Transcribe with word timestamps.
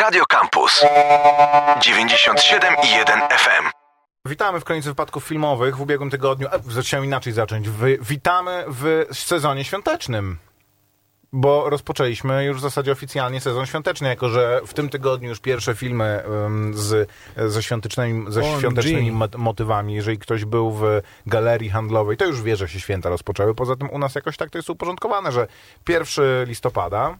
Radio 0.00 0.24
Campus 0.26 0.84
97,1 1.78 3.28
FM. 3.30 3.68
Witamy 4.24 4.60
w 4.60 4.64
kronice 4.64 4.88
wypadków 4.88 5.24
filmowych 5.24 5.76
w 5.76 5.80
ubiegłym 5.80 6.10
tygodniu. 6.10 6.48
E, 6.78 6.82
chciałem 6.82 7.04
inaczej 7.04 7.32
zacząć. 7.32 7.68
Wy, 7.68 7.98
witamy 8.02 8.64
w 8.68 9.06
sezonie 9.12 9.64
świątecznym. 9.64 10.38
Bo 11.32 11.70
rozpoczęliśmy 11.70 12.44
już 12.44 12.56
w 12.56 12.60
zasadzie 12.60 12.92
oficjalnie 12.92 13.40
sezon 13.40 13.66
świąteczny, 13.66 14.08
jako 14.08 14.28
że 14.28 14.60
w 14.66 14.74
tym 14.74 14.88
tygodniu 14.88 15.28
już 15.28 15.40
pierwsze 15.40 15.74
filmy 15.74 16.22
um, 16.28 16.74
z, 16.74 17.10
ze 17.36 17.62
świątecznymi, 17.62 18.32
ze 18.32 18.44
świątecznymi 18.58 19.12
motywami. 19.36 19.94
Jeżeli 19.94 20.18
ktoś 20.18 20.44
był 20.44 20.70
w 20.70 20.84
galerii 21.26 21.70
handlowej, 21.70 22.16
to 22.16 22.26
już 22.26 22.42
wie, 22.42 22.56
że 22.56 22.68
się 22.68 22.80
święta 22.80 23.08
rozpoczęły. 23.08 23.54
Poza 23.54 23.76
tym 23.76 23.90
u 23.90 23.98
nas 23.98 24.14
jakoś 24.14 24.36
tak 24.36 24.50
to 24.50 24.58
jest 24.58 24.70
uporządkowane, 24.70 25.32
że 25.32 25.46
1 25.88 26.04
listopada 26.44 27.18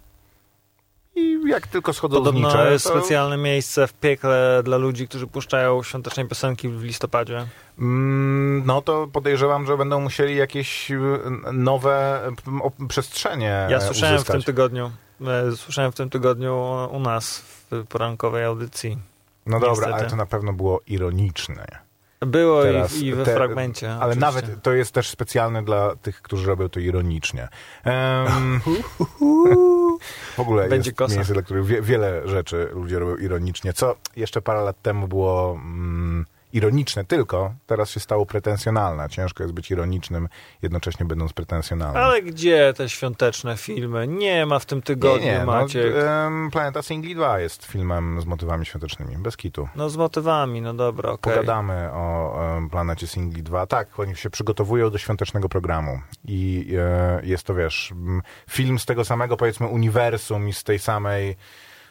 i 1.15 1.41
jak 1.47 1.67
tylko 1.67 1.93
schodzą 1.93 2.17
Podobno 2.17 2.51
znicze, 2.51 2.73
jest 2.73 2.85
to... 2.87 2.91
specjalne 2.99 3.37
miejsce 3.37 3.87
w 3.87 3.93
piekle 3.93 4.61
dla 4.65 4.77
ludzi, 4.77 5.09
którzy 5.09 5.27
puszczają 5.27 5.83
świąteczne 5.83 6.29
piosenki 6.29 6.69
w 6.69 6.83
listopadzie. 6.83 7.47
Mm, 7.79 8.63
no 8.67 8.83
to 8.83 9.07
podejrzewam, 9.13 9.67
że 9.67 9.77
będą 9.77 10.01
musieli 10.01 10.37
jakieś 10.37 10.91
y, 10.91 10.99
nowe 11.53 12.23
przestrzenie 12.89 13.67
Ja 13.71 13.81
słyszałem 13.81 14.15
uzyskać. 14.15 14.35
w 14.37 14.39
tym 14.39 14.43
tygodniu, 14.55 14.91
e, 15.27 15.57
słyszałem 15.57 15.93
w 15.93 15.95
tym 15.95 16.11
tygodniu 16.11 16.67
u 16.93 17.01
nas 17.01 17.39
w 17.71 17.87
porankowej 17.89 18.45
audycji. 18.45 18.99
No 19.47 19.61
dobra, 19.61 19.71
Niestety. 19.71 19.95
ale 19.95 20.11
to 20.11 20.17
na 20.17 20.27
pewno 20.27 20.53
było 20.53 20.81
ironiczne. 20.87 21.67
Było 22.27 22.63
Teraz 22.63 22.95
i, 22.97 23.07
i 23.07 23.15
we 23.15 23.25
te- 23.25 23.35
fragmencie. 23.35 23.91
Ale 23.93 23.99
oczywiście. 23.99 24.21
nawet 24.21 24.63
to 24.63 24.73
jest 24.73 24.93
też 24.93 25.09
specjalne 25.11 25.63
dla 25.63 25.97
tych, 25.97 26.23
którzy 26.23 26.47
robią 26.47 26.69
to 26.69 26.81
ironicznie. 26.81 27.49
Em, 27.85 28.61
w 30.37 30.41
ogóle 30.41 30.69
Będzie 30.69 30.91
jest 30.91 30.99
kosa. 30.99 31.15
miejsce, 31.15 31.33
dla 31.33 31.43
których 31.43 31.67
wie, 31.67 31.83
wiele 31.83 32.29
rzeczy 32.29 32.69
ludzie 32.73 32.99
robią 32.99 33.17
ironicznie, 33.17 33.73
co 33.73 33.97
jeszcze 34.17 34.43
parę 34.43 34.61
lat 34.63 34.83
temu 34.83 35.09
było 35.09 35.53
mm, 35.53 36.27
ironiczne 36.53 37.05
tylko, 37.05 37.55
teraz 37.67 37.91
się 37.91 38.01
stało 38.01 38.27
pretensjonalne. 38.27 39.09
Ciężko 39.09 39.43
jest 39.43 39.55
być 39.55 39.71
ironicznym, 39.71 40.29
jednocześnie 40.63 41.07
będąc 41.07 41.33
pretensjonalnym. 41.33 42.03
Ale 42.03 42.23
gdzie 42.23 42.75
te 42.77 42.89
świąteczne 42.89 43.57
filmy? 43.57 44.07
Nie 44.07 44.47
ma 44.47 44.59
w 44.59 44.67
tym 44.67 44.83
tygodniu, 44.83 45.27
nie, 45.27 45.39
nie, 45.39 45.45
Maciek. 45.45 45.95
No, 46.31 46.51
Planeta 46.51 46.83
Singli 46.83 47.15
2 47.15 47.41
jest 47.41 47.65
filmem 47.65 48.21
z 48.21 48.25
motywami 48.27 48.67
świątecznymi, 48.67 49.17
bez 49.19 49.37
kitu. 49.37 49.69
No 49.77 49.91
z 49.91 49.97
motywami, 49.97 50.63
no 50.63 50.75
dobra, 50.75 51.11
okej. 51.11 51.35
Pogadamy 51.35 51.91
o 51.93 52.39
em, 52.57 52.71
Planecie 52.71 53.07
Singli 53.07 53.43
2. 53.43 53.67
Tak, 53.67 54.01
oni 54.01 54.17
się 54.17 54.31
przygotowują 54.31 54.91
do 54.91 54.99
świątecznego 54.99 55.49
programu 55.49 56.01
i 56.25 56.75
e, 56.79 57.21
jest 57.25 57.45
to, 57.45 57.55
wiesz, 57.55 57.95
film 58.51 58.79
z 58.79 58.87
tego 58.87 59.05
samego, 59.05 59.37
powiedzmy, 59.37 59.67
uniwersum 59.67 60.49
i 60.49 60.53
z 60.53 60.65
tej 60.65 60.79
samej, 60.79 61.37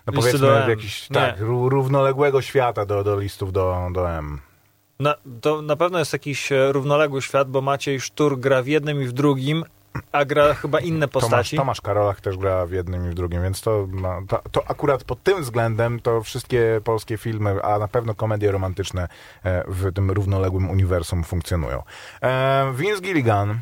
no 0.07 0.13
powiedzmy, 0.13 0.65
jakiś, 0.69 1.07
tak, 1.07 1.39
ró- 1.39 1.69
równoległego 1.69 2.41
świata 2.41 2.85
do, 2.85 3.03
do 3.03 3.19
listów 3.19 3.51
do, 3.53 3.87
do 3.91 4.11
M. 4.11 4.39
Na, 5.01 5.15
to 5.41 5.61
na 5.61 5.75
pewno 5.75 5.99
jest 5.99 6.13
jakiś 6.13 6.51
e, 6.51 6.71
równoległy 6.71 7.21
świat, 7.21 7.49
bo 7.49 7.61
Maciej 7.61 8.01
Sztur 8.01 8.39
gra 8.39 8.61
w 8.63 8.67
jednym 8.67 9.01
i 9.01 9.05
w 9.05 9.11
drugim, 9.11 9.63
a 10.11 10.25
gra 10.25 10.53
chyba 10.53 10.79
inne 10.79 11.07
Tomasz, 11.07 11.23
postaci. 11.23 11.57
Tomasz 11.57 11.81
Karolach 11.81 12.21
też 12.21 12.37
gra 12.37 12.65
w 12.65 12.71
jednym 12.71 13.07
i 13.07 13.09
w 13.09 13.13
drugim, 13.13 13.43
więc 13.43 13.61
to, 13.61 13.87
no, 13.91 14.21
to, 14.27 14.41
to 14.51 14.69
akurat 14.69 15.03
pod 15.03 15.23
tym 15.23 15.41
względem 15.41 15.99
to 15.99 16.23
wszystkie 16.23 16.81
polskie 16.83 17.17
filmy, 17.17 17.63
a 17.63 17.79
na 17.79 17.87
pewno 17.87 18.15
komedie 18.15 18.51
romantyczne 18.51 19.07
e, 19.43 19.63
w 19.67 19.93
tym 19.93 20.11
równoległym 20.11 20.69
uniwersum 20.69 21.23
funkcjonują. 21.23 21.83
E, 22.21 22.73
Vince 22.75 23.01
Gilligan, 23.01 23.59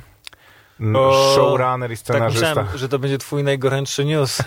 O, 0.96 1.34
showrunner 1.36 1.92
i 1.92 1.94
tak 1.94 2.00
scenarzysta. 2.00 2.48
myślałem, 2.48 2.78
że 2.78 2.90
to 2.90 3.00
będzie 3.00 3.18
twój 3.18 3.44
najgorętszy 3.44 4.06
news. 4.06 4.42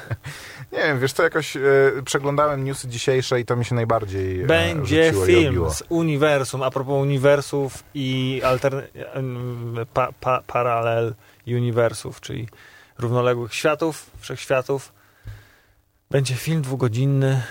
Nie 0.73 0.79
wiem, 0.79 1.01
wiesz 1.01 1.13
co, 1.13 1.23
jakoś 1.23 1.57
e, 1.57 1.61
przeglądałem 2.05 2.65
newsy 2.65 2.89
dzisiejsze 2.89 3.41
i 3.41 3.45
to 3.45 3.57
mi 3.57 3.65
się 3.65 3.75
najbardziej 3.75 4.43
e, 4.43 4.47
Będzie 4.47 5.13
film 5.27 5.71
z 5.71 5.83
uniwersum, 5.89 6.63
a 6.63 6.71
propos 6.71 7.03
uniwersów 7.03 7.85
i 7.95 8.41
altern... 8.45 8.81
pa, 9.95 10.09
pa, 10.21 10.43
paralel 10.47 11.15
uniwersów, 11.47 12.21
czyli 12.21 12.49
równoległych 12.99 13.55
światów, 13.55 14.11
wszechświatów. 14.19 14.93
Będzie 16.11 16.35
film 16.35 16.63
dwugodzinny. 16.63 17.43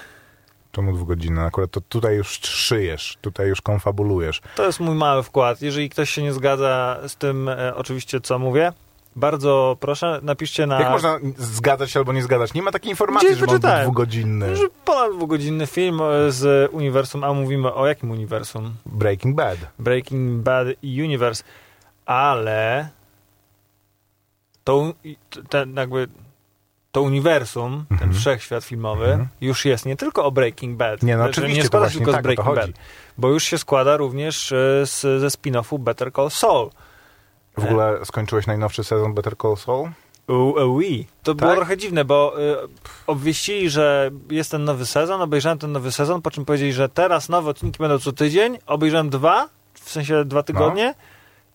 Czemu 0.72 0.94
dwugodzinne? 0.94 1.44
Akurat 1.44 1.72
to 1.72 1.82
tutaj 1.82 2.16
już 2.16 2.30
szyjesz, 2.30 3.18
tutaj 3.22 3.48
już 3.48 3.62
konfabulujesz. 3.62 4.42
To 4.56 4.66
jest 4.66 4.80
mój 4.80 4.96
mały 4.96 5.24
wkład. 5.24 5.62
Jeżeli 5.62 5.90
ktoś 5.90 6.10
się 6.10 6.24
nie 6.24 6.34
zgadza 6.34 7.00
z 7.08 7.16
tym, 7.16 7.50
e, 7.50 7.76
oczywiście, 7.76 8.22
co 8.22 8.40
mówię, 8.40 8.74
bardzo 9.16 9.78
proszę, 9.80 10.20
napiszcie 10.24 10.66
na... 10.68 10.80
Jak 10.82 10.90
można 10.92 11.20
zgadzać 11.38 11.92
się 11.92 12.00
albo 12.00 12.14
nie 12.14 12.24
zgadzać? 12.24 12.54
Nie 12.54 12.62
ma 12.62 12.72
takiej 12.72 12.90
informacji, 12.90 13.28
Gdzieś 13.28 13.40
że 13.40 13.46
wyczytałem. 13.46 13.84
dwugodzinny. 13.84 14.56
Że 14.56 14.64
ponad 14.86 15.12
dwugodzinny 15.16 15.68
film 15.68 16.00
e, 16.02 16.32
z 16.32 16.70
uniwersum, 16.74 17.24
a 17.24 17.34
mówimy 17.34 17.74
o 17.74 17.88
jakim 17.88 18.12
uniwersum? 18.12 18.74
Breaking 18.86 19.36
Bad. 19.36 19.58
Breaking 19.80 20.42
Bad 20.44 20.68
Universe, 20.84 21.44
ale 22.06 22.90
to, 24.64 24.94
ten 25.50 25.76
jakby 25.76 26.08
to 26.92 27.02
uniwersum, 27.02 27.86
ten 27.90 27.96
Mhm. 27.98 28.14
wszechświat 28.14 28.64
filmowy 28.64 29.06
Mhm. 29.06 29.28
już 29.42 29.66
jest 29.66 29.86
nie 29.86 29.96
tylko 29.96 30.26
o 30.26 30.32
Breaking 30.32 30.78
Bad. 30.78 31.04
Nie, 31.04 31.18
no 31.18 31.24
Znaczy, 31.24 31.42
oczywiście, 31.42 31.62
nie 31.62 31.68
składa 31.68 31.90
się 31.90 31.98
tylko 31.98 32.12
z 32.12 32.14
tak 32.16 32.22
to 32.24 32.28
Breaking. 32.28 32.56
Bad, 32.56 32.70
bo 33.18 33.28
już 33.30 33.44
się 33.44 33.58
składa 33.58 33.98
również 33.98 34.52
e, 34.52 34.86
z, 34.86 35.00
ze 35.02 35.28
spin-offu 35.28 35.80
Better 35.80 36.12
Call 36.14 36.30
Saul. 36.30 36.70
W 37.58 37.64
ogóle 37.66 38.06
skończyłeś 38.06 38.48
najnowszy 38.48 38.84
sezon 38.84 39.14
Better 39.14 39.38
Call 39.38 39.58
Saul? 39.58 39.90
Ui. 40.68 41.08
To 41.24 41.36
było 41.36 41.50
Tak? 41.50 41.58
trochę 41.60 41.78
dziwne, 41.78 42.06
bo 42.06 42.40
y, 42.40 42.56
obwieścili, 43.08 43.70
że 43.70 44.12
jest 44.30 44.52
ten 44.52 44.64
nowy 44.64 44.86
sezon, 44.86 45.22
obejrzałem 45.22 45.58
ten 45.58 45.72
nowy 45.72 45.92
sezon, 45.92 46.22
po 46.22 46.32
czym 46.32 46.46
powiedzieli, 46.46 46.74
że 46.74 46.90
teraz 46.90 47.30
nowe 47.30 47.50
odcinki 47.50 47.80
będą 47.80 48.00
co 48.00 48.12
tydzień, 48.12 48.58
obejrzałem 48.68 49.10
dwa, 49.10 49.50
w 49.74 49.90
sensie 49.90 50.26
dwa 50.26 50.44
tygodnie 50.44 50.94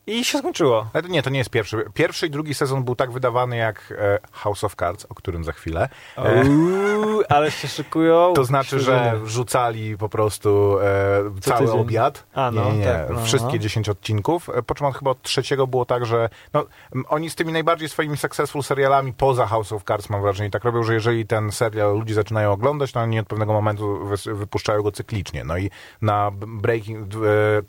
i 0.06 0.24
się 0.24 0.38
skończyło. 0.38 0.86
Ale 0.92 1.02
to 1.02 1.08
nie, 1.08 1.22
to 1.22 1.30
nie 1.30 1.38
jest 1.38 1.50
pierwszy. 1.50 1.84
Pierwszy 1.94 2.26
i 2.26 2.30
drugi 2.30 2.54
sezon 2.54 2.84
był 2.84 2.96
tak 2.96 3.12
wydawany 3.12 3.56
jak 3.56 3.94
e, 3.98 4.18
House 4.32 4.64
of 4.64 4.74
Cards, 4.76 5.06
o 5.08 5.14
którym 5.14 5.44
za 5.44 5.52
chwilę. 5.52 5.88
E, 6.16 6.44
Uuu, 6.44 7.22
ale 7.28 7.50
się 7.50 7.68
szykują. 7.68 8.32
To 8.36 8.44
znaczy, 8.44 8.80
że 8.80 9.18
wrzucali 9.22 9.96
po 9.98 10.08
prostu 10.08 10.78
e, 10.80 11.40
cały 11.40 11.66
tydzień. 11.66 11.80
obiad. 11.80 12.24
A, 12.34 12.50
no, 12.50 12.64
nie, 12.72 12.78
nie, 12.78 12.84
tak, 12.84 13.10
no, 13.10 13.24
wszystkie 13.24 13.52
no. 13.52 13.58
10 13.58 13.88
odcinków. 13.88 14.48
E, 14.48 14.62
Po 14.62 14.74
czym 14.74 14.86
od- 14.86 14.96
chyba 14.96 15.10
od 15.10 15.22
trzeciego 15.22 15.66
było 15.66 15.84
tak, 15.84 16.06
że 16.06 16.28
no, 16.52 16.64
oni 17.08 17.30
z 17.30 17.34
tymi 17.34 17.52
najbardziej 17.52 17.88
swoimi 17.88 18.16
successful 18.16 18.62
serialami 18.62 19.12
poza 19.12 19.46
House 19.46 19.72
of 19.72 19.84
Cards 19.84 20.10
mam 20.10 20.22
wrażenie 20.22 20.50
tak 20.50 20.64
robią, 20.64 20.82
że 20.82 20.94
jeżeli 20.94 21.26
ten 21.26 21.52
serial 21.52 21.98
ludzie 21.98 22.14
zaczynają 22.14 22.52
oglądać, 22.52 22.92
to 22.92 23.00
oni 23.00 23.20
od 23.20 23.26
pewnego 23.26 23.52
momentu 23.52 23.98
wypuszczają 24.34 24.82
go 24.82 24.92
cyklicznie. 24.92 25.44
No 25.44 25.58
i 25.58 25.70
na 26.02 26.30
Breaking, 26.46 27.08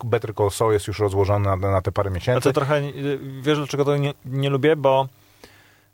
Better 0.05 0.35
Call 0.35 0.51
Saul 0.51 0.73
jest 0.73 0.87
już 0.87 0.99
rozłożony 0.99 1.45
na, 1.45 1.55
na 1.55 1.81
te 1.81 1.91
parę 1.91 2.11
A 2.24 2.24
miesięcy. 2.31 2.49
to 2.49 2.53
trochę, 2.53 2.77
y, 2.77 3.19
wiesz 3.41 3.57
dlaczego 3.57 3.85
to 3.85 3.97
nie, 3.97 4.13
nie 4.25 4.49
lubię, 4.49 4.75
bo 4.75 5.07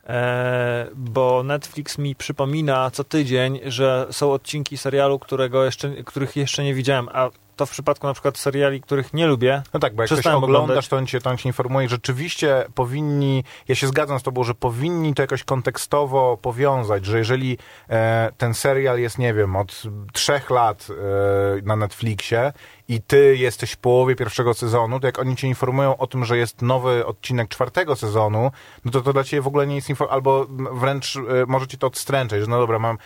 e, 0.07 0.87
bo 0.95 1.43
Netflix 1.43 1.97
mi 1.97 2.15
przypomina 2.15 2.91
co 2.91 3.03
tydzień, 3.03 3.59
że 3.65 4.07
są 4.11 4.31
odcinki 4.31 4.77
serialu, 4.77 5.19
którego 5.19 5.65
jeszcze, 5.65 5.89
których 6.03 6.35
jeszcze 6.35 6.63
nie 6.63 6.73
widziałem, 6.73 7.09
a 7.13 7.29
to 7.61 7.65
w 7.65 7.71
przypadku 7.71 8.07
na 8.07 8.13
przykład 8.13 8.37
seriali, 8.37 8.81
których 8.81 9.13
nie 9.13 9.27
lubię, 9.27 9.63
No 9.73 9.79
tak, 9.79 9.95
bo 9.95 10.03
jak 10.03 10.07
Przestałem 10.11 10.43
oglądasz, 10.43 10.63
oglądać. 10.63 10.87
to 10.87 10.97
on, 10.97 11.07
cię, 11.07 11.21
to 11.21 11.29
on 11.29 11.37
cię 11.37 11.49
informuje. 11.49 11.89
Rzeczywiście 11.89 12.65
powinni, 12.75 13.43
ja 13.67 13.75
się 13.75 13.87
zgadzam 13.87 14.19
z 14.19 14.23
tobą, 14.23 14.43
że 14.43 14.53
powinni 14.53 15.13
to 15.13 15.21
jakoś 15.21 15.43
kontekstowo 15.43 16.37
powiązać, 16.41 17.05
że 17.05 17.17
jeżeli 17.17 17.57
e, 17.89 18.31
ten 18.37 18.53
serial 18.53 18.99
jest, 18.99 19.17
nie 19.17 19.33
wiem, 19.33 19.55
od 19.55 19.83
trzech 20.13 20.49
lat 20.49 20.87
e, 20.89 21.61
na 21.61 21.75
Netflixie 21.75 22.53
i 22.87 23.01
ty 23.01 23.37
jesteś 23.37 23.71
w 23.71 23.77
połowie 23.77 24.15
pierwszego 24.15 24.53
sezonu, 24.53 24.99
to 24.99 25.07
jak 25.07 25.19
oni 25.19 25.35
cię 25.35 25.47
informują 25.47 25.97
o 25.97 26.07
tym, 26.07 26.25
że 26.25 26.37
jest 26.37 26.61
nowy 26.61 27.05
odcinek 27.05 27.49
czwartego 27.49 27.95
sezonu, 27.95 28.51
no 28.85 28.91
to 28.91 29.01
to 29.01 29.13
dla 29.13 29.23
ciebie 29.23 29.41
w 29.41 29.47
ogóle 29.47 29.67
nie 29.67 29.75
jest 29.75 29.89
info, 29.89 30.11
albo 30.11 30.45
wręcz 30.71 31.15
e, 31.15 31.19
może 31.47 31.67
cię 31.67 31.77
to 31.77 31.87
odstręczać, 31.87 32.41
że 32.41 32.47
no 32.47 32.59
dobra, 32.59 32.79
mam, 32.79 32.97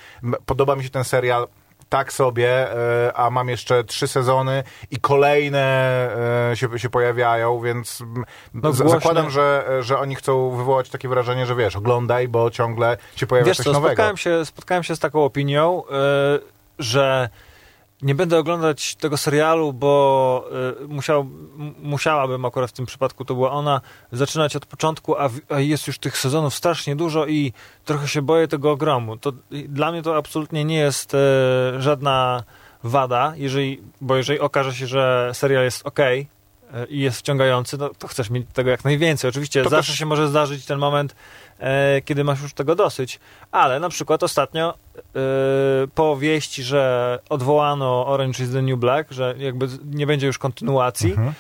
podoba 0.45 0.75
mi 0.75 0.83
się 0.83 0.89
ten 0.89 1.03
serial, 1.03 1.47
tak 1.89 2.13
sobie, 2.13 2.71
e, 3.07 3.13
a 3.13 3.29
mam 3.29 3.49
jeszcze 3.49 3.83
trzy 3.83 4.07
sezony 4.07 4.63
i 4.91 4.97
kolejne 4.97 5.61
e, 6.51 6.55
się, 6.55 6.79
się 6.79 6.89
pojawiają, 6.89 7.59
więc 7.59 8.03
No 8.53 8.73
zakładam, 8.73 9.29
że, 9.29 9.77
że 9.79 9.99
oni 9.99 10.15
chcą 10.15 10.49
wywołać 10.49 10.89
takie 10.89 11.09
wrażenie, 11.09 11.45
że 11.45 11.55
wiesz, 11.55 11.75
oglądaj, 11.75 12.27
bo 12.27 12.51
ciągle 12.51 12.97
się 13.15 13.27
pojawia 13.27 13.45
Wiesz 13.47 13.57
coś 13.57 13.65
co, 13.65 13.71
nowego. 13.71 13.93
spotkałem 13.93 14.17
się, 14.17 14.45
spotkałem 14.45 14.83
się 14.83 14.95
z 14.95 14.99
taką 14.99 15.23
opinią, 15.23 15.83
y, 15.83 15.91
że 16.79 17.29
nie 18.01 18.15
będę 18.15 18.37
oglądać 18.37 18.95
tego 18.95 19.17
serialu, 19.17 19.73
bo 19.73 20.45
y, 20.81 20.87
musiał, 20.87 21.29
musiałabym, 21.81 22.45
akurat 22.45 22.69
w 22.69 22.73
tym 22.73 22.85
przypadku 22.85 23.25
to 23.25 23.33
była 23.33 23.51
ona, 23.51 23.81
zaczynać 24.11 24.55
od 24.55 24.65
początku, 24.65 25.17
a, 25.17 25.29
w, 25.29 25.39
a 25.49 25.59
jest 25.59 25.87
już 25.87 25.99
tych 25.99 26.17
sezonów 26.17 26.55
strasznie 26.55 26.95
dużo 26.95 27.25
i 27.25 27.53
trochę 27.85 28.07
się 28.07 28.21
boję 28.21 28.47
tego 28.47 28.71
ogromu. 28.71 29.17
To, 29.17 29.31
dla 29.51 29.91
mnie 29.91 30.01
to 30.01 30.17
absolutnie 30.17 30.65
nie 30.65 30.77
jest 30.77 31.13
y, 31.13 31.17
żadna 31.77 32.43
wada, 32.83 33.33
jeżeli, 33.35 33.81
bo 34.01 34.15
jeżeli 34.15 34.39
okaże 34.39 34.73
się, 34.73 34.87
że 34.87 35.31
serial 35.33 35.63
jest 35.63 35.87
ok 35.87 35.99
i 36.89 36.99
jest 36.99 37.19
wciągający, 37.19 37.77
no, 37.77 37.89
to 37.99 38.07
chcesz 38.07 38.29
mieć 38.29 38.47
tego 38.53 38.69
jak 38.69 38.83
najwięcej. 38.83 39.29
Oczywiście 39.29 39.63
To 39.63 39.69
zawsze 39.69 39.93
się 39.93 40.05
może 40.05 40.27
zdarzyć 40.27 40.65
ten 40.65 40.79
moment, 40.79 41.11
e, 41.11 41.15
kiedy 42.05 42.23
masz 42.23 42.41
już 42.41 42.53
tego 42.53 42.75
dosyć. 42.75 43.19
Ale 43.51 43.79
na 43.79 43.89
przykład 43.89 44.23
ostatnio 44.23 44.73
e, 44.73 45.03
po 45.95 46.17
wieści, 46.17 46.63
że 46.63 47.19
odwołano 47.29 48.07
Orange 48.07 48.43
is 48.43 48.51
the 48.51 48.61
New 48.61 48.79
Black, 48.79 49.11
że 49.11 49.35
jakby 49.37 49.67
nie 49.85 50.07
będzie 50.07 50.27
już 50.27 50.37
kontynuacji, 50.37 51.09
Mhm. 51.09 51.33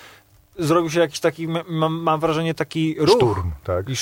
zrobił 0.59 0.89
się 0.89 0.99
jakiś 0.99 1.19
taki, 1.19 1.47
mam, 1.47 1.93
mam 1.93 2.19
wrażenie, 2.19 2.53
taki 2.53 2.95
ruch. 2.99 3.15
Szturm, 3.15 3.51
tak. 3.63 3.85
I 3.89 3.93
e, 3.93 3.95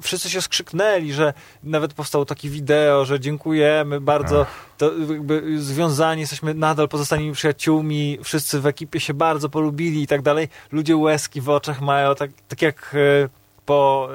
wszyscy 0.00 0.30
się 0.30 0.42
skrzyknęli, 0.42 1.12
że 1.12 1.32
nawet 1.62 1.94
powstało 1.94 2.24
takie 2.24 2.48
wideo, 2.48 3.04
że 3.04 3.20
dziękujemy 3.20 4.00
bardzo, 4.00 4.46
to 4.78 4.90
jakby 5.10 5.62
związani 5.62 6.20
jesteśmy 6.20 6.54
nadal 6.54 6.88
pozostanymi 6.88 7.32
przyjaciółmi, 7.32 8.18
wszyscy 8.22 8.60
w 8.60 8.66
ekipie 8.66 9.00
się 9.00 9.14
bardzo 9.14 9.48
polubili 9.48 10.02
i 10.02 10.06
tak 10.06 10.22
dalej. 10.22 10.48
Ludzie 10.72 10.96
łezki 10.96 11.40
w 11.40 11.48
oczach 11.50 11.80
mają, 11.80 12.14
tak, 12.14 12.30
tak 12.48 12.62
jak 12.62 12.94
e, 13.24 13.28
po, 13.66 14.08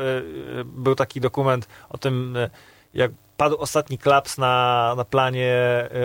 e, 0.55 0.59
e, 0.59 0.63
był 0.63 0.95
taki 0.95 1.21
dokument 1.21 1.67
o 1.89 1.97
tym, 1.97 2.37
e, 2.37 2.49
jak 2.93 3.11
padł 3.37 3.55
ostatni 3.57 3.97
klaps 3.97 4.37
na, 4.37 4.93
na 4.97 5.05
planie 5.05 5.55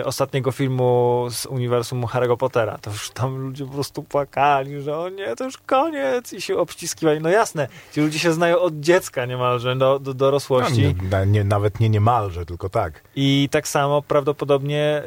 ostatniego 0.05 0.51
filmu 0.51 1.25
z 1.29 1.45
uniwersum 1.45 2.01
Harry'ego 2.03 2.37
Pottera. 2.37 2.77
To 2.77 2.91
już 2.91 3.09
tam 3.11 3.37
ludzie 3.37 3.65
po 3.65 3.71
prostu 3.71 4.03
płakali, 4.03 4.81
że 4.81 4.97
o 4.97 5.09
nie, 5.09 5.35
to 5.35 5.43
już 5.43 5.57
koniec 5.57 6.33
i 6.33 6.41
się 6.41 6.57
obściskiwali. 6.57 7.19
No 7.21 7.29
jasne, 7.29 7.67
ci 7.93 8.01
ludzie 8.01 8.19
się 8.19 8.33
znają 8.33 8.59
od 8.59 8.79
dziecka 8.79 9.25
niemalże 9.25 9.75
do, 9.75 9.99
do 9.99 10.11
No, 10.11 10.13
dorosłości. 10.13 10.81
nie, 10.81 11.09
na- 11.09 11.25
nie, 11.25 11.43
nawet 11.43 11.79
nie 11.79 11.89
niemalże, 11.89 12.45
tylko 12.45 12.69
tak. 12.69 13.01
I 13.15 13.49
tak 13.51 13.67
samo 13.67 14.01
prawdopodobnie 14.01 15.03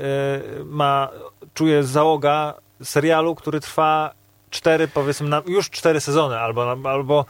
y, 0.61 0.65
ma, 0.65 1.09
czuje 1.55 1.85
załoga 1.85 2.55
serialu, 2.83 3.35
który 3.35 3.61
trwa 3.61 4.13
cztery, 4.51 4.89
powiedzmy, 4.89 5.29
na, 5.29 5.43
już 5.47 5.71
cztery 5.71 6.01
sezony, 6.01 6.39
albo, 6.39 6.77
albo 6.85 7.25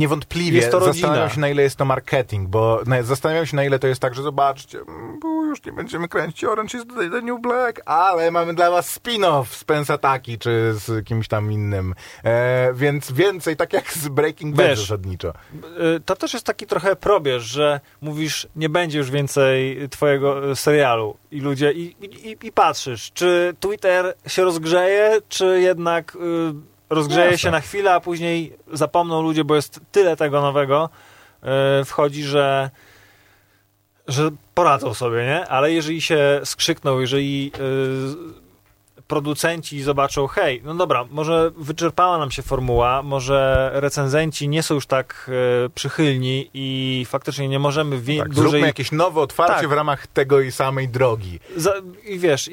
Niewątpliwie 0.00 0.56
Jest 0.58 0.70
to 0.70 0.78
rodzina. 0.78 0.92
zastanawiam 0.92 1.30
się, 1.30 1.40
na 1.40 1.48
ile 1.48 1.62
jest 1.62 1.76
to 1.76 1.84
marketing, 1.84 2.48
bo 2.48 2.80
na, 2.86 3.02
zastanawiam 3.02 3.46
się, 3.46 3.56
na 3.56 3.64
ile 3.64 3.78
to 3.78 3.86
jest 3.86 4.00
tak, 4.00 4.14
że 4.14 4.22
zobaczcie, 4.22 4.78
mm, 4.78 5.20
bo 5.20 5.44
już 5.44 5.64
nie 5.64 5.72
będziemy 5.72 6.08
kręcić 6.08 6.44
Orange 6.44 6.78
is 6.78 6.84
the, 6.86 7.22
New 7.22 7.40
Black, 7.40 7.80
ale 7.84 8.30
mamy 8.30 8.54
dla 8.54 8.70
was 8.70 8.98
spin-off 9.00 9.44
z 9.44 9.64
Pensataki, 9.64 10.38
czy 10.38 10.72
z 10.74 11.06
kimś 11.06 11.28
tam 11.28 11.52
innym. 11.52 11.94
E, 12.24 12.72
więc 12.74 13.12
więcej, 13.12 13.56
tak 13.56 13.72
jak 13.72 13.92
z 13.92 14.08
Breaking 14.08 14.56
Bad 14.56 14.78
zasadniczo. 14.78 15.28
y, 15.96 16.00
to 16.00 16.16
też 16.16 16.32
jest 16.34 16.46
taki 16.46 16.66
trochę 16.66 16.96
probierz, 16.96 17.42
że 17.42 17.80
mówisz, 18.00 18.48
nie 18.56 18.68
będzie 18.68 18.98
już 18.98 19.10
więcej 19.10 19.88
twojego 19.88 20.50
y, 20.50 20.56
serialu 20.56 21.16
i 21.30 21.40
ludzie, 21.40 21.72
i, 21.72 21.96
i, 22.00 22.36
i 22.46 22.52
patrzysz, 22.52 23.10
czy 23.14 23.54
Twitter 23.60 24.14
się 24.26 24.44
rozgrzeje, 24.44 25.18
czy 25.28 25.60
jednak 25.60 26.16
y, 26.16 26.69
rozgrzeje 26.90 27.38
się 27.38 27.50
na 27.50 27.60
chwilę, 27.60 27.94
a 27.94 28.00
później 28.00 28.56
zapomną 28.72 29.22
ludzie, 29.22 29.44
bo 29.44 29.56
jest 29.56 29.80
tyle 29.92 30.16
tego 30.16 30.40
nowego, 30.40 30.88
y, 31.80 31.84
wchodzi, 31.84 32.22
że 32.24 32.70
że 34.08 34.30
poradzą 34.54 34.94
sobie, 34.94 35.24
nie? 35.24 35.48
Ale 35.48 35.72
jeżeli 35.72 36.00
się 36.00 36.40
skrzykną, 36.44 37.00
jeżeli 37.00 37.52
y, 37.60 38.40
producenci 39.06 39.82
zobaczą, 39.82 40.26
hej, 40.26 40.62
no 40.64 40.74
dobra, 40.74 41.04
może 41.10 41.50
wyczerpała 41.56 42.18
nam 42.18 42.30
się 42.30 42.42
formuła, 42.42 43.02
może 43.02 43.70
recenzenci 43.74 44.48
nie 44.48 44.62
są 44.62 44.74
już 44.74 44.86
tak 44.86 45.30
y, 45.66 45.70
przychylni 45.70 46.50
i 46.54 47.06
faktycznie 47.08 47.48
nie 47.48 47.58
możemy 47.58 48.00
wie- 48.00 48.18
Tak, 48.18 48.28
dłużej... 48.28 48.50
Zróbmy 48.50 48.66
jakieś 48.66 48.92
nowe 48.92 49.20
otwarcie 49.20 49.54
Tak. 49.60 49.68
w 49.68 49.72
ramach 49.72 50.06
tego 50.06 50.40
i 50.40 50.52
samej 50.52 50.88
drogi. 50.88 51.40
Za, 51.56 51.72
I 52.04 52.18
wiesz, 52.18 52.48
i, 52.48 52.52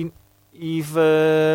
i, 0.00 0.10
i 0.54 0.84
w, 0.86 0.98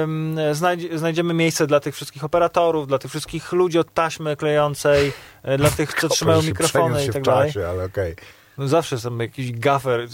em, 0.03 0.55
znajdzie, 0.55 0.97
znajdziemy 0.97 1.33
miejsce 1.33 1.67
dla 1.67 1.79
tych 1.79 1.95
wszystkich 1.95 2.23
operatorów, 2.23 2.87
dla 2.87 2.97
tych 2.97 3.11
wszystkich 3.11 3.51
ludzi 3.51 3.79
od 3.79 3.93
taśmy 3.93 4.35
klejącej, 4.35 5.13
e, 5.43 5.57
dla 5.57 5.69
tych, 5.69 5.93
co 5.93 6.09
trzymają 6.09 6.41
mikrofony 6.41 7.05
i 7.05 7.09
tak 7.09 7.23
dalej. 7.23 7.53
czasie, 7.53 7.67
ale 7.67 7.83
okej. 7.83 8.15
No 8.57 8.67
zawsze 8.67 8.99
są 8.99 9.17
jakiś 9.17 9.51
gafer. 9.51 10.07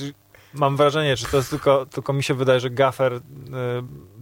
Mam 0.53 0.77
wrażenie, 0.77 1.17
czy 1.17 1.25
to 1.25 1.37
jest 1.37 1.49
tylko, 1.49 1.85
tylko 1.85 2.13
mi 2.13 2.23
się 2.23 2.33
wydaje, 2.33 2.59
że 2.59 2.69
gafer 2.69 3.13
y, 3.13 3.19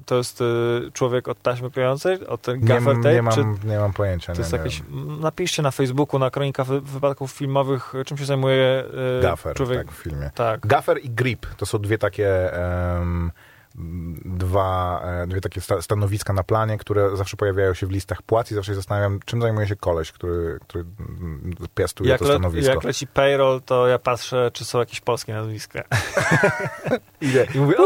to 0.06 0.18
jest 0.18 0.42
y, 0.42 0.46
człowiek 0.94 1.28
od 1.28 1.42
taśmy 1.42 1.72
klejącej? 1.72 2.28
Od 2.28 2.48
gafer 2.58 2.96
tape? 2.96 3.14
nie, 3.14 3.22
mam, 3.22 3.34
czy 3.34 3.68
nie 3.68 3.78
mam 3.80 3.94
pojęcia. 3.94 4.28
to 4.28 4.34
nie, 4.34 4.40
jest 4.40 4.52
nie 4.52 4.58
jakieś... 4.58 4.82
Napiszcie 5.20 5.62
na 5.62 5.72
Facebooku, 5.72 6.20
na 6.20 6.30
kronika 6.30 6.64
wy, 6.64 6.82
wypadków 6.82 7.32
filmowych, 7.32 7.94
czym 8.06 8.18
się 8.18 8.26
zajmuje 8.26 8.84
y, 9.20 9.22
Gaffer, 9.22 9.56
człowiek. 9.56 9.88
tak, 9.88 9.96
w 9.96 9.98
filmie. 9.98 10.32
Tak. 10.36 10.68
Gaffer 10.68 11.00
i 11.04 11.10
Grip 11.10 11.46
to 11.58 11.66
są 11.66 11.80
dwie 11.80 11.98
takie 11.98 12.54
dwa, 14.26 15.02
e, 15.06 15.28
dwie 15.28 15.42
takie 15.42 15.62
sta- 15.62 15.82
stanowiska 15.82 16.34
na 16.34 16.44
planie, 16.44 16.78
które 16.78 17.18
zawsze 17.18 17.38
pojawiają 17.38 17.74
się 17.74 17.88
w 17.88 17.92
listach 17.92 18.22
płac 18.22 18.52
i 18.52 18.56
zawsze 18.56 18.72
się 18.72 18.76
zastanawiam, 18.76 19.20
czym 19.26 19.42
zajmuje 19.42 19.68
się 19.68 19.76
koleś, 19.76 20.12
który, 20.12 20.60
który 20.68 20.86
piastuje 21.76 22.10
Jak, 22.10 22.20
to 22.20 22.26
le, 22.28 22.34
stanowisko. 22.34 22.72
jak 22.74 22.84
leci 22.84 23.08
payroll, 23.08 23.62
to 23.62 23.88
ja 23.88 24.00
patrzę, 24.00 24.52
czy 24.54 24.66
są 24.66 24.80
jakieś 24.80 25.02
polskie 25.02 25.34
nazwiska. 25.34 25.84
Idę. 27.22 27.48
I 27.56 27.60
mówię, 27.60 27.76
O! 27.78 27.84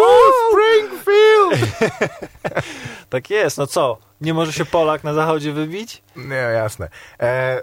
tak 3.09 3.29
jest, 3.29 3.57
no 3.57 3.67
co? 3.67 3.97
Nie 4.21 4.33
może 4.33 4.53
się 4.53 4.65
Polak 4.65 5.03
na 5.03 5.13
zachodzie 5.13 5.51
wybić? 5.51 6.03
Nie, 6.15 6.35
jasne. 6.35 6.89
E, 7.19 7.61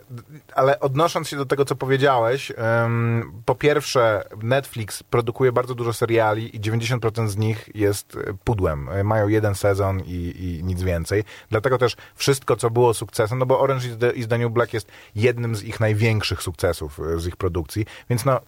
ale 0.55 0.81
odnosząc 0.81 1.29
się 1.29 1.37
do 1.37 1.47
tego, 1.47 1.65
co 1.65 1.77
powiedziałeś, 1.77 2.53
em, 2.57 3.33
po 3.45 3.55
pierwsze, 3.55 4.25
Netflix 4.43 5.03
produkuje 5.03 5.53
bardzo 5.53 5.75
dużo 5.75 5.93
seriali 5.93 6.57
i 6.57 6.61
90% 6.61 7.29
z 7.29 7.37
nich 7.37 7.69
jest 7.75 8.17
e, 8.17 8.35
pudłem. 8.45 8.89
E, 8.89 9.05
Mają 9.05 9.29
jeden 9.29 9.55
sezon 9.55 10.01
i, 10.01 10.35
i 10.37 10.65
nic 10.65 10.83
więcej. 10.83 11.25
Dlatego 11.51 11.79
też 11.79 11.97
wszystko, 12.15 12.57
co 12.57 12.71
było 12.71 12.95
sukcesem, 12.95 13.39
no 13.39 13.47
bo 13.47 13.61
Orange 13.61 13.89
is 13.89 13.99
the, 13.99 14.11
is 14.11 14.29
the 14.29 14.39
New 14.39 14.53
Black 14.53 14.75
jest 14.75 14.89
jednym 15.15 15.57
z 15.57 15.63
ich 15.63 15.81
największych 15.81 16.43
sukcesów 16.43 17.01
e, 17.01 17.19
z 17.19 17.27
ich 17.27 17.37
produkcji, 17.37 17.87
więc 18.11 18.25
no 18.25 18.41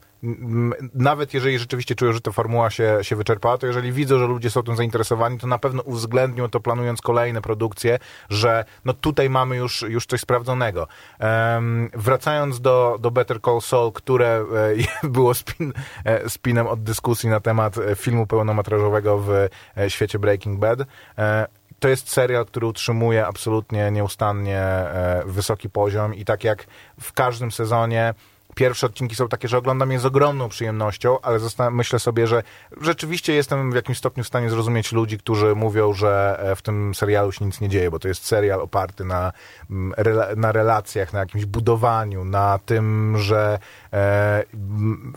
nawet 0.94 1.34
jeżeli 1.34 1.58
rzeczywiście 1.58 1.94
czują, 1.94 2.12
że 2.12 2.20
ta 2.20 2.32
formuła 2.32 2.70
się, 2.70 2.98
się 3.02 3.16
wyczerpała, 3.16 3.58
to 3.58 3.66
jeżeli 3.66 3.92
widzą, 3.92 4.18
że 4.18 4.26
ludzie 4.26 4.50
są 4.50 4.62
tym 4.62 4.76
zainteresowani, 4.76 5.38
to 5.38 5.46
na 5.46 5.58
pewno 5.58 5.82
uwzględnią 5.82 6.50
to 6.50 6.60
planując 6.60 7.00
kolejne 7.00 7.42
produkcje, 7.42 7.98
że 8.30 8.64
no 8.84 8.92
tutaj 8.92 9.30
mamy 9.30 9.56
już, 9.56 9.82
już 9.82 10.06
coś 10.06 10.20
sprawdzonego. 10.20 10.88
Em, 11.18 11.90
wracając 11.94 12.60
do, 12.60 12.98
do 13.00 13.10
Better 13.10 13.40
Call 13.40 13.60
Saul, 13.60 13.92
które 13.92 14.44
e, 15.02 15.08
było 15.16 15.34
spin, 15.34 15.72
e, 16.04 16.30
spinem 16.30 16.66
od 16.66 16.82
dyskusji 16.82 17.28
na 17.28 17.40
temat 17.40 17.78
e, 17.78 17.96
filmu 17.96 18.26
pełnometrażowego 18.26 19.18
w 19.18 19.30
e, 19.30 19.90
świecie 19.90 20.18
Breaking 20.18 20.58
Bad, 20.58 20.78
e, 21.18 21.46
to 21.78 21.88
jest 21.88 22.10
serial, 22.10 22.46
który 22.46 22.66
utrzymuje 22.66 23.26
absolutnie 23.26 23.90
nieustannie 23.90 24.58
e, 24.58 25.22
wysoki 25.26 25.70
poziom 25.70 26.14
i 26.14 26.24
tak 26.24 26.44
jak 26.44 26.66
w 27.00 27.12
każdym 27.12 27.52
sezonie 27.52 28.14
pierwsze 28.56 28.86
odcinki 28.86 29.16
są 29.16 29.28
takie, 29.28 29.48
że 29.48 29.58
oglądam 29.58 29.92
je 29.92 29.98
z 29.98 30.06
ogromną 30.06 30.48
przyjemnością, 30.48 31.20
ale 31.20 31.38
myślę 31.70 31.98
sobie, 31.98 32.26
że 32.26 32.42
rzeczywiście 32.80 33.32
jestem 33.32 33.72
w 33.72 33.74
jakimś 33.74 33.98
stopniu 33.98 34.24
w 34.24 34.26
stanie 34.26 34.50
zrozumieć 34.50 34.92
ludzi, 34.92 35.18
którzy 35.18 35.54
mówią, 35.54 35.92
że 35.92 36.38
e, 36.38 36.56
w 36.56 36.62
tym 36.62 36.94
serialu 36.94 37.32
się 37.32 37.44
nic 37.44 37.60
nie 37.60 37.68
dzieje, 37.68 37.90
bo 37.90 37.98
to 37.98 38.08
jest 38.08 38.26
serial 38.26 38.60
oparty 38.60 39.04
na, 39.04 39.32
mm, 39.70 39.94
na 40.36 40.52
relacjach, 40.52 41.12
na 41.12 41.18
jakimś 41.18 41.44
budowaniu, 41.44 42.24
na 42.24 42.58
tym, 42.66 43.14
że 43.18 43.58
e, 43.92 44.44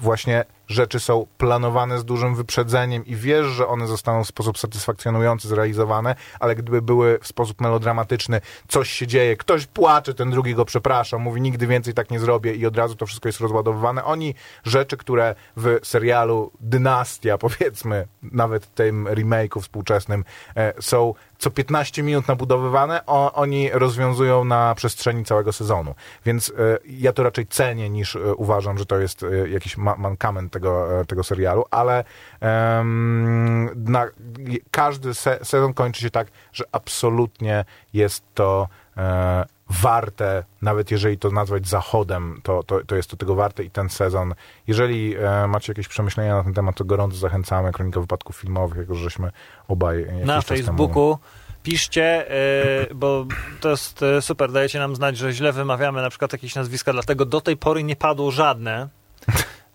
właśnie 0.02 0.46
rzeczy 0.70 1.00
są 1.00 1.28
planowane 1.38 2.00
z 2.00 2.06
dużym 2.06 2.36
wyprzedzeniem 2.36 3.06
i 3.06 3.16
wiesz, 3.16 3.46
że 3.46 3.68
one 3.68 3.88
zostaną 3.88 4.24
w 4.24 4.28
sposób 4.28 4.58
satysfakcjonujący 4.58 5.48
zrealizowane, 5.48 6.16
ale 6.40 6.56
gdyby 6.56 6.82
były 6.82 7.20
w 7.22 7.28
sposób 7.28 7.62
melodramatyczny, 7.62 8.42
coś 8.68 8.92
się 8.92 9.08
dzieje, 9.08 9.38
ktoś 9.38 9.66
płacze, 9.66 10.14
ten 10.14 10.32
drugi 10.32 10.56
go 10.56 10.66
przeprasza, 10.66 11.18
mówi 11.18 11.42
nigdy 11.42 11.68
więcej 11.68 11.94
tak 11.94 12.12
nie 12.12 12.20
zrobię 12.20 12.54
i 12.54 12.66
od 12.66 12.78
razu 12.78 12.96
to 12.96 13.06
wszystko 13.06 13.30
jest 13.30 13.40
rozładowywane. 13.40 14.04
Oni 14.04 14.36
rzeczy, 14.64 14.98
które 14.98 15.36
w 15.58 15.80
serialu 15.84 16.52
Dynastia, 16.60 17.38
powiedzmy, 17.48 18.08
nawet 18.24 18.74
tym 18.74 19.06
remake'u 19.06 19.62
współczesnym, 19.62 20.24
e, 20.56 20.74
są 20.82 21.14
co 21.40 21.52
15 21.52 22.04
minut 22.04 22.28
nabudowywane, 22.28 23.06
o, 23.06 23.34
oni 23.34 23.70
rozwiązują 23.70 24.46
na 24.46 24.76
przestrzeni 24.76 25.26
całego 25.26 25.54
sezonu. 25.54 25.96
Więc 26.26 26.50
e, 26.50 26.54
ja 26.86 27.14
to 27.14 27.24
raczej 27.24 27.48
cenię 27.48 27.90
niż 27.90 28.16
e, 28.16 28.34
uważam, 28.34 28.78
że 28.78 28.86
to 28.86 29.00
jest 29.00 29.24
e, 29.24 29.50
jakiś 29.50 29.78
ma 29.78 29.96
mankament 29.96 30.54
tego, 30.54 30.88
tego 31.08 31.24
serialu, 31.24 31.66
ale 31.72 32.04
em, 32.40 33.70
na, 33.76 34.08
każdy 34.72 35.14
se 35.14 35.40
sezon 35.44 35.74
kończy 35.74 36.02
się 36.02 36.10
tak, 36.10 36.28
że 36.54 36.64
absolutnie 36.72 37.66
jest 37.94 38.24
to 38.34 38.68
e, 38.98 39.46
warte, 39.70 40.44
nawet 40.62 40.92
jeżeli 40.92 41.18
to 41.18 41.32
nazwać 41.32 41.68
zachodem, 41.68 42.40
to, 42.44 42.64
to, 42.64 42.86
to 42.86 42.96
jest 42.96 43.10
to 43.10 43.18
tego 43.18 43.36
warte 43.36 43.64
i 43.64 43.70
ten 43.72 43.90
sezon. 43.90 44.34
Jeżeli 44.68 45.16
e, 45.16 45.48
macie 45.48 45.72
jakieś 45.72 45.88
przemyślenia 45.88 46.36
na 46.36 46.44
ten 46.44 46.54
temat, 46.54 46.76
to 46.76 46.86
gorąco 46.86 47.18
zachęcamy. 47.18 47.72
Kronika 47.72 48.00
wypadków 48.00 48.36
filmowych, 48.36 48.78
jako 48.78 48.96
żeśmy 48.96 49.32
obaj 49.68 50.06
na 50.26 50.36
czas 50.36 50.46
temu- 50.46 50.58
Facebooku. 50.58 51.18
Piszcie, 51.64 52.32
y, 52.92 52.96
bo 52.96 53.26
to 53.60 53.70
jest 53.70 54.02
y, 54.02 54.22
super, 54.22 54.52
dajecie 54.52 54.80
nam 54.80 54.96
znać, 54.96 55.18
że 55.18 55.34
źle 55.34 55.52
wymawiamy 55.52 56.02
na 56.02 56.10
przykład 56.10 56.34
jakieś 56.34 56.56
nazwiska, 56.56 56.94
dlatego 56.94 57.26
do 57.26 57.42
tej 57.42 57.58
pory 57.58 57.84
nie 57.84 57.96
padło 57.96 58.32
żadne. 58.32 58.90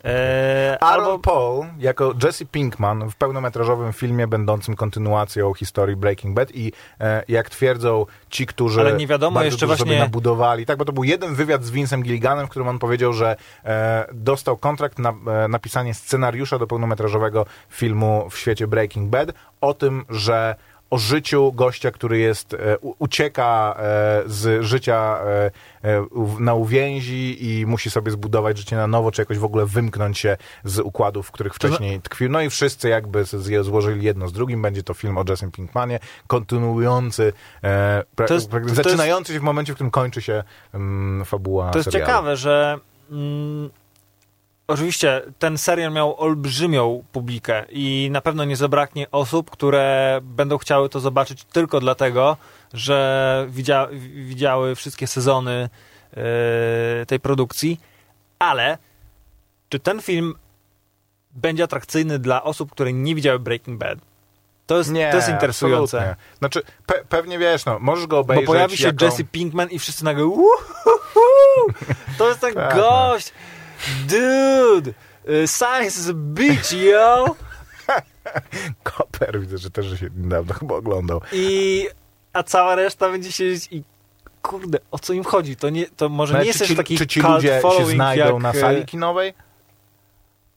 E, 0.05 0.77
Aaron 0.81 1.05
albo 1.05 1.19
Paul 1.19 1.67
jako 1.79 2.15
Jesse 2.25 2.45
Pinkman 2.47 3.11
w 3.11 3.17
pełnometrażowym 3.17 3.93
filmie 3.93 4.27
będącym 4.27 4.77
kontynuacją 4.77 5.55
historii 5.55 5.97
Breaking 5.97 6.35
Bad 6.37 6.55
i 6.55 6.73
e, 7.01 7.23
jak 7.29 7.51
twierdzą 7.51 8.07
ci, 8.31 8.47
którzy 8.47 8.81
Ale 8.81 8.93
nie 8.93 9.07
wiadomo 9.07 9.35
bardzo 9.35 9.45
jeszcze 9.45 9.67
sobie 9.67 9.77
właśnie- 9.77 9.99
nabudowali, 9.99 10.67
tak, 10.67 10.79
bo 10.79 10.85
to 10.85 10.93
był 10.93 11.05
jeden 11.05 11.35
wywiad 11.35 11.65
z 11.65 11.71
Vincem 11.71 12.03
Gilliganem, 12.03 12.47
w 12.47 12.51
którym 12.51 12.69
on 12.69 12.79
powiedział, 12.79 13.13
że 13.13 13.37
e, 13.65 14.07
dostał 14.13 14.57
kontrakt 14.57 14.99
na 14.99 15.11
e, 15.45 15.49
napisanie 15.49 15.95
scenariusza 15.95 16.59
do 16.59 16.67
pełnometrażowego 16.67 17.47
filmu 17.69 18.31
w 18.31 18.39
świecie 18.39 18.67
Breaking 18.67 19.11
Bad 19.11 19.33
o 19.61 19.75
tym, 19.75 20.05
że 20.09 20.55
o 20.95 20.99
życiu 20.99 21.53
gościa, 21.53 21.91
który 21.91 22.19
jest, 22.19 22.55
e, 22.55 22.79
ucieka 22.79 23.77
e, 23.79 23.83
z 24.27 24.63
życia 24.65 25.19
e, 25.25 25.51
na 26.41 26.55
uwięzi 26.55 27.37
i 27.61 27.67
musi 27.67 27.91
sobie 27.91 28.11
zbudować 28.13 28.59
życie 28.59 28.77
na 28.77 28.87
nowo, 28.87 29.11
czy 29.11 29.23
jakoś 29.23 29.39
w 29.39 29.45
ogóle 29.45 29.67
wymknąć 29.67 30.19
się 30.19 30.37
z 30.65 30.79
układów, 30.79 31.27
w 31.27 31.31
których 31.31 31.53
To 31.53 31.69
wcześniej 31.69 32.01
tkwił. 32.01 32.31
No 32.31 32.41
i 32.41 32.51
wszyscy 32.51 32.89
jakby 32.89 33.25
złożyli 33.63 34.05
jedno 34.05 34.29
z 34.29 34.33
drugim. 34.33 34.63
Będzie 34.63 34.83
to 34.83 34.95
film 34.95 35.19
o 35.19 35.25
Jesse 35.29 35.51
Pinkmanie, 35.51 35.99
kontynuujący, 36.27 37.33
pra, 38.17 38.27
jest- 38.31 38.51
to 38.51 38.59
jest- 38.59 38.75
zaczynający 38.75 39.33
się 39.33 39.41
w 39.41 39.43
momencie, 39.43 39.73
w 39.73 39.75
którym 39.75 39.91
kończy 39.91 40.23
się 40.23 40.45
mm, 40.75 41.25
fabuła 41.25 41.71
To 41.71 41.79
jest 41.79 41.91
serialu. 41.91 42.07
ciekawe, 42.07 42.37
że 42.37 42.79
mm, 43.11 43.71
oczywiście 44.69 45.23
ten 45.39 45.59
serial 45.59 45.93
miał 45.93 46.21
olbrzymią 46.21 47.05
publikę 47.13 47.65
i 47.71 48.09
na 48.13 48.21
pewno 48.21 48.45
nie 48.45 48.57
zabraknie 48.57 49.11
osób, 49.11 49.51
które 49.51 50.19
będą 50.23 50.59
chciały 50.59 50.89
to 50.89 51.01
zobaczyć 51.01 51.45
tylko 51.45 51.81
dlatego, 51.81 52.37
że 52.73 53.47
widzia, 53.51 53.89
widziały 54.15 54.75
wszystkie 54.75 55.07
sezony 55.07 55.69
e, 56.17 57.07
tej 57.07 57.21
produkcji, 57.21 57.81
ale 58.39 58.79
czy 59.69 59.79
ten 59.81 60.03
film 60.03 60.35
będzie 61.31 61.65
atrakcyjny 61.65 62.19
dla 62.19 62.43
osób, 62.43 62.71
które 62.71 62.93
nie 62.93 63.15
widziały 63.15 63.39
Breaking 63.39 63.79
Bad? 63.79 63.99
To 64.67 64.79
jest, 64.79 64.91
Nie, 64.91 65.11
to 65.11 65.17
jest 65.17 65.29
interesujące. 65.29 65.99
absolutnie. 65.99 66.25
Znaczy, 66.39 66.63
pe, 66.87 66.95
pewnie 67.09 67.39
wiesz, 67.39 67.65
no, 67.65 67.79
możesz 67.79 68.07
go 68.07 68.17
Bo 68.17 68.21
obejrzeć 68.21 68.47
pojawi 68.47 68.77
się 68.77 68.87
jako... 68.87 69.05
Jesse 69.05 69.25
Pinkman 69.25 69.71
i 69.71 69.79
wszyscy 69.79 70.05
nagle 70.05 70.25
"Uhuhu! 70.25 70.51
To 72.19 72.29
jest 72.29 72.41
ten 72.41 72.55
Tak, 72.55 72.75
gość! 72.77 73.33
Dude! 74.09 74.91
y, 75.29 75.49
Science 75.49 76.01
is 76.01 76.09
a 76.09 76.15
bitch, 76.15 76.73
yo! 76.73 77.37
Koper, 78.83 79.41
widzę, 79.41 79.59
że 79.59 79.71
też 79.71 80.01
się 80.01 80.09
niedawno 80.17 80.55
chyba 80.55 80.75
oglądał. 80.75 81.21
I... 81.33 81.87
A 82.33 82.43
cała 82.43 82.75
reszta 82.75 83.11
będzie 83.11 83.33
siedzieć 83.33 83.69
i 83.71 83.83
kurde, 84.43 84.79
o 84.91 84.99
co 84.99 85.13
im 85.13 85.25
chodzi? 85.25 85.57
To, 85.57 85.71
nie, 85.71 85.87
to 85.87 86.09
może 86.09 86.35
No, 86.35 86.41
nie 86.41 86.47
jest 86.47 86.67
ci, 86.67 86.77
taki 86.77 86.99
czy 86.99 87.07
ci 87.07 87.21
cult 87.21 87.35
ludzie 87.35 87.49
się 87.49 87.61
following 87.61 87.91
znajdą 87.91 88.25
jak, 88.35 88.43
na 88.43 88.53
e, 88.53 88.61
sali 88.61 88.85
kinowej? 88.85 89.35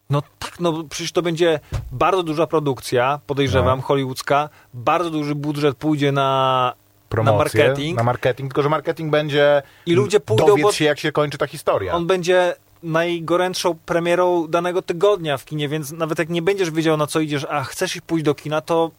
No 0.09 0.23
tak, 0.39 0.59
no 0.59 0.83
przecież 0.89 1.11
to 1.11 1.21
będzie 1.21 1.59
bardzo 1.91 2.23
duża 2.23 2.47
produkcja, 2.47 3.19
podejrzewam, 3.27 3.79
No. 3.79 3.85
hollywoodzka. 3.85 4.49
Bardzo 4.73 5.09
duży 5.09 5.35
budżet 5.35 5.77
pójdzie 5.77 6.11
na 6.11 6.73
Promocję, 7.09 7.37
marketing. 7.37 7.97
Na 7.97 8.03
marketing, 8.03 8.49
tylko 8.49 8.63
że 8.63 8.69
marketing 8.69 9.11
będzie... 9.11 9.61
I 9.85 9.93
ludzie 9.93 10.19
pójdą, 10.19 10.45
Dowiedz 10.45 10.73
się, 10.73 10.85
jak 10.85 10.99
się 10.99 11.11
kończy 11.11 11.37
ta 11.37 11.47
historia. 11.47 11.93
on 11.93 12.07
będzie 12.07 12.55
najgorętszą 12.87 13.75
premierą 13.85 14.47
danego 14.47 14.81
tygodnia 14.81 15.37
w 15.37 15.45
kinie, 15.45 15.69
więc 15.69 15.91
nawet 15.91 16.19
jak 16.19 16.29
nie 16.29 16.41
będziesz 16.41 16.71
wiedział 16.71 16.97
na 16.97 17.07
co 17.07 17.19
idziesz, 17.19 17.45
a 17.49 17.63
chcesz 17.63 17.97
pójść 18.07 18.25
do 18.25 18.35
kina, 18.35 18.61
to 18.61 18.91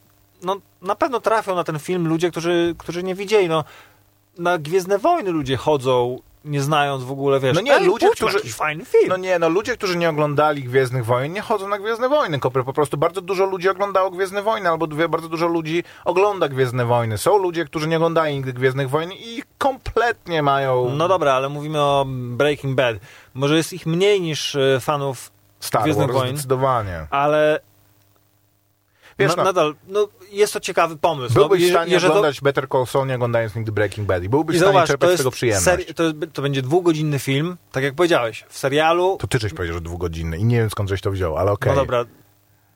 no, 0.43 0.57
na 0.83 0.95
pewno 0.95 1.21
trafią 1.21 1.55
na 1.55 1.65
ten 1.65 1.79
film 1.79 2.09
ludzie, 2.09 2.31
którzy, 2.31 2.75
którzy 2.79 3.03
nie 3.03 3.15
widzieli. 3.15 3.49
No, 3.49 3.65
na 4.39 4.59
Gwiezdne 4.59 4.99
Wojny 4.99 5.31
ludzie 5.31 5.57
chodzą, 5.57 6.19
nie 6.49 6.63
znając 6.63 7.05
w 7.05 7.11
ogóle, 7.13 7.41
wiesz, 7.41 7.55
No 7.55 7.61
nie, 7.61 7.81
ludzie, 7.81 8.11
którzy- 8.11 8.39
fajny 8.53 8.85
film. 8.85 9.09
No 9.09 9.17
nie, 9.17 9.39
no 9.39 9.49
ludzie, 9.49 9.77
którzy 9.77 9.97
nie 9.99 10.09
oglądali 10.11 10.63
Gwiezdnych 10.63 11.05
Wojen, 11.05 11.33
nie 11.33 11.41
chodzą 11.41 11.69
na 11.69 11.79
Gwiezdne 11.79 12.09
Wojny, 12.09 12.39
Koper. 12.41 12.65
Po 12.65 12.73
prostu 12.73 12.97
bardzo 12.97 13.21
dużo 13.21 13.45
ludzi 13.47 13.69
oglądało 13.69 14.11
Gwiezdne 14.11 14.43
Wojny, 14.43 14.69
albo 14.69 14.87
bardzo 15.09 15.29
dużo 15.29 15.47
ludzi 15.47 15.85
ogląda 16.05 16.49
Gwiezdne 16.49 16.85
Wojny. 16.87 17.19
Są 17.19 17.39
ludzie, 17.39 17.65
którzy 17.65 17.89
nie 17.89 17.97
oglądali 17.97 18.35
nigdy 18.35 18.53
Gwiezdnych 18.53 18.91
Wojen 18.91 19.13
i 19.13 19.43
kompletnie 19.59 20.43
mają 20.43 20.91
No 20.97 21.09
dobra, 21.09 21.33
ale 21.33 21.49
mówimy 21.49 21.81
o 21.81 22.05
Breaking 22.09 22.77
Bad. 22.77 22.97
Może 23.35 23.57
jest 23.57 23.73
ich 23.73 23.87
mniej 23.87 24.21
niż 24.21 24.55
e, 24.55 24.79
fanów, 24.81 25.31
Star 25.61 25.83
Gwiezdnych 25.83 26.07
Wars, 26.07 26.19
Wojen. 26.19 26.37
zdecydowanie. 26.37 27.07
ale 27.11 27.61
Wiesz, 29.19 29.31
na, 29.31 29.37
no, 29.37 29.45
nadal, 29.45 29.75
no, 29.89 30.09
jest 30.33 30.53
to 30.53 30.61
ciekawy 30.61 30.97
pomysł. 30.97 31.35
byłbyś 31.35 31.61
no, 31.63 31.67
w 31.69 31.71
stanie 31.71 31.93
jeżeli 31.93 32.13
to- 32.13 32.19
oglądać 32.19 32.41
Better 32.41 32.69
Call 32.69 32.87
Saul, 32.87 33.07
nie 33.07 33.15
oglądając 33.15 33.55
nigdy 33.55 33.73
Breaking 33.73 34.07
Bad 34.09 34.23
i 34.23 34.29
byłbyś 34.29 34.57
I 34.57 34.59
w 34.59 34.63
stanie 34.63 34.81
to 34.81 34.87
czerpać 34.87 35.11
z 35.15 35.17
tego 35.17 35.31
przyjemność. 35.31 35.67
seri- 35.67 35.95
to, 35.95 36.03
jest, 36.03 36.17
to 36.33 36.43
będzie 36.43 36.63
dwugodzinny 36.63 37.19
film, 37.19 37.57
tak 37.73 37.85
jak 37.85 37.95
powiedziałeś. 37.95 38.45
W 38.49 38.59
serialu, 38.59 39.17
To 39.21 39.27
ty 39.27 39.39
żeś 39.39 39.55
powiedział, 39.55 39.75
że 39.75 39.81
dwugodzinny 39.81 40.39
i 40.39 40.45
nie 40.45 40.57
wiem 40.57 40.71
skąd 40.71 40.89
żeś 40.89 41.01
to 41.01 41.11
wziął, 41.11 41.37
ale 41.37 41.53
okej. 41.53 41.71
no 41.73 41.77
dobra, 41.77 42.05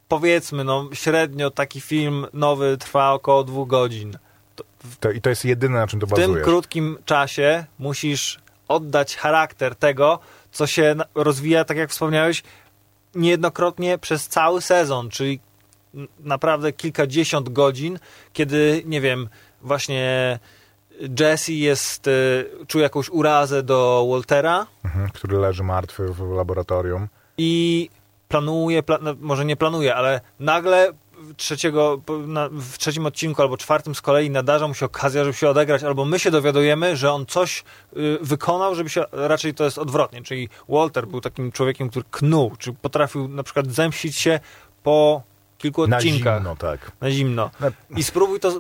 powiedzmy, 0.09 0.65
no 0.65 0.89
średnio 0.93 1.51
taki 1.51 1.81
film 1.81 2.27
nowy 2.33 2.77
trwa 2.77 3.13
około 3.13 3.45
dwóch 3.45 3.69
godzin. 3.69 4.19
To, 5.01 5.11
I 5.11 5.21
to 5.21 5.31
jest 5.31 5.45
jedyne, 5.45 5.79
na 5.79 5.87
czym 5.87 6.01
to 6.01 6.07
W 6.07 6.13
tym 6.13 6.19
bazuje. 6.27 6.45
krótkim 6.45 6.99
czasie 7.05 7.65
musisz 7.79 8.39
oddać 8.69 9.17
charakter 9.17 9.75
tego, 9.77 10.19
co 10.53 10.67
się 10.67 10.95
rozwija, 11.15 11.65
tak 11.65 11.77
jak 11.77 11.91
wspomniałeś, 11.91 12.43
niejednokrotnie 13.15 13.99
przez 13.99 14.29
cały 14.29 14.61
sezon, 14.63 15.09
czyli 15.11 15.41
naprawdę 16.21 16.73
kilkadziesiąt 16.73 17.49
godzin, 17.49 17.99
kiedy, 18.33 18.83
nie 18.87 19.01
wiem, 19.01 19.29
właśnie 19.63 20.39
Jesse 21.21 21.53
jest, 21.53 22.07
y, 22.07 22.47
czuje 22.67 22.83
jakąś 22.83 23.11
urazę 23.11 23.63
do 23.63 24.07
Waltera 24.11 24.67
Mhm, 24.85 25.11
który 25.11 25.37
leży 25.39 25.63
martwy 25.63 26.13
w 26.13 26.31
laboratorium. 26.37 27.09
i 27.39 27.91
planuje, 28.29 28.83
pla, 28.83 28.99
no, 29.03 29.15
może 29.21 29.45
nie 29.45 29.57
planuje, 29.57 29.95
ale 29.95 30.21
nagle 30.41 30.93
trzeciego, 31.37 32.01
na, 32.27 32.49
w 32.49 32.79
trzecim 32.79 33.07
odcinku 33.07 33.43
albo 33.43 33.57
czwartym 33.57 33.95
z 33.95 34.01
kolei 34.01 34.31
nadarza 34.31 34.69
mu 34.69 34.75
się 34.75 34.87
okazja, 34.87 35.25
żeby 35.25 35.37
się 35.37 35.49
odegrać, 35.49 35.83
albo 35.83 36.05
my 36.05 36.19
się 36.19 36.31
dowiadujemy, 36.31 36.97
że 36.97 37.13
on 37.13 37.27
coś 37.27 37.65
y, 37.97 38.19
wykonał, 38.21 38.75
żeby 38.75 38.91
się, 38.91 39.05
raczej 39.13 39.55
to 39.55 39.65
jest 39.65 39.79
odwrotnie, 39.79 40.23
czyli 40.23 40.49
Walter 40.69 41.07
był 41.07 41.21
takim 41.21 41.53
człowiekiem, 41.53 41.89
który 41.91 42.05
knuł, 42.11 42.53
czy 42.59 42.73
potrafił 42.73 43.29
na 43.29 43.43
przykład 43.43 43.67
zemścić 43.73 44.17
się 44.17 44.41
po 44.83 45.23
kilku 45.63 45.87
Na 45.87 45.97
odcinkach. 45.97 46.39
zimno, 46.39 46.57
tak. 46.57 46.93
Na 47.01 47.11
zimno. 47.11 47.51
Na- 47.61 47.71
I 47.99 48.03
spróbuj 48.03 48.41
to. 48.41 48.59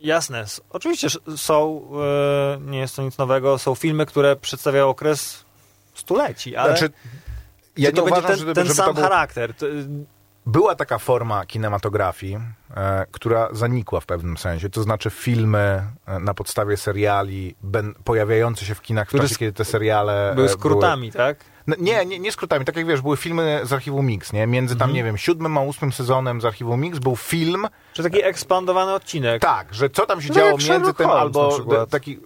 Jasne, 0.00 0.44
oczywiście 0.70 1.08
są, 1.36 1.82
e, 2.56 2.60
nie 2.70 2.78
jest 2.78 2.96
to 2.96 3.02
nic 3.02 3.18
nowego, 3.18 3.58
są 3.58 3.74
filmy, 3.74 4.06
które 4.06 4.36
przedstawiają 4.36 4.88
okres 4.88 5.44
stuleci, 5.94 6.56
ale 6.56 6.68
Znaczy, 6.76 6.92
ja 7.76 7.90
to 7.90 7.96
nie 7.96 8.02
będzie 8.02 8.02
uważam, 8.02 8.30
ten, 8.30 8.38
żeby, 8.38 8.54
ten 8.54 8.64
żeby 8.64 8.74
sam 8.74 8.94
był... 8.94 9.02
charakter. 9.02 9.54
Była 10.46 10.74
taka 10.74 10.98
forma 10.98 11.46
kinematografii, 11.46 12.38
e, 12.76 13.06
która 13.10 13.48
zanikła 13.52 14.00
w 14.00 14.06
pewnym 14.06 14.36
sensie, 14.36 14.70
to 14.70 14.82
znaczy 14.82 15.10
filmy 15.10 15.82
e, 16.06 16.18
na 16.18 16.34
podstawie 16.34 16.76
seriali 16.76 17.54
ben, 17.62 17.94
pojawiające 18.04 18.64
się 18.64 18.74
w 18.74 18.80
kinach 18.82 19.10
w 19.10 19.16
czasie, 19.20 19.36
kiedy 19.36 19.52
te 19.52 19.64
seriale 19.64 20.32
były 20.34 20.48
skrótami, 20.48 21.12
tak? 21.12 21.51
No, 21.66 21.76
nie, 21.78 22.06
nie, 22.06 22.18
nie 22.18 22.32
skrótami, 22.32 22.64
tak 22.64 22.76
jak 22.76 22.86
wiesz, 22.86 23.00
były 23.00 23.16
filmy 23.16 23.60
z 23.64 23.72
archiwum 23.72 24.06
Mix, 24.06 24.32
nie? 24.32 24.46
Między 24.46 24.74
tam, 24.76 24.82
Mhm. 24.90 24.96
nie 24.96 25.04
wiem, 25.04 25.18
siódmym 25.18 25.58
a 25.58 25.60
ósmym 25.60 25.92
sezonem 25.92 26.40
z 26.40 26.44
archiwum 26.44 26.80
Mix 26.80 26.98
był 26.98 27.16
film, 27.16 27.66
Czy 27.92 28.02
taki 28.02 28.22
ekspandowany 28.24 28.92
odcinek. 28.92 29.42
tak, 29.42 29.74
że 29.74 29.90
co 29.90 30.06
tam 30.06 30.22
się 30.22 30.28
No 30.28 30.34
działo 30.34 30.50
między 30.50 30.94
tym, 30.94 31.10
albo 31.10 31.58
taki... 31.90 32.18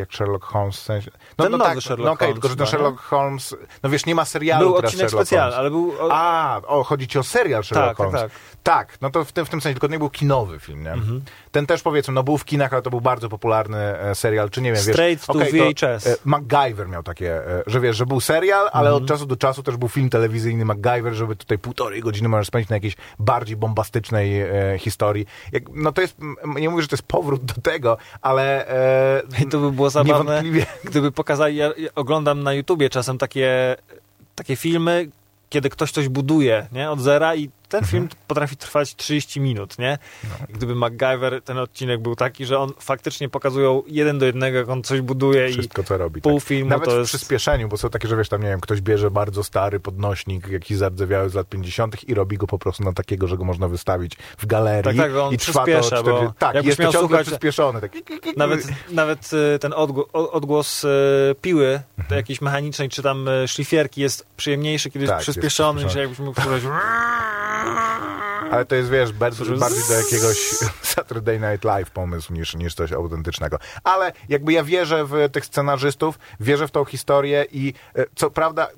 Jak 0.00 0.14
Sherlock 0.14 0.44
Holmes 0.44 0.76
w 0.76 0.82
sensie. 0.82 1.10
Ten 1.36 1.52
nowy 1.52 1.64
tak, 1.64 1.80
Sherlock 1.80 2.06
no 2.06 2.12
okej, 2.12 2.26
Holmes 2.28 2.34
tylko 2.34 2.48
że 2.48 2.56
ten 2.56 2.66
chyba, 2.66 2.78
Sherlock 2.78 3.00
Holmes. 3.00 3.56
No 3.82 3.90
wiesz, 3.90 4.06
nie 4.06 4.14
ma 4.14 4.24
serialu 4.24 4.66
Był 4.66 4.76
teraz 4.76 4.88
odcinek 4.90 5.10
Sherlock 5.10 5.26
specjalny, 5.28 5.56
ale 5.56 5.70
był. 5.70 5.92
O, 6.00 6.08
A, 6.12 6.60
o, 6.66 6.84
chodzi 6.84 7.08
ci 7.08 7.18
o 7.18 7.22
serial 7.22 7.64
Sherlock 7.64 7.88
tak, 7.88 7.96
tak, 7.96 8.06
Holmes. 8.06 8.22
tak. 8.22 8.30
Tak, 8.62 9.00
no 9.00 9.10
to 9.10 9.24
w 9.24 9.32
tym, 9.32 9.46
w 9.46 9.48
tym 9.48 9.60
sensie, 9.60 9.74
tylko 9.74 9.86
nie 9.92 9.98
był 9.98 10.10
kinowy 10.10 10.58
film, 10.60 10.82
nie? 10.82 10.92
Mhm. 10.92 11.22
Ten 11.52 11.66
też 11.66 11.82
powiedzmy, 11.82 12.14
no 12.14 12.22
był 12.22 12.38
w 12.38 12.44
kinach, 12.44 12.72
ale 12.72 12.82
to 12.82 12.90
był 12.90 13.00
bardzo 13.00 13.28
popularny 13.28 13.78
e, 13.78 14.14
serial, 14.14 14.50
czy 14.50 14.62
nie 14.62 14.72
wiem, 14.72 14.82
Straight 14.82 15.20
wiesz... 15.20 15.26
to 15.26 15.32
okej, 15.32 15.74
VHS. 15.74 16.06
e, 16.06 16.16
MacGyver 16.24 16.88
miał 16.88 17.02
takie, 17.02 17.34
e, 17.46 17.62
że 17.66 17.80
wiesz, 17.80 17.96
że 17.96 18.06
był 18.06 18.20
serial, 18.20 18.68
ale 18.72 18.88
Mhm. 18.90 19.02
od 19.04 19.08
czasu 19.08 19.26
do 19.26 19.36
czasu 19.36 19.62
też 19.62 19.76
był 19.76 19.88
film 19.88 20.10
telewizyjny 20.10 20.64
MacGyver, 20.64 21.12
żeby 21.14 21.36
tutaj 21.36 21.58
półtorej 21.58 22.00
godziny 22.00 22.28
możesz 22.28 22.46
spędzić 22.46 22.70
na 22.70 22.76
jakiejś 22.76 22.96
bardziej 23.18 23.56
bombastycznej 23.56 24.40
e, 24.40 24.78
historii. 24.78 25.26
Jak, 25.52 25.62
no 25.74 25.92
to 25.92 26.00
jest, 26.00 26.16
nie 26.56 26.70
mówię, 26.70 26.82
że 26.82 26.88
to 26.88 26.94
jest 26.94 27.02
powrót 27.06 27.44
do 27.44 27.54
tego, 27.62 27.96
ale 28.20 28.68
e, 28.68 29.22
I 29.42 29.46
to 29.46 29.58
by 29.58 29.72
było 29.72 29.89
zabawne, 29.90 30.14
niewątpliwie... 30.18 30.66
gdyby 30.90 31.12
pokazali. 31.12 31.56
Ja 31.56 31.70
oglądam 31.94 32.42
na 32.42 32.52
YouTubie 32.52 32.90
czasem 32.90 33.18
takie, 33.18 33.76
takie 34.34 34.56
filmy, 34.56 35.08
kiedy 35.48 35.70
ktoś 35.70 35.92
coś 35.92 36.08
buduje, 36.08 36.66
nie? 36.72 36.90
Od 36.90 37.00
zera 37.00 37.36
i 37.36 37.50
ten 37.70 37.78
Mhm. 37.78 37.90
film 37.90 38.08
potrafi 38.26 38.56
trwać 38.56 38.96
30 38.96 39.40
minut, 39.40 39.78
nie? 39.78 39.98
No. 40.24 40.30
I 40.48 40.52
Gdyby 40.52 40.74
MacGyver, 40.74 41.42
ten 41.42 41.58
odcinek 41.58 42.00
był 42.02 42.16
taki, 42.16 42.46
że 42.46 42.58
on 42.58 42.72
faktycznie 42.80 43.28
pokazują 43.28 43.82
jeden 43.86 44.18
do 44.18 44.26
jednego, 44.26 44.58
jak 44.58 44.68
on 44.68 44.82
coś 44.82 45.00
buduje 45.00 45.50
i 45.50 45.52
Wszystko, 45.52 45.82
co 45.82 45.98
robi. 45.98 46.20
pół 46.20 46.38
tak. 46.40 46.48
filmu 46.48 46.70
Nawet 46.70 46.84
to 46.88 46.94
w 46.94 46.98
jest... 46.98 47.08
przyspieszeniu, 47.08 47.68
bo 47.68 47.76
są 47.76 47.90
takie, 47.90 48.08
że 48.08 48.16
wiesz, 48.16 48.28
tam 48.28 48.42
nie 48.42 48.48
wiem, 48.48 48.60
ktoś 48.60 48.80
bierze 48.80 49.10
bardzo 49.10 49.44
stary 49.44 49.80
podnośnik, 49.80 50.48
jakiś 50.48 50.76
zardzewiały 50.76 51.28
z 51.30 51.34
lat 51.34 51.48
50. 51.48 52.08
i 52.08 52.14
robi 52.14 52.36
go 52.38 52.46
po 52.46 52.58
prostu 52.58 52.84
na 52.84 52.92
takiego, 52.92 53.26
że 53.28 53.36
go 53.36 53.44
można 53.44 53.68
wystawić 53.68 54.12
w 54.38 54.46
galerii. 54.46 54.98
Tak, 54.98 55.06
tak, 55.10 55.16
on 55.16 55.34
i 55.34 55.38
trwa 55.38 55.60
to 55.60 55.64
przyspiesza, 55.66 55.96
40... 55.96 56.26
bo 56.26 56.34
Tak, 56.38 56.64
jest 56.64 56.78
to 56.78 56.92
ciągle 56.92 57.22
przyspieszony. 57.24 57.80
Tak. 57.80 57.92
Nawet, 58.36 58.68
nawet 58.90 59.30
y, 59.54 59.58
ten 59.58 59.72
odgłos, 59.72 60.06
odgłos 60.12 60.84
y, 60.84 60.88
piły, 61.42 61.80
to 62.08 62.14
jakiejś 62.14 62.40
mechanicznej, 62.40 62.88
czy 62.88 63.02
tam 63.02 63.28
y, 63.28 63.48
szlifierki 63.48 64.00
jest 64.00 64.26
przyjemniejszy, 64.36 64.90
kiedy 64.90 65.04
Mhm. 65.04 65.18
Tak, 65.20 65.28
jest 65.28 65.38
przyspieszony, 65.38 65.84
niż 65.84 65.94
jakbyś 65.94 66.18
mógł 66.18 66.40
啊 67.60 68.09
Ale 68.50 68.64
to 68.64 68.74
jest, 68.74 68.90
wiesz, 68.90 69.10
Słuchaj, 69.32 69.58
bardziej 69.58 69.82
do 69.88 69.94
jakiegoś 69.94 70.38
Saturday 70.82 71.40
Night 71.40 71.64
Live 71.64 71.90
pomysł 71.90 72.32
niż, 72.32 72.54
niż 72.54 72.74
coś 72.74 72.92
autentycznego. 72.92 73.58
Ale 73.84 74.12
jakby 74.28 74.52
ja 74.52 74.64
wierzę 74.64 75.04
w 75.04 75.28
tych 75.32 75.46
scenarzystów, 75.46 76.18
wierzę 76.40 76.68
w 76.68 76.70
tą 76.70 76.84
historię 76.84 77.46
i 77.52 77.74
e, 77.96 78.04
co 78.14 78.30
prawda 78.30 78.68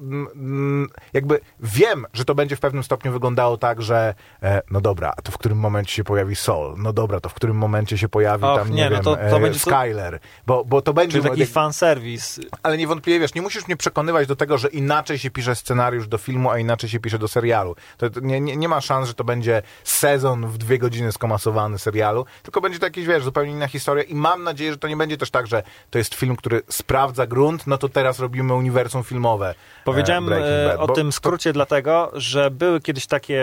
jakby 1.13 1.41
wiem, 1.61 2.07
że 2.13 2.25
to 2.25 2.35
będzie 2.35 2.57
w 2.57 2.61
pewnym 2.61 2.83
stopniu 2.85 3.13
wyglądało 3.13 3.57
tak, 3.57 3.83
że 3.83 4.15
e, 4.43 4.63
no 4.71 4.81
dobra, 4.81 5.13
to 5.23 5.33
w 5.33 5.39
którym 5.39 5.59
momencie 5.59 5.95
się 5.95 6.05
pojawi 6.05 6.37
Sol? 6.37 6.75
No 6.79 6.93
dobra, 6.93 7.21
to 7.21 7.29
w 7.29 7.35
którym 7.35 7.57
momencie 7.57 7.99
się 7.99 8.09
pojawi 8.09 8.45
Och, 8.45 8.59
tam, 8.59 8.71
nie, 8.71 8.77
nie, 8.77 8.85
no 8.85 8.91
wiem, 8.91 9.05
to- 9.05 9.17
to 9.17 9.37
e, 9.37 9.41
będzie 9.41 9.59
Skyler? 9.59 10.19
Bo, 10.47 10.65
bo 10.65 10.83
to 10.83 10.95
będzie... 10.95 11.19
Czyli 11.19 11.29
taki 11.31 11.41
jak- 11.41 11.51
fanserwis. 11.51 12.41
ale 12.63 12.79
niewątpliwie, 12.79 13.21
wiesz, 13.21 13.35
nie 13.35 13.43
musisz 13.43 13.67
mnie 13.67 13.77
przekonywać 13.77 14.27
do 14.29 14.37
tego, 14.37 14.59
że 14.59 14.69
inaczej 14.69 15.19
się 15.19 15.31
pisze 15.31 15.55
scenariusz 15.55 16.09
do 16.09 16.19
filmu, 16.19 16.51
a 16.51 16.59
inaczej 16.59 16.91
się 16.91 17.01
pisze 17.01 17.19
do 17.19 17.29
serialu. 17.29 17.77
To 17.97 18.07
nie, 18.23 18.41
nie, 18.41 18.57
nie 18.57 18.69
ma 18.69 18.81
szans, 18.81 19.09
że 19.09 19.15
to 19.15 19.25
będzie 19.25 19.62
sezon 19.85 20.47
w 20.47 20.59
dwie 20.59 20.79
godziny 20.79 21.13
skomasowany 21.13 21.79
serialu, 21.79 22.27
tylko 22.43 22.61
będzie 22.61 22.79
to 22.79 22.87
jakiś, 22.87 23.07
wiesz, 23.07 23.25
zupełnie 23.25 23.53
inna 23.53 23.69
historia 23.69 24.05
i 24.05 24.15
mam 24.15 24.43
nadzieję, 24.43 24.73
że 24.73 24.79
to 24.79 24.89
nie 24.89 24.97
będzie 24.97 25.17
też 25.17 25.31
tak, 25.31 25.47
że 25.47 25.63
to 25.91 25.99
jest 25.99 26.15
film, 26.15 26.37
który 26.37 26.63
sprawdza 26.69 27.27
grunt, 27.27 27.67
no 27.67 27.79
to 27.79 27.89
teraz 27.89 28.19
robimy 28.19 28.55
uniwersum 28.55 29.05
filmowe. 29.05 29.55
Powiedziałem 29.85 30.25
e, 30.25 30.27
Breaking 30.27 30.51
e, 30.51 30.69
Bad, 30.69 30.91
o 30.91 30.93
tym 30.93 31.13
skrócie 31.13 31.53
dlatego, 31.53 32.11
że 32.15 32.51
były 32.51 32.81
kiedyś 32.81 33.07
takie 33.07 33.43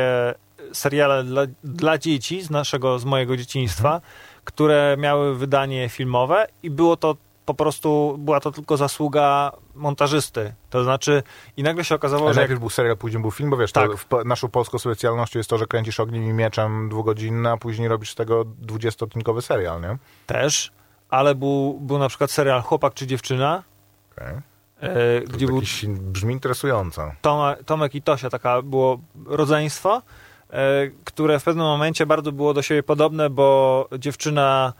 seriale 0.73 1.23
dla, 1.23 1.41
dla 1.63 1.97
dzieci 1.97 2.41
z 2.41 2.49
naszego, 2.49 2.99
z 2.99 3.05
mojego 3.05 3.37
dzieciństwa, 3.37 4.01
które 4.43 4.95
miały 4.99 5.35
wydanie 5.35 5.89
filmowe 5.89 6.47
i 6.63 6.69
było 6.69 6.97
to 6.97 7.15
po 7.45 7.53
prostu, 7.53 8.15
była 8.19 8.39
to 8.39 8.51
tylko 8.51 8.77
zasługa 8.77 9.51
montażysty. 9.79 10.53
To 10.69 10.83
znaczy, 10.83 11.23
i 11.57 11.63
nagle 11.63 11.83
się 11.83 11.95
okazało, 11.95 12.25
Ale 12.25 12.33
że 12.33 12.39
jak 12.41 12.49
najpierw 12.49 12.59
był 12.59 12.69
serial, 12.69 12.97
później 12.97 13.21
był 13.21 13.31
film, 13.31 13.49
bo 13.49 13.57
wiesz, 13.57 13.71
Tak. 13.71 13.91
to 14.09 14.23
naszą 14.23 14.47
polską 14.49 14.79
specjalnością 14.79 15.39
jest 15.39 15.49
to, 15.49 15.57
że 15.57 15.67
kręcisz 15.67 15.99
ogniem 15.99 16.23
i 16.23 16.33
mieczem 16.33 16.89
dwugodzinny, 16.89 17.51
a 17.51 17.57
później 17.57 17.87
robisz 17.87 18.11
z 18.11 18.15
tego 18.15 18.45
dwudziestoodcinkowy 18.45 19.41
serial, 19.41 19.81
nie? 19.81 19.97
też, 20.25 20.71
ale 21.09 21.35
był, 21.35 21.79
był 21.81 21.97
na 21.97 22.09
przykład 22.09 22.31
serial 22.31 22.61
Chłopak 22.61 22.93
czy 22.93 23.07
Dziewczyna, 23.07 23.63
Okay. 24.11 24.41
e, 24.81 25.21
gdzie 25.21 25.45
był 25.47 25.61
brzmi 25.97 26.33
interesująco. 26.33 27.11
Toma, 27.21 27.55
Tomek 27.65 27.95
i 27.95 28.01
Tosia, 28.01 28.29
taka 28.29 28.61
było 28.61 28.99
rodzeństwo, 29.25 30.01
e, 30.49 30.87
które 31.05 31.39
w 31.39 31.43
pewnym 31.43 31.65
momencie 31.65 32.05
bardzo 32.05 32.31
było 32.31 32.53
do 32.53 32.61
siebie 32.61 32.83
podobne, 32.83 33.29
bo 33.29 33.87
dziewczyna 33.99 34.73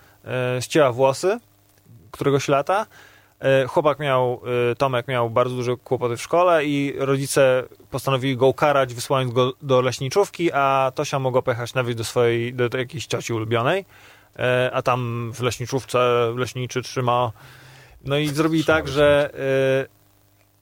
e, 0.58 0.62
ścięła 0.62 0.92
włosy 0.92 1.40
któregoś 2.12 2.48
lata. 2.48 2.86
E, 3.40 3.68
chłopak 3.68 4.00
miał, 4.00 4.42
e, 4.72 4.76
Tomek 4.76 5.08
miał 5.08 5.30
bardzo 5.30 5.56
duże 5.56 5.78
kłopoty 5.78 6.18
w 6.18 6.22
szkole 6.22 6.66
i 6.66 6.94
rodzice 6.98 7.64
postanowili 7.92 8.38
go 8.38 8.48
ukarać, 8.48 8.94
wysyłając 8.94 9.34
go 9.34 9.54
do 9.62 9.82
leśniczówki, 9.82 10.52
a 10.54 10.92
Tosia 10.96 11.20
mogła 11.20 11.42
pojechać 11.42 11.74
nawet 11.74 11.98
do 11.98 12.04
swojej, 12.04 12.54
do, 12.54 12.78
jakiejś 12.78 13.06
cioci 13.06 13.34
ulubionej, 13.34 13.86
e, 14.40 14.72
a 14.74 14.82
tam 14.82 15.32
w 15.34 15.42
leśniczówce 15.42 16.00
leśniczy 16.36 16.82
trzyma. 16.82 17.32
No 18.06 18.18
i 18.18 18.28
zrobili 18.28 18.66
tak, 18.66 18.88
że 18.88 19.30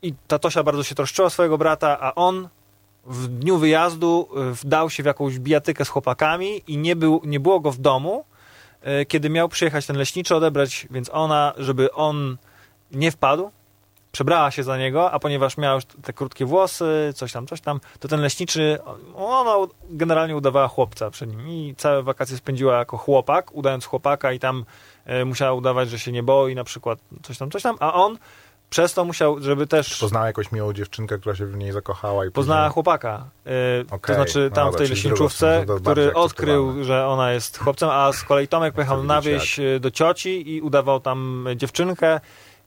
i 0.02 0.14
ta 0.28 0.40
Tosia 0.40 0.64
bardzo 0.64 0.84
się 0.84 0.96
troszczyła 0.96 1.30
swojego 1.30 1.58
brata, 1.58 2.00
a 2.00 2.16
on 2.16 2.50
w 3.06 3.28
dniu 3.28 3.58
wyjazdu 3.58 4.30
wdał 4.52 4.90
się 4.90 5.04
w 5.04 5.06
jakąś 5.06 5.40
bijatykę 5.40 5.86
z 5.86 5.90
chłopakami 5.90 6.62
i 6.68 6.78
nie, 6.78 6.96
był, 6.96 7.22
nie 7.26 7.40
było 7.40 7.60
go 7.60 7.72
w 7.72 7.78
domu, 7.78 8.26
kiedy 9.08 9.30
miał 9.30 9.50
przyjechać 9.50 9.86
ten 9.86 9.98
leśniczy 9.98 10.36
odebrać, 10.36 10.88
więc 10.92 11.10
ona, 11.14 11.54
żeby 11.58 11.94
on 11.94 12.38
nie 12.92 13.12
wpadł, 13.12 13.52
przebrała 14.12 14.52
się 14.52 14.64
za 14.64 14.78
niego, 14.78 15.12
a 15.12 15.20
ponieważ 15.20 15.58
miała 15.58 15.76
już 15.76 15.86
te 15.86 16.14
krótkie 16.14 16.46
włosy, 16.46 17.14
coś 17.16 17.32
tam, 17.32 17.48
coś 17.48 17.62
tam, 17.62 17.80
to 18.00 18.08
ten 18.08 18.22
leśniczy, 18.22 18.78
ona 19.16 19.56
generalnie 19.90 20.36
udawała 20.36 20.68
chłopca 20.68 21.10
przed 21.10 21.30
nim. 21.30 21.50
I 21.50 21.76
całe 21.78 22.04
wakacje 22.04 22.38
spędziła 22.38 22.78
jako 22.78 22.98
chłopak, 22.98 23.56
udając 23.56 23.86
chłopaka 23.86 24.32
i 24.32 24.40
tam 24.40 24.66
y, 25.22 25.26
musiała 25.26 25.54
udawać, 25.54 25.90
że 25.90 26.00
się 26.00 26.12
nie 26.12 26.24
boi, 26.24 26.56
na 26.56 26.64
przykład 26.64 27.00
coś 27.24 27.38
tam, 27.38 27.52
coś 27.52 27.64
tam, 27.64 27.76
a 27.80 27.94
on 27.94 28.18
przez 28.70 28.94
to 28.94 29.06
musiał, 29.06 29.42
żeby 29.42 29.68
też 29.68 30.00
Poznała 30.00 30.28
jakąś 30.28 30.52
miłą 30.52 30.74
dziewczynkę, 30.74 31.20
która 31.20 31.36
się 31.36 31.46
w 31.46 31.58
niej 31.58 31.72
zakochała 31.72 32.26
i 32.26 32.32
poznała 32.32 32.62
później... 32.62 32.74
chłopaka. 32.74 33.26
Yy, 33.46 33.52
Okej, 33.92 34.00
To 34.00 34.14
znaczy 34.14 34.48
no 34.50 34.56
tam 34.56 34.66
dobra, 34.66 34.78
w 34.78 34.82
tej 34.82 34.90
leśniczówce, 34.90 35.66
który 35.82 36.14
odkrył, 36.14 36.84
że 36.84 37.08
ona 37.08 37.32
jest 37.32 37.58
chłopcem, 37.58 37.90
a 37.90 38.14
z 38.14 38.24
kolei 38.24 38.48
Tomek 38.48 38.74
pojechał 38.74 39.04
na 39.04 39.22
wieś 39.22 39.60
y, 39.60 39.80
do 39.80 39.92
cioci 39.92 40.56
i 40.56 40.62
udawał 40.62 41.00
tam 41.00 41.48
dziewczynkę 41.56 42.20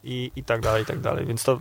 i, 0.05 0.31
i 0.37 0.45
tak 0.45 0.61
dalej, 0.61 0.83
i 0.83 0.87
tak 0.87 1.01
dalej. 1.01 1.27
Więc 1.27 1.45
to 1.45 1.59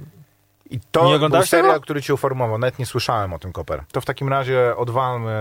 I 0.70 0.74
Nie 0.76 0.80
to 0.92 1.30
był 1.30 1.44
serial, 1.44 1.72
tego? 1.72 1.82
który 1.84 2.02
cię 2.02 2.14
uformował. 2.14 2.58
Nawet 2.58 2.80
nie 2.80 2.86
słyszałem 2.86 3.34
o 3.34 3.40
tym, 3.40 3.52
Koper. 3.54 3.84
To 3.92 4.02
w 4.02 4.06
takim 4.06 4.30
razie 4.30 4.76
odwalmy 4.78 5.32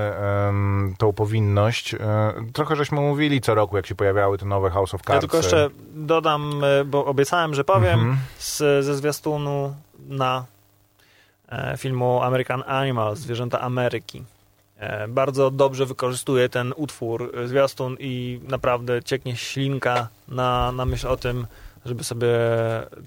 em, 0.49 0.95
tą 0.99 1.13
powinność. 1.13 1.95
E, 1.95 1.99
trochę 2.53 2.77
żeśmy 2.77 3.01
mówili 3.01 3.41
co 3.41 3.55
roku, 3.55 3.77
jak 3.77 3.87
się 3.87 3.95
pojawiały 3.95 4.39
te 4.39 4.47
nowe 4.47 4.71
House 4.71 4.95
of 4.95 5.01
Cards. 5.03 5.15
ja 5.15 5.21
tylko 5.21 5.37
jeszcze 5.37 5.71
dodam, 5.95 6.65
y, 6.65 6.85
bo 6.85 7.05
obiecałem, 7.05 7.55
że 7.55 7.65
powiem 7.65 8.01
Mhm. 8.01 8.17
z, 8.39 8.85
ze 8.85 8.95
zwiastunu 8.97 9.75
na 10.09 10.45
e, 11.49 11.77
filmu 11.77 12.23
American 12.23 12.63
Animals, 12.67 13.19
Zwierzęta 13.19 13.61
Ameryki. 13.61 14.25
E, 14.79 15.09
bardzo 15.09 15.51
dobrze 15.51 15.87
wykorzystuje 15.87 16.49
ten 16.49 16.73
utwór, 16.77 17.33
e, 17.37 17.49
zwiastun 17.49 17.97
i 18.01 18.41
naprawdę 18.49 19.03
cieknie 19.03 19.37
ślinka 19.37 20.09
na, 20.29 20.73
na 20.73 20.85
myśl 20.85 21.09
o 21.09 21.17
tym, 21.17 21.47
żeby 21.89 22.05
sobie 22.05 22.29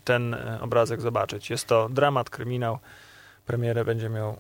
ten 0.04 0.34
e, 0.34 0.60
obrazek 0.62 1.02
zobaczyć. 1.02 1.50
Jest 1.50 1.68
to 1.68 1.90
dramat, 1.90 2.30
kryminał. 2.30 2.80
Premierę 3.46 3.86
będzie 3.86 4.10
miał, 4.10 4.38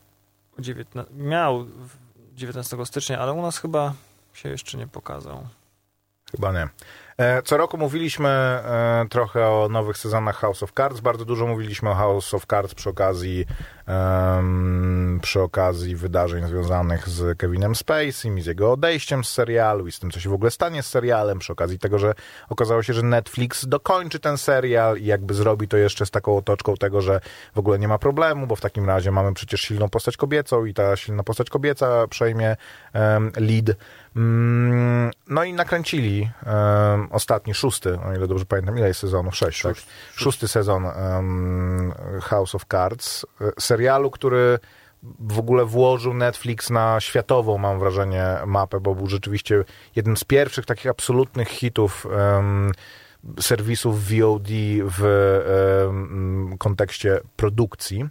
19, 0.59 1.13
miał 1.13 1.63
w 1.63 1.97
19 2.35 2.85
stycznia, 2.85 3.19
ale 3.19 3.33
u 3.33 3.41
nas 3.41 3.57
chyba 3.57 3.93
się 4.33 4.49
jeszcze 4.49 4.77
nie 4.77 4.87
pokazał. 4.87 5.47
Chyba 6.31 6.51
nie. 6.51 6.69
E, 7.21 7.41
Co 7.41 7.57
roku 7.57 7.77
mówiliśmy 7.77 8.29
e, 8.29 9.05
trochę 9.09 9.47
o 9.47 9.67
nowych 9.69 9.97
sezonach 9.97 10.35
House 10.35 10.63
of 10.63 10.71
Cards. 10.71 10.99
Bardzo 10.99 11.25
dużo 11.25 11.47
mówiliśmy 11.47 11.89
o 11.89 11.93
House 11.93 12.33
of 12.33 12.45
Cards 12.45 12.73
przy 12.73 12.89
okazji 12.89 13.45
przy 15.21 15.41
okazji 15.41 15.95
wydarzeń 15.95 16.47
związanych 16.47 17.09
z 17.09 17.37
Kevinem 17.37 17.75
Spacey 17.75 18.37
i 18.37 18.41
z 18.41 18.45
jego 18.45 18.71
odejściem 18.71 19.23
z 19.23 19.31
serialu 19.31 19.87
i 19.87 19.91
z 19.91 19.99
tym, 19.99 20.11
co 20.11 20.19
się 20.19 20.29
w 20.29 20.33
ogóle 20.33 20.51
stanie 20.51 20.83
z 20.83 20.87
serialem, 20.87 21.39
przy 21.39 21.53
okazji 21.53 21.79
tego, 21.79 21.99
że 21.99 22.13
okazało 22.49 22.83
się, 22.83 22.93
że 22.93 23.01
Netflix 23.01 23.67
dokończy 23.67 24.19
ten 24.19 24.37
serial 24.37 24.97
i 24.97 25.05
jakby 25.05 25.33
zrobi 25.33 25.67
to 25.67 25.77
jeszcze 25.77 26.05
z 26.05 26.11
taką 26.11 26.37
otoczką 26.37 26.75
tego, 26.75 27.01
że 27.01 27.21
w 27.55 27.59
ogóle 27.59 27.79
nie 27.79 27.87
ma 27.87 27.97
problemu, 27.97 28.47
bo 28.47 28.55
w 28.55 28.61
takim 28.61 28.85
razie 28.85 29.11
mamy 29.11 29.33
przecież 29.33 29.61
silną 29.61 29.89
postać 29.89 30.17
kobiecą 30.17 30.65
i 30.65 30.73
ta 30.73 30.95
silna 30.95 31.23
postać 31.23 31.49
kobieca 31.49 32.07
przejmie 32.07 32.55
lead. 33.37 33.77
Mm, 34.15 35.11
No 35.27 35.43
i 35.43 35.53
nakręcili 35.53 36.29
em, 36.45 37.07
ostatni, 37.11 37.53
szósty, 37.53 37.99
o 37.99 38.13
ile 38.13 38.27
dobrze 38.27 38.45
pamiętam, 38.45 38.77
ile 38.77 38.87
jest 38.87 38.99
sezonów? 38.99 39.35
Sześć, 39.35 39.61
tak? 39.61 39.75
Szósty 40.15 40.47
sezon 40.47 40.85
em, 40.85 41.93
House 42.21 42.55
of 42.55 42.65
Cards, 42.71 43.25
e, 43.41 43.51
serialu, 43.59 44.11
który 44.11 44.59
w 45.19 45.39
ogóle 45.39 45.65
włożył 45.65 46.13
Netflix 46.13 46.69
na 46.69 46.99
światową, 46.99 47.57
mam 47.57 47.79
wrażenie, 47.79 48.25
mapę, 48.45 48.79
bo 48.79 48.95
był 48.95 49.07
rzeczywiście 49.07 49.63
jednym 49.95 50.17
z 50.17 50.23
pierwszych 50.23 50.65
takich 50.65 50.87
absolutnych 50.87 51.47
hitów 51.47 52.07
em, 52.17 52.71
serwisów 53.39 54.03
VOD 54.03 54.47
w 54.97 55.03
kontekście 56.59 57.19
produkcji. 57.35 58.05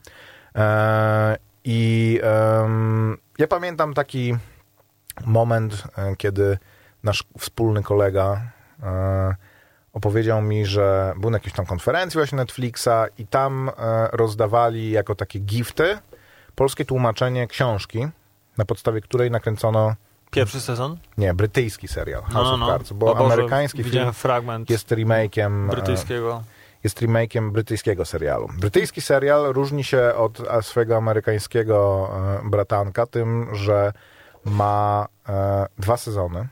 E, 0.57 1.37
I 1.65 2.21
ja 3.39 3.47
pamiętam 3.47 3.95
taki 3.95 4.37
moment, 5.25 5.83
e, 5.99 6.17
kiedy 6.17 6.59
nasz 7.03 7.25
wspólny 7.39 7.83
kolega 7.83 8.41
e, 8.83 9.35
opowiedział 9.93 10.43
mi, 10.43 10.67
że 10.67 11.13
był 11.17 11.31
na 11.31 11.37
jakiejś 11.37 11.55
tam 11.55 11.67
konferencji 11.67 12.19
właśnie 12.19 12.37
Netflixa 12.37 12.89
i 13.19 13.27
tam 13.27 13.69
e, 13.79 14.09
rozdawali 14.13 14.91
jako 14.91 15.15
takie 15.15 15.39
gifty 15.39 15.99
polskie 16.55 16.85
tłumaczenie 16.85 17.47
książki, 17.47 18.09
na 18.59 18.65
podstawie 18.65 19.01
której 19.01 19.31
nakręcono, 19.31 19.95
Pierwszy 20.31 20.61
sezon? 20.61 20.99
nie, 21.19 21.35
brytyjski 21.35 21.89
serial 21.89 22.23
House 22.23 22.35
No, 22.35 22.57
no, 22.57 22.67
of. 22.67 22.73
Cards, 22.73 22.93
bo 22.93 23.15
Boże, 23.15 23.25
amerykański 23.35 23.85
film 23.85 24.13
fragment 24.13 24.71
jest 24.71 24.89
remake'iem 24.91 25.69
brytyjskiego. 25.71 26.43
jest 26.85 27.01
remake'iem 27.03 27.51
brytyjskiego 27.51 28.05
serialu. 28.05 28.49
Brytyjski 28.59 29.01
serial 29.01 29.53
różni 29.53 29.85
się 29.85 30.15
od 30.17 30.39
swojego 30.63 30.97
amerykańskiego 30.97 32.11
bratanka 32.45 33.07
tym, 33.07 33.55
że 33.55 33.93
ma 34.45 35.09
e, 35.29 35.67
dwa 35.79 35.97
sezony. 35.97 36.49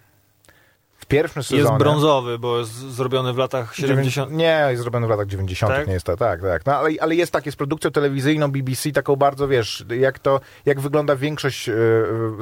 W 0.98 1.06
pierwszym 1.06 1.42
sezonie... 1.42 1.62
Jest 1.62 1.74
brązowy, 1.78 2.38
bo 2.38 2.58
jest 2.58 2.72
zrobiony 2.72 3.32
w 3.32 3.36
latach 3.36 3.76
70. 3.76 4.32
Nie, 4.32 4.66
jest 4.70 4.82
zrobiony 4.82 5.06
w 5.06 5.10
latach 5.10 5.26
90. 5.26 5.72
Tak? 5.72 5.86
Nie 5.86 5.92
jest 5.92 6.06
to, 6.06 6.16
tak, 6.16 6.42
tak. 6.42 6.66
No, 6.66 6.76
ale, 6.76 6.90
ale 7.00 7.14
jest 7.14 7.32
tak, 7.32 7.46
jest 7.46 7.58
produkcją 7.58 7.90
telewizyjną 7.90 8.52
BBC, 8.52 8.92
taką 8.92 9.16
bardzo, 9.16 9.48
wiesz, 9.48 9.84
jak 9.98 10.18
to, 10.18 10.40
jak 10.66 10.80
wygląda 10.80 11.16
większość 11.16 11.68
e, 11.68 11.74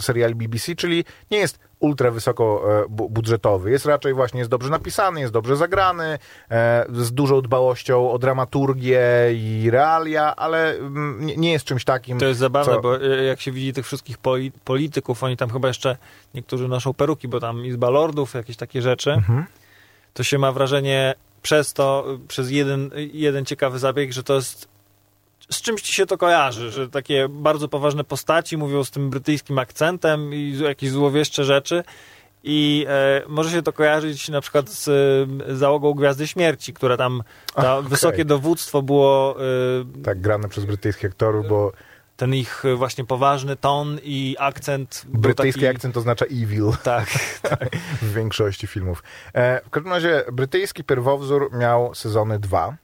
seriali 0.01 0.35
BBC, 0.35 0.75
czyli 0.75 1.05
nie 1.31 1.39
jest 1.39 1.59
ultra 1.81 2.11
wysoko 2.11 2.63
e, 2.85 2.89
bu- 2.89 3.09
budżetowy. 3.09 3.71
Jest 3.71 3.87
raczej 3.87 4.15
właśnie, 4.15 4.39
jest 4.39 4.51
dobrze 4.51 4.71
napisany, 4.71 5.21
jest 5.21 5.33
dobrze 5.33 5.57
zagrany, 5.57 6.19
e, 6.51 6.87
z 6.93 7.13
dużą 7.13 7.43
dbałością 7.43 8.11
o 8.11 8.19
dramaturgię 8.19 9.01
i 9.33 9.69
realia, 9.71 10.37
ale 10.37 10.75
mm, 10.77 11.27
nie, 11.27 11.53
jest 11.53 11.65
czymś 11.65 11.85
takim... 11.85 12.19
To 12.19 12.27
jest 12.27 12.41
zabawne, 12.41 12.75
co- 12.75 12.81
bo 12.81 13.03
e, 13.05 13.25
jak 13.25 13.41
się 13.41 13.53
widzi 13.53 13.73
tych 13.73 13.87
wszystkich 13.87 14.19
poli- 14.19 14.53
polityków, 14.65 15.23
oni 15.23 15.37
tam 15.37 15.51
chyba 15.51 15.69
jeszcze 15.69 15.97
niektórzy 16.35 16.69
noszą 16.69 16.95
peruki, 16.95 17.29
bo 17.29 17.41
tam 17.41 17.65
Izba 17.67 17.91
Lordów, 17.91 18.35
jakieś 18.35 18.57
takie 18.57 18.83
rzeczy, 18.83 19.13
Mhm. 19.13 19.45
to 20.15 20.23
się 20.23 20.39
ma 20.39 20.53
wrażenie 20.53 21.15
przez 21.43 21.73
to, 21.73 22.05
przez 22.29 22.51
jeden, 22.51 22.91
jeden 23.13 23.45
ciekawy 23.45 23.79
zabieg, 23.79 24.13
że 24.13 24.23
to 24.23 24.35
jest 24.35 24.69
z 25.51 25.63
czymś 25.63 25.83
ci 25.83 25.95
się 25.95 26.07
to 26.07 26.19
kojarzy, 26.19 26.71
że 26.71 26.89
takie 26.89 27.29
bardzo 27.29 27.69
poważne 27.69 28.05
postaci 28.05 28.57
mówią 28.57 28.85
z 28.85 28.91
tym 28.91 29.11
brytyjskim 29.11 29.59
akcentem 29.59 30.35
i 30.35 30.59
jakieś 30.59 30.91
złowieszcze 30.91 31.45
rzeczy 31.45 31.85
i 32.45 32.87
e, 32.89 33.23
może 33.29 33.51
się 33.51 33.63
to 33.63 33.73
kojarzyć 33.73 34.29
na 34.29 34.41
przykład 34.41 34.71
z 34.71 34.89
e, 35.49 35.57
załogą 35.57 35.95
Gwiazdy 35.95 36.27
Śmierci, 36.27 36.75
która 36.75 36.97
tam, 36.97 37.23
ta 37.55 37.71
A, 37.71 37.77
okej. 37.77 37.91
wysokie 37.91 38.25
dowództwo 38.25 38.83
było 38.83 39.37
e, 39.41 40.03
Tak, 40.05 40.21
grane 40.21 40.49
przez 40.49 40.65
brytyjskich 40.65 41.11
aktorów, 41.11 41.49
bo 41.49 41.73
ten 42.17 42.35
ich 42.35 42.65
e, 42.65 42.75
właśnie 42.75 43.05
poważny 43.05 43.57
ton 43.57 43.99
i 44.03 44.37
akcent. 44.39 45.03
brytyjski 45.09 45.61
taki, 45.61 45.77
akcent 45.77 45.97
oznacza 45.97 46.25
evil. 46.25 46.71
Tak, 46.83 47.09
w 48.03 48.15
większości 48.15 48.67
filmów. 48.67 49.03
E, 49.35 49.61
w 49.67 49.71
każdym 49.71 49.93
razie 49.93 50.25
brytyjski 50.33 50.85
pierwowzór 50.85 51.51
miał 51.53 51.95
sezony 51.95 52.39
dwa. 52.39 52.77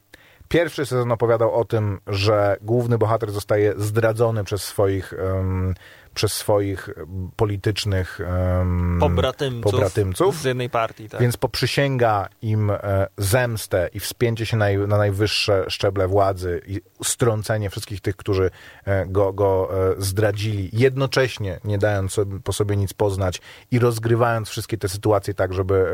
Pierwszy 0.47 0.85
sezon 0.85 1.11
opowiadał 1.11 1.53
o 1.53 1.65
tym, 1.65 1.99
że 2.07 2.57
główny 2.61 2.97
bohater 2.97 3.31
zostaje 3.31 3.73
zdradzony 3.77 4.43
przez 4.43 4.63
swoich, 4.63 5.13
em, 5.13 5.75
przez 6.13 6.33
swoich 6.33 6.89
politycznych 7.35 8.21
em, 8.21 8.97
pobratymców, 8.99 9.71
pobratymców. 9.71 10.35
z 10.35 10.43
jednej 10.43 10.69
partii. 10.69 11.09
Tak. 11.09 11.21
Więc 11.21 11.37
poprzysięga 11.37 12.27
im 12.41 12.69
e, 12.69 13.07
zemstę 13.17 13.89
i 13.93 13.99
wspięcie 13.99 14.45
się 14.45 14.57
naj, 14.57 14.77
na 14.77 14.97
najwyższe 14.97 15.65
szczeble 15.67 16.07
władzy 16.07 16.61
i 16.67 16.81
strącenie 17.03 17.69
wszystkich 17.69 18.01
tych, 18.01 18.15
którzy 18.15 18.51
e, 18.85 19.05
go, 19.05 19.33
go 19.33 19.69
e, 19.91 20.01
zdradzili, 20.01 20.69
jednocześnie 20.73 21.59
nie 21.63 21.77
dając 21.77 22.19
po 22.43 22.53
sobie 22.53 22.77
nic 22.77 22.93
poznać 22.93 23.41
i 23.71 23.79
rozgrywając 23.79 24.49
wszystkie 24.49 24.77
te 24.77 24.89
sytuacje 24.89 25.33
tak, 25.33 25.53
żeby, 25.53 25.85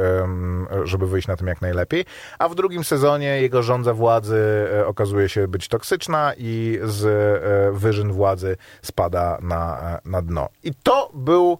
żeby 0.84 1.08
wyjść 1.08 1.28
na 1.28 1.36
tym 1.36 1.48
jak 1.48 1.62
najlepiej. 1.62 2.06
A 2.40 2.50
w 2.50 2.56
drugim 2.56 2.84
sezonie 2.84 3.42
jego 3.42 3.64
rządza 3.64 3.94
władzy 3.94 4.68
okazuje 4.86 5.30
się 5.30 5.48
być 5.48 5.68
toksyczna 5.68 6.34
i 6.38 6.80
z 6.84 7.10
wyżyn 7.78 8.12
władzy 8.12 8.58
spada 8.82 9.38
na, 9.42 10.00
na 10.10 10.22
dno. 10.22 10.50
I 10.64 10.74
to 10.84 11.10
był 11.14 11.58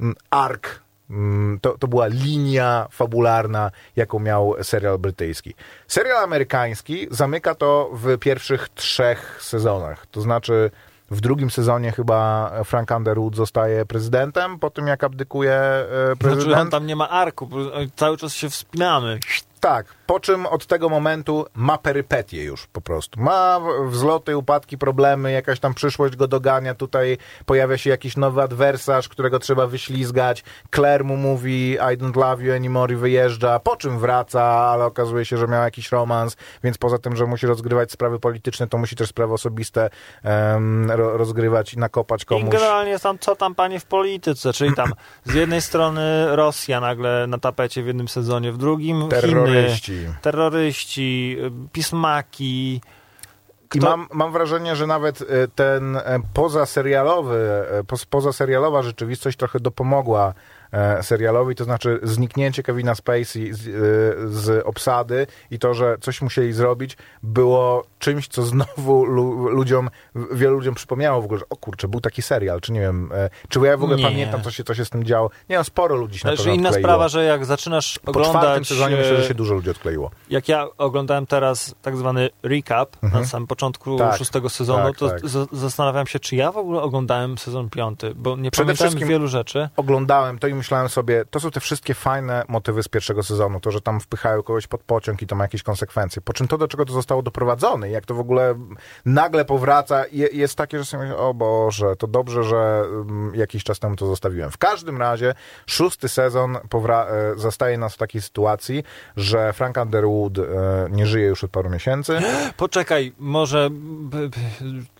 mm, 0.00 0.14
ark 0.30 0.80
Mm, 1.10 1.58
To, 1.60 1.78
to 1.78 1.88
była 1.88 2.06
linia 2.06 2.86
fabularna, 2.90 3.70
jaką 3.96 4.18
miał 4.18 4.54
serial 4.62 4.98
brytyjski. 4.98 5.54
Serial 5.86 6.24
amerykański 6.24 7.06
zamyka 7.10 7.54
to 7.54 7.90
w 7.92 8.18
pierwszych 8.18 8.68
trzech 8.68 9.38
sezonach. 9.42 10.06
To 10.06 10.20
znaczy, 10.20 10.70
w 11.10 11.20
drugim 11.20 11.50
sezonie 11.50 11.92
chyba 11.92 12.50
Frank 12.64 12.90
Underwood 12.90 13.36
zostaje 13.36 13.86
prezydentem, 13.86 14.58
po 14.58 14.70
tym 14.70 14.86
jak 14.86 15.04
abdykuje 15.04 15.52
e, 15.52 15.86
prezydent. 16.18 16.42
Znaczy, 16.42 16.60
on 16.60 16.70
tam 16.70 16.86
nie 16.86 16.96
ma 16.96 17.08
arku, 17.08 17.48
cały 17.96 18.16
czas 18.16 18.34
się 18.34 18.50
wspinamy. 18.50 19.18
Tak, 19.60 19.86
po 20.06 20.20
czym 20.20 20.46
od 20.46 20.66
tego 20.66 20.88
momentu 20.88 21.46
ma 21.54 21.78
perypetie 21.78 22.44
już 22.44 22.66
po 22.66 22.80
prostu. 22.80 23.20
Ma 23.20 23.60
wzloty, 23.86 24.36
upadki, 24.36 24.78
problemy, 24.78 25.32
jakaś 25.32 25.60
tam 25.60 25.74
przyszłość 25.74 26.16
go 26.16 26.28
dogania. 26.28 26.74
Tutaj 26.74 27.18
pojawia 27.46 27.78
się 27.78 27.90
jakiś 27.90 28.16
nowy 28.16 28.42
adwersarz, 28.42 29.08
którego 29.08 29.38
trzeba 29.38 29.66
wyślizgać. 29.66 30.44
Claire 30.74 31.04
mu 31.04 31.16
mówi 31.16 31.72
I 31.72 31.98
don't 31.98 32.16
love 32.16 32.44
you 32.44 32.54
anymore 32.54 32.92
i 32.94 32.96
wyjeżdża, 32.96 33.58
po 33.58 33.76
czym 33.76 33.98
wraca, 33.98 34.42
ale 34.44 34.84
okazuje 34.84 35.24
się, 35.24 35.36
że 35.36 35.48
miał 35.48 35.62
jakiś 35.62 35.92
romans, 35.92 36.36
więc 36.64 36.78
poza 36.78 36.98
tym, 36.98 37.16
że 37.16 37.26
musi 37.26 37.46
rozgrywać 37.46 37.92
sprawy 37.92 38.20
polityczne, 38.20 38.66
to 38.66 38.78
musi 38.78 38.96
też 38.96 39.08
sprawy 39.08 39.32
osobiste 39.32 39.90
ro, 40.88 41.16
rozgrywać 41.16 41.74
i 41.74 41.78
nakopać 41.78 42.22
I 42.22 42.26
komuś. 42.26 42.52
generalnie 42.52 42.90
jest 42.90 43.02
tam, 43.02 43.18
co 43.18 43.36
tam 43.36 43.54
panie 43.54 43.80
w 43.80 43.84
polityce, 43.84 44.52
czyli 44.52 44.74
tam 44.74 44.92
z 45.24 45.34
jednej 45.34 45.62
strony 45.62 46.36
Rosja 46.36 46.80
nagle 46.80 47.26
na 47.26 47.38
tapecie 47.38 47.82
w 47.82 47.86
jednym 47.86 48.08
sezonie, 48.08 48.52
w 48.52 48.56
drugim 48.58 49.08
Chiny, 49.20 49.47
Terroryści. 49.52 50.06
terroryści, 50.22 51.36
y, 51.66 51.68
pismaki. 51.72 52.80
I 53.74 53.78
Kto- 53.78 53.90
mam, 53.90 54.06
mam 54.12 54.32
wrażenie, 54.32 54.76
że 54.76 54.86
nawet 54.86 55.22
e, 55.22 55.24
ten 55.54 55.96
e, 55.96 56.20
pozaserialowy, 56.34 57.64
poz- 57.86 58.06
pozaserialowa 58.06 58.82
rzeczywistość 58.82 59.38
trochę 59.38 59.60
dopomogła 59.60 60.34
serialowi, 61.02 61.54
to 61.54 61.64
znaczy 61.64 62.00
zniknięcie 62.02 62.62
Kevina 62.62 62.94
Spacey 62.94 63.52
z, 63.52 63.68
e, 63.68 63.70
z 64.28 64.66
obsady 64.66 65.26
i 65.50 65.58
to, 65.58 65.74
że 65.74 65.96
coś 66.00 66.22
musieli 66.22 66.52
zrobić, 66.52 66.96
było 67.22 67.84
czymś, 67.98 68.28
co 68.28 68.42
znowu 68.42 69.04
lu, 69.04 69.48
ludziom, 69.48 69.90
wielu 70.32 70.54
ludziom 70.54 70.74
przypomniało 70.74 71.22
w 71.22 71.24
ogóle, 71.24 71.38
że 71.38 71.44
o 71.50 71.56
kurczę, 71.56 71.88
był 71.88 72.00
taki 72.00 72.22
serial, 72.22 72.60
czy 72.60 72.72
nie 72.72 72.80
wiem, 72.80 73.10
e, 73.14 73.30
czy 73.48 73.60
ja 73.60 73.76
w 73.76 73.82
ogóle 73.82 73.96
Nie. 73.98 74.04
pamiętam, 74.04 74.42
co 74.42 74.50
się, 74.50 74.64
co 74.64 74.74
się 74.74 74.84
z 74.84 74.90
tym 74.90 75.04
działo. 75.04 75.30
Nie 75.48 75.56
no, 75.56 75.64
sporo 75.64 75.96
ludzi 75.96 76.18
się 76.18 76.26
na 76.26 76.32
Też 76.32 76.40
pewno 76.40 76.54
inna 76.54 76.68
odkleiło. 76.68 76.88
sprawa, 76.88 77.08
że 77.08 77.24
jak 77.24 77.44
zaczynasz 77.44 77.98
Po 78.04 78.12
czwartym 78.12 78.30
oglądać, 78.40 78.68
sezonie 78.68 78.96
myślę, 78.96 79.16
że 79.16 79.24
e, 79.24 79.28
się 79.28 79.34
dużo 79.34 79.54
ludzi 79.54 79.70
odkleiło. 79.70 80.10
jak 80.30 80.48
ja 80.48 80.66
oglądałem 80.78 81.26
teraz 81.26 81.74
tak 81.82 81.96
zwany 81.96 82.30
recap 82.42 82.96
Mhm. 83.02 83.22
na 83.22 83.28
samym 83.28 83.46
początku 83.46 83.98
Tak, 83.98 84.18
szóstego 84.18 84.48
sezonu, 84.48 84.84
tak, 84.88 84.96
to 84.96 85.08
tak. 85.08 85.20
zastanawiam 85.52 86.06
się, 86.06 86.18
czy 86.20 86.36
ja 86.36 86.52
w 86.52 86.56
ogóle 86.56 86.82
oglądałem 86.82 87.38
sezon 87.38 87.70
piąty, 87.70 88.12
bo 88.14 88.36
nie 88.36 88.50
Przede 88.50 88.74
pamiętałem 88.76 89.08
wielu 89.08 89.28
rzeczy. 89.28 89.68
oglądałem 89.76 90.38
to 90.38 90.46
i 90.46 90.54
myślałem 90.58 90.88
sobie, 90.88 91.24
to 91.30 91.40
są 91.40 91.50
te 91.50 91.60
wszystkie 91.60 91.94
fajne 91.94 92.44
motywy 92.48 92.82
z 92.82 92.88
pierwszego 92.88 93.22
sezonu, 93.22 93.60
to, 93.60 93.70
że 93.70 93.80
tam 93.80 94.00
wpychają 94.00 94.42
kogoś 94.42 94.66
pod 94.66 94.82
pociąg 94.82 95.22
i 95.22 95.26
to 95.26 95.36
ma 95.36 95.44
jakieś 95.44 95.62
konsekwencje. 95.62 96.22
Po 96.22 96.32
czym 96.32 96.48
to, 96.48 96.58
do 96.58 96.68
czego 96.68 96.84
to 96.84 96.92
zostało 96.92 97.22
doprowadzone 97.22 97.88
jak 97.90 98.06
to 98.06 98.14
w 98.14 98.20
ogóle 98.20 98.54
nagle 99.04 99.44
powraca, 99.44 100.04
je, 100.12 100.28
jest 100.32 100.54
takie, 100.54 100.78
że 100.78 100.84
sobie 100.84 101.02
myślę, 101.02 101.18
o 101.18 101.34
Boże, 101.34 101.96
to 101.96 102.06
dobrze, 102.06 102.44
że 102.44 102.82
um, 102.90 103.32
jakiś 103.34 103.64
czas 103.64 103.78
temu 103.78 103.96
to 103.96 104.06
zostawiłem. 104.06 104.50
W 104.50 104.58
każdym 104.58 104.98
razie 104.98 105.34
szósty 105.66 106.08
sezon 106.08 106.56
e, 106.56 106.60
zastaje 107.36 107.78
nas 107.78 107.94
w 107.94 107.98
takiej 107.98 108.22
sytuacji, 108.22 108.84
że 109.16 109.52
Frank 109.52 109.76
Underwood 109.76 110.38
e, 110.38 110.42
nie 110.90 111.06
żyje 111.06 111.26
już 111.26 111.44
od 111.44 111.50
paru 111.50 111.70
miesięcy. 111.70 112.18
Poczekaj, 112.56 113.12
może 113.18 113.70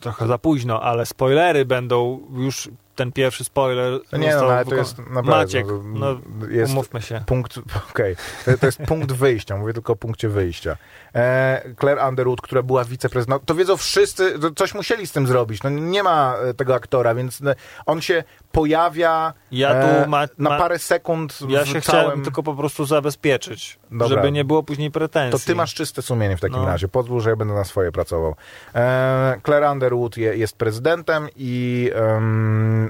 trochę 0.01 0.27
za 0.27 0.39
późno, 0.39 0.83
ale 0.83 1.07
spoilery 1.07 1.65
będą 1.65 2.21
już 2.37 2.71
ten 2.99 3.13
pierwszy 3.13 3.45
spoiler. 3.45 4.01
No 4.13 4.19
nie, 4.19 4.35
no, 4.35 4.41
ale 4.41 4.65
to 4.65 4.75
jest 4.75 4.99
naprawdę... 4.99 5.31
Maciek, 5.31 5.67
no, 5.85 6.21
jest, 6.51 6.73
umówmy 6.73 7.03
się. 7.03 7.23
punkt, 7.27 7.59
okej, 7.91 8.17
to, 8.45 8.59
to 8.59 8.67
jest 8.67 8.79
punkt 8.79 9.13
wyjścia, 9.13 9.57
mówię 9.57 9.73
tylko 9.73 9.93
o 9.93 9.97
punkcie 9.97 10.29
wyjścia. 10.29 10.77
E, 11.15 11.63
Claire 11.81 11.99
Underwood, 12.09 12.41
która 12.41 12.63
była 12.63 12.85
wiceprezydentem, 12.85 13.47
to 13.47 13.55
wiedzą 13.55 13.77
wszyscy, 13.77 14.39
to 14.39 14.51
coś 14.51 14.75
musieli 14.75 15.07
z 15.07 15.13
tym 15.13 15.27
zrobić, 15.27 15.63
no 15.63 15.71
nie 15.71 16.03
ma 16.03 16.35
e, 16.37 16.55
tego 16.55 16.75
aktora, 16.75 17.15
więc 17.15 17.41
e, 17.43 17.55
on 17.87 18.01
się 18.01 18.25
pojawia 18.53 19.33
Ja 19.51 19.71
e, 19.75 20.05
tu 20.05 20.11
ma, 20.11 20.27
na 20.39 20.59
parę 20.59 20.79
sekund 20.79 21.39
ja 21.49 21.59
się 21.67 21.67
całym... 21.67 21.83
chciałem 21.83 22.23
tylko 22.23 22.43
po 22.43 22.55
prostu 22.55 22.85
zabezpieczyć, 22.85 23.79
Dobra. 23.91 24.09
żeby 24.09 24.33
nie 24.33 24.45
było 24.45 24.63
później 24.63 24.91
pretensji. 24.91 25.41
To 25.41 25.47
ty 25.47 25.55
masz 25.55 25.75
czyste 25.75 26.03
sumienie 26.03 26.37
w 26.37 26.41
takim 26.41 26.57
No. 26.59 26.67
razie. 26.67 26.89
Pozwól, 26.89 27.21
że 27.21 27.31
ja 27.31 27.37
będę 27.37 27.55
na 27.55 27.65
swoje 27.65 27.93
pracował. 27.93 28.35
E, 28.75 29.41
Claire 29.45 29.71
Underwood 29.73 30.17
je, 30.17 30.37
jest 30.37 30.57
prezydentem 30.57 31.29
i 31.37 31.91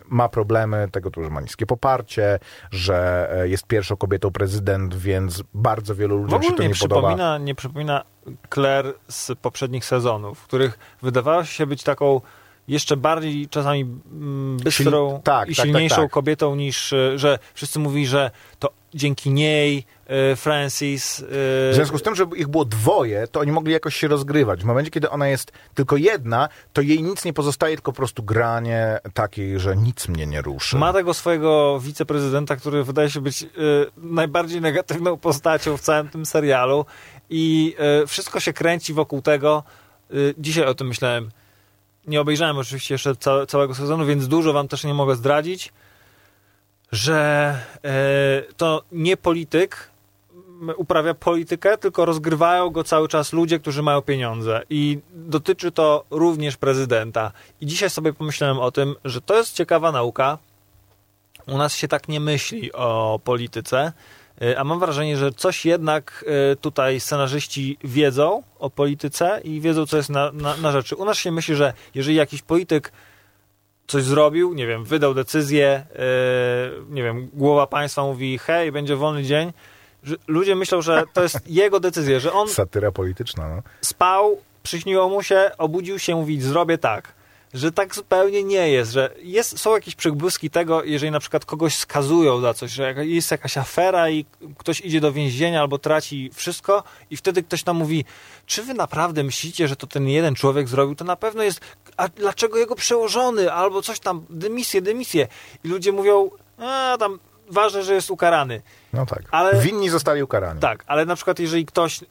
ma 0.09 0.29
problemy 0.29 0.89
tego, 0.93 1.11
że 1.25 1.31
ma 1.31 1.41
niskie 1.41 1.67
poparcie, 1.67 2.39
że 2.71 3.29
e, 3.33 3.49
jest 3.49 3.67
pierwszą 3.67 3.97
kobietą 3.97 4.31
prezydent, 4.31 4.95
więc 4.95 5.43
bardzo 5.55 5.95
wielu 5.95 6.17
ludziom 6.17 6.43
się 6.43 6.53
to 6.53 6.63
nie 6.63 6.69
nie 6.69 6.75
podoba. 6.75 7.01
przypomina, 7.01 7.39
nie 7.39 7.55
przypomina 7.55 8.05
Claire 8.55 8.95
z 9.09 9.31
poprzednich 9.43 9.85
sezonów, 9.85 10.39
w 10.39 10.45
których 10.45 10.79
wydawała 11.03 11.45
się 11.45 11.67
być 11.67 11.83
taką 11.83 12.21
jeszcze 12.69 12.97
bardziej 12.97 13.49
czasami 13.49 13.81
mm, 13.81 14.57
bystrą 14.57 15.09
Siln- 15.09 15.23
tak, 15.23 15.49
i 15.49 15.55
tak, 15.55 15.67
silniejszą 15.67 15.97
tak, 15.97 16.05
tak. 16.05 16.11
kobietą 16.13 16.55
niż, 16.55 16.93
e, 16.93 17.19
że 17.19 17.39
wszyscy 17.55 17.79
mówili, 17.79 18.07
że 18.07 18.31
to 18.59 18.78
dzięki 18.95 19.31
niej 19.31 19.87
e, 20.07 20.37
Francis... 20.37 21.21
e, 21.21 21.25
W 21.29 21.71
związku 21.75 21.99
z 21.99 22.03
tym, 22.03 22.15
że 22.15 22.27
ich 22.37 22.49
było 22.49 22.65
dwoje, 22.65 23.27
to 23.29 23.41
oni 23.41 23.53
mogli 23.53 23.73
jakoś 23.73 23.97
się 23.97 24.09
rozgrywać. 24.09 24.61
W 24.61 24.65
momencie, 24.65 24.91
kiedy 24.91 25.11
ona 25.11 25.29
jest 25.29 25.53
tylko 25.75 25.97
jedna, 25.97 26.49
to 26.73 26.81
jej 26.83 27.03
nic 27.03 27.25
nie 27.25 27.33
pozostaje, 27.33 27.77
tylko 27.77 27.93
po 27.93 27.97
prostu 27.97 28.23
granie 28.23 28.99
takiej, 29.15 29.61
że 29.61 29.77
nic 29.77 30.09
mnie 30.09 30.27
nie 30.27 30.43
ruszy. 30.43 30.77
Ma 30.77 30.93
tego 30.93 31.15
swojego 31.15 31.81
wiceprezydenta, 31.81 32.57
który 32.57 32.85
wydaje 32.85 33.11
się 33.11 33.21
być 33.21 33.43
e, 33.43 33.47
najbardziej 33.97 34.61
negatywną 34.61 35.17
postacią 35.17 35.77
w 35.77 35.81
całym 35.81 36.09
tym 36.09 36.27
serialu 36.27 36.85
i 37.31 37.77
wszystko 38.07 38.41
się 38.41 38.53
kręci 38.53 38.93
wokół 38.95 39.23
tego. 39.23 39.63
Dzisiaj 40.39 40.65
o 40.65 40.75
tym 40.75 40.87
myślałem. 40.89 41.31
Nie 42.07 42.21
obejrzałem 42.21 42.59
oczywiście 42.59 42.95
jeszcze 42.95 43.17
ca- 43.17 43.47
całego 43.47 43.75
sezonu, 43.75 44.07
więc 44.07 44.29
dużo 44.29 44.53
wam 44.53 44.69
też 44.69 44.85
nie 44.85 44.95
mogę 44.95 45.17
zdradzić. 45.17 45.73
Że 46.93 47.57
e, 47.85 48.53
to 48.57 48.83
nie 48.93 49.17
polityk 49.17 49.91
uprawia 50.77 51.15
politykę, 51.15 51.79
tylko 51.79 52.05
rozgrywają 52.05 52.71
go 52.71 52.85
cały 52.85 53.09
czas 53.09 53.33
ludzie, 53.33 53.59
którzy 53.59 53.83
mają 53.83 54.03
pieniądze. 54.03 54.63
I 54.71 54.99
dotyczy 55.15 55.73
to 55.73 56.05
również 56.11 56.57
prezydenta. 56.57 57.33
I 57.61 57.67
dzisiaj 57.67 57.91
sobie 57.91 58.13
pomyślałem 58.13 58.59
o 58.59 58.71
tym, 58.71 58.95
że 59.05 59.21
to 59.21 59.37
jest 59.37 59.55
ciekawa 59.55 59.93
nauka. 59.93 60.39
U 61.47 61.59
nas 61.59 61.77
się 61.77 61.89
tak 61.89 62.09
nie 62.09 62.21
myśli 62.21 62.73
o 62.73 63.21
polityce, 63.25 63.93
e, 64.43 64.59
a 64.59 64.65
mam 64.65 64.81
wrażenie, 64.81 65.17
że 65.17 65.33
coś 65.33 65.67
jednak 65.67 66.25
e, 66.53 66.57
tutaj 66.57 67.01
scenarzyści 67.01 67.79
wiedzą 67.85 68.43
o 68.59 68.71
polityce 68.71 69.41
i 69.45 69.61
wiedzą, 69.61 69.87
co 69.87 69.97
jest 69.97 70.11
na, 70.11 70.33
na, 70.33 70.57
na 70.57 70.73
rzeczy. 70.73 70.97
U 70.97 71.05
nas 71.05 71.19
się 71.19 71.33
myśli, 71.33 71.55
że 71.55 71.73
jeżeli 71.95 72.17
jakiś 72.17 72.43
polityk 72.43 72.93
coś 73.89 74.03
zrobił, 74.03 74.55
nie 74.55 74.67
wiem, 74.67 74.85
wydał 74.85 75.15
decyzję, 75.15 75.87
yy, 75.93 76.95
nie 76.95 77.03
wiem, 77.03 77.29
głowa 77.33 77.67
państwa 77.67 78.03
mówi, 78.03 78.39
hej, 78.39 78.73
będzie 78.73 78.97
wolny 78.97 79.23
dzień, 79.23 79.53
ludzie 80.27 80.55
myślą, 80.55 80.83
że 80.83 81.05
to 81.13 81.23
jest 81.23 81.51
jego 81.63 81.81
decyzja, 81.81 82.21
że 82.21 82.33
on... 82.33 82.49
Satyra 82.49 82.93
polityczna, 82.93 83.49
no. 83.49 83.63
Spał, 83.81 84.39
przyśniło 84.63 85.09
mu 85.09 85.23
się, 85.23 85.51
obudził 85.59 85.99
się, 85.99 86.15
mówi, 86.15 86.41
zrobię 86.41 86.79
tak 86.79 87.18
że 87.55 87.73
tak 87.73 87.95
zupełnie 87.95 88.45
nie 88.45 88.71
jest, 88.71 88.93
że 88.93 89.15
jest, 89.23 89.59
są 89.59 89.75
jakieś 89.75 89.95
przybłyski 89.95 90.51
tego, 90.51 90.85
jeżeli 90.85 91.13
na 91.13 91.21
przykład 91.21 91.45
kogoś 91.45 91.77
skazują 91.77 92.41
za 92.41 92.55
coś, 92.55 92.71
że 92.71 93.07
jest 93.07 93.31
jakaś 93.31 93.57
afera 93.57 94.11
i 94.11 94.25
ktoś 94.59 94.81
idzie 94.81 95.01
do 95.01 95.13
więzienia 95.13 95.61
albo 95.61 95.79
traci 95.79 96.31
wszystko 96.35 96.83
i 97.11 97.17
wtedy 97.17 97.43
ktoś 97.43 97.63
tam 97.63 97.77
mówi, 97.77 98.05
czy 98.47 98.63
wy 98.63 98.75
naprawdę 98.75 99.25
myślicie, 99.25 99.69
że 99.69 99.77
to 99.77 99.87
ten 99.87 100.09
jeden 100.09 100.35
człowiek 100.35 100.69
zrobił, 100.69 100.95
to 100.95 101.05
na 101.05 101.17
pewno 101.17 101.43
jest, 101.43 101.61
a 101.97 102.09
dlaczego 102.09 102.59
jego 102.59 102.75
przełożony, 102.75 103.53
albo 103.53 103.83
coś 103.83 104.01
tam, 104.01 104.27
dymisję, 104.31 104.83
dymisję. 104.83 105.29
I 105.65 105.69
ludzie 105.69 105.93
mówią, 105.93 106.31
a 106.59 106.97
tam 106.99 107.19
ważne, 107.51 107.83
że 107.83 107.95
jest 107.95 108.11
ukarany. 108.11 108.63
No 108.93 109.07
tak. 109.07 109.23
Ale, 109.31 109.61
Winni 109.61 109.91
zostali 109.91 110.23
ukarani. 110.23 110.61
Tak, 110.61 110.85
ale 110.87 111.07
na 111.07 111.17
przykład 111.17 111.39
jeżeli 111.39 111.67
ktoś, 111.67 112.05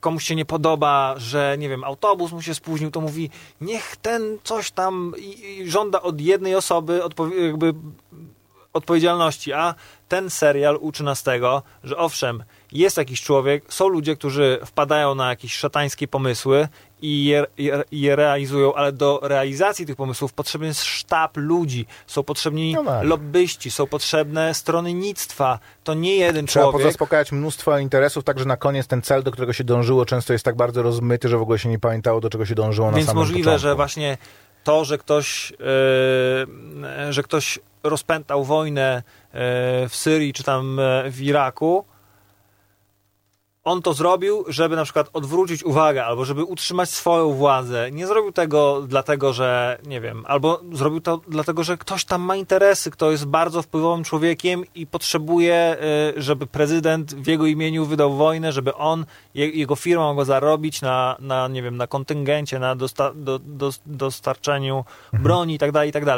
komuś 0.00 0.24
się 0.24 0.36
nie 0.36 0.44
podoba, 0.44 1.14
że 1.16 1.56
nie 1.58 1.68
wiem, 1.68 1.84
autobus 1.84 2.32
mu 2.32 2.42
się 2.42 2.54
spóźnił, 2.54 2.90
to 2.90 3.00
mówi, 3.00 3.30
niech 3.60 3.96
ten 3.96 4.38
coś 4.44 4.70
tam 4.70 5.12
i, 5.18 5.58
i 5.58 5.70
żąda 5.70 6.02
od 6.02 6.20
jednej 6.20 6.54
osoby 6.54 7.00
jakby 7.46 7.74
odpowiedzialności, 8.74 9.52
a 9.52 9.74
ten 10.08 10.30
serial 10.30 10.78
uczy 10.80 11.04
nas 11.04 11.22
tego, 11.22 11.62
że 11.84 11.96
owszem, 11.96 12.44
jest 12.72 12.96
jakiś 12.96 13.22
człowiek, 13.22 13.64
są 13.68 13.88
ludzie, 13.88 14.16
którzy 14.16 14.58
wpadają 14.66 15.14
na 15.14 15.28
jakieś 15.28 15.54
szatańskie 15.54 16.08
pomysły 16.08 16.68
i 17.02 17.24
je, 17.24 17.46
je, 17.58 17.82
je, 17.92 18.16
realizują, 18.16 18.74
ale 18.74 18.92
do 18.92 19.20
realizacji 19.22 19.86
tych 19.86 19.96
pomysłów 19.96 20.32
potrzebny 20.32 20.66
jest 20.66 20.82
sztab 20.82 21.36
ludzi, 21.36 21.86
są 22.06 22.22
potrzebni 22.22 22.74
no 22.74 22.84
tak. 22.84 23.04
lobbyści, 23.04 23.70
są 23.70 23.86
potrzebne 23.86 24.54
stronnictwa. 24.54 25.58
To 25.84 25.94
nie 25.94 26.16
jeden 26.16 26.46
Trzeba 26.46 26.64
człowiek. 26.64 26.80
Trzeba 26.80 26.92
zaspokajać 26.92 27.32
mnóstwo 27.32 27.78
interesów, 27.78 28.24
tak 28.24 28.38
że 28.38 28.44
na 28.44 28.56
koniec 28.56 28.86
ten 28.86 29.02
cel, 29.02 29.22
do 29.22 29.30
którego 29.30 29.52
się 29.52 29.64
dążyło, 29.64 30.06
często 30.06 30.32
jest 30.32 30.44
tak 30.44 30.56
bardzo 30.56 30.82
rozmyty, 30.82 31.28
że 31.28 31.38
w 31.38 31.42
ogóle 31.42 31.58
się 31.58 31.68
nie 31.68 31.78
pamiętało, 31.78 32.20
do 32.20 32.30
czego 32.30 32.46
się 32.46 32.54
dążyło 32.54 32.92
Więc 32.92 33.06
na 33.06 33.06
samym 33.06 33.22
możliwe, 33.22 33.44
początku. 33.44 33.62
że 33.62 33.74
właśnie 33.74 34.18
to, 34.64 34.84
że 34.84 34.98
ktoś, 34.98 35.50
yy, 35.50 37.12
że 37.12 37.22
ktoś 37.22 37.58
rozpętał 37.82 38.44
wojnę 38.44 39.02
yy, 39.32 39.40
w 39.88 39.92
Syrii 39.92 40.32
czy 40.32 40.42
tam 40.44 40.78
yy, 41.04 41.10
w 41.10 41.22
Iraku, 41.22 41.84
on 43.64 43.82
to 43.82 43.94
zrobił, 43.94 44.44
żeby 44.48 44.76
na 44.76 44.84
przykład 44.84 45.10
odwrócić 45.12 45.64
uwagę, 45.64 46.04
albo 46.04 46.24
żeby 46.24 46.44
utrzymać 46.44 46.90
swoją 46.90 47.32
władzę. 47.32 47.90
Nie 47.92 48.06
zrobił 48.06 48.32
tego 48.32 48.82
dlatego, 48.86 49.32
że 49.32 49.78
nie 49.86 50.00
wiem, 50.00 50.24
albo 50.26 50.60
zrobił 50.72 51.00
to 51.00 51.20
dlatego, 51.28 51.64
że 51.64 51.76
ktoś 51.78 52.04
tam 52.04 52.22
ma 52.22 52.36
interesy, 52.36 52.90
kto 52.90 53.10
jest 53.10 53.26
bardzo 53.26 53.62
wpływowym 53.62 54.04
człowiekiem 54.04 54.64
i 54.74 54.86
potrzebuje, 54.86 55.76
y, 56.16 56.22
żeby 56.22 56.46
prezydent 56.46 57.14
w 57.14 57.26
jego 57.26 57.46
imieniu 57.46 57.86
wydał 57.86 58.14
wojnę, 58.14 58.52
żeby 58.52 58.74
on, 58.74 59.06
jego 59.34 59.76
firma 59.76 60.04
mogła 60.04 60.24
zarobić 60.24 60.82
na, 60.82 61.16
na 61.20 61.48
nie 61.48 61.62
wiem, 61.62 61.76
na 61.76 61.86
kontyngencie, 61.86 62.58
na 62.58 62.76
dosta, 62.76 63.12
do, 63.14 63.38
do, 63.38 63.70
dostarczeniu 63.86 64.76
mhm. 64.76 65.22
broni 65.22 65.52
itd., 65.52 65.72
tak 65.72 65.86
itd. 65.86 66.16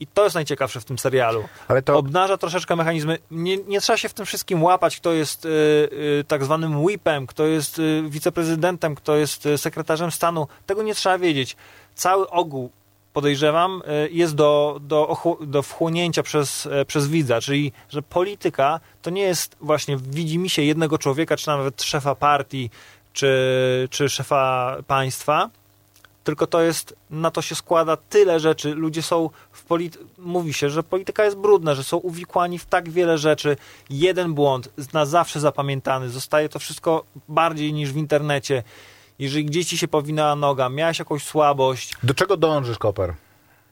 I 0.00 0.06
to 0.06 0.24
jest 0.24 0.34
najciekawsze 0.34 0.80
w 0.80 0.84
tym 0.84 0.98
serialu. 0.98 1.44
Ale 1.68 1.82
to... 1.82 1.98
Obnaża 1.98 2.36
troszeczkę 2.36 2.76
mechanizmy. 2.76 3.18
Nie, 3.30 3.56
nie 3.56 3.80
trzeba 3.80 3.96
się 3.96 4.08
w 4.08 4.14
tym 4.14 4.26
wszystkim 4.26 4.62
łapać, 4.62 4.96
kto 4.96 5.12
jest 5.12 5.44
y, 5.44 5.48
y, 5.48 6.24
tak 6.28 6.44
zwanym 6.44 6.80
whipem, 6.80 7.26
kto 7.26 7.46
jest 7.46 7.78
y, 7.78 8.02
wiceprezydentem, 8.08 8.94
kto 8.94 9.16
jest 9.16 9.48
sekretarzem 9.56 10.10
stanu. 10.10 10.48
Tego 10.66 10.82
nie 10.82 10.94
trzeba 10.94 11.18
wiedzieć. 11.18 11.56
Cały 11.94 12.30
ogół, 12.30 12.70
podejrzewam, 13.12 13.82
jest 14.10 14.34
do, 14.34 14.78
do, 14.82 15.16
do 15.40 15.62
wchłonięcia 15.62 16.22
przez, 16.22 16.68
przez 16.86 17.08
widza, 17.08 17.40
czyli 17.40 17.72
że 17.88 18.02
polityka 18.02 18.80
to 19.02 19.10
nie 19.10 19.22
jest 19.22 19.56
właśnie 19.60 19.96
widzi 19.96 20.38
mi 20.38 20.50
się 20.50 20.62
jednego 20.62 20.98
człowieka, 20.98 21.36
czy 21.36 21.46
nawet 21.46 21.82
szefa 21.82 22.14
partii, 22.14 22.70
czy, 23.12 23.88
czy 23.90 24.08
szefa 24.08 24.76
państwa, 24.86 25.50
tylko 26.24 26.46
to 26.46 26.60
jest, 26.60 26.96
na 27.10 27.30
to 27.30 27.42
się 27.42 27.54
składa 27.54 27.96
tyle 27.96 28.40
rzeczy. 28.40 28.74
Ludzie 28.74 29.02
są 29.02 29.30
w 29.52 29.64
polityce, 29.64 30.04
mówi 30.18 30.52
się, 30.52 30.70
że 30.70 30.82
polityka 30.82 31.24
jest 31.24 31.36
brudna, 31.36 31.74
że 31.74 31.84
są 31.84 31.96
uwikłani 31.96 32.58
w 32.58 32.66
tak 32.66 32.90
wiele 32.90 33.18
rzeczy. 33.18 33.56
Jeden 33.90 34.34
błąd 34.34 34.92
na 34.92 35.06
zawsze 35.06 35.40
zapamiętany, 35.40 36.08
zostaje 36.08 36.48
to 36.48 36.58
wszystko 36.58 37.04
bardziej 37.28 37.72
niż 37.72 37.92
w 37.92 37.96
internecie. 37.96 38.62
Jeżeli 39.18 39.44
gdzieś 39.44 39.66
ci 39.66 39.78
się 39.78 39.88
powinęła 39.88 40.36
noga, 40.36 40.68
miałeś 40.68 40.98
jakąś 40.98 41.24
słabość. 41.24 41.96
Do 42.02 42.14
czego 42.14 42.36
dążysz, 42.36 42.78
Koper? 42.78 43.14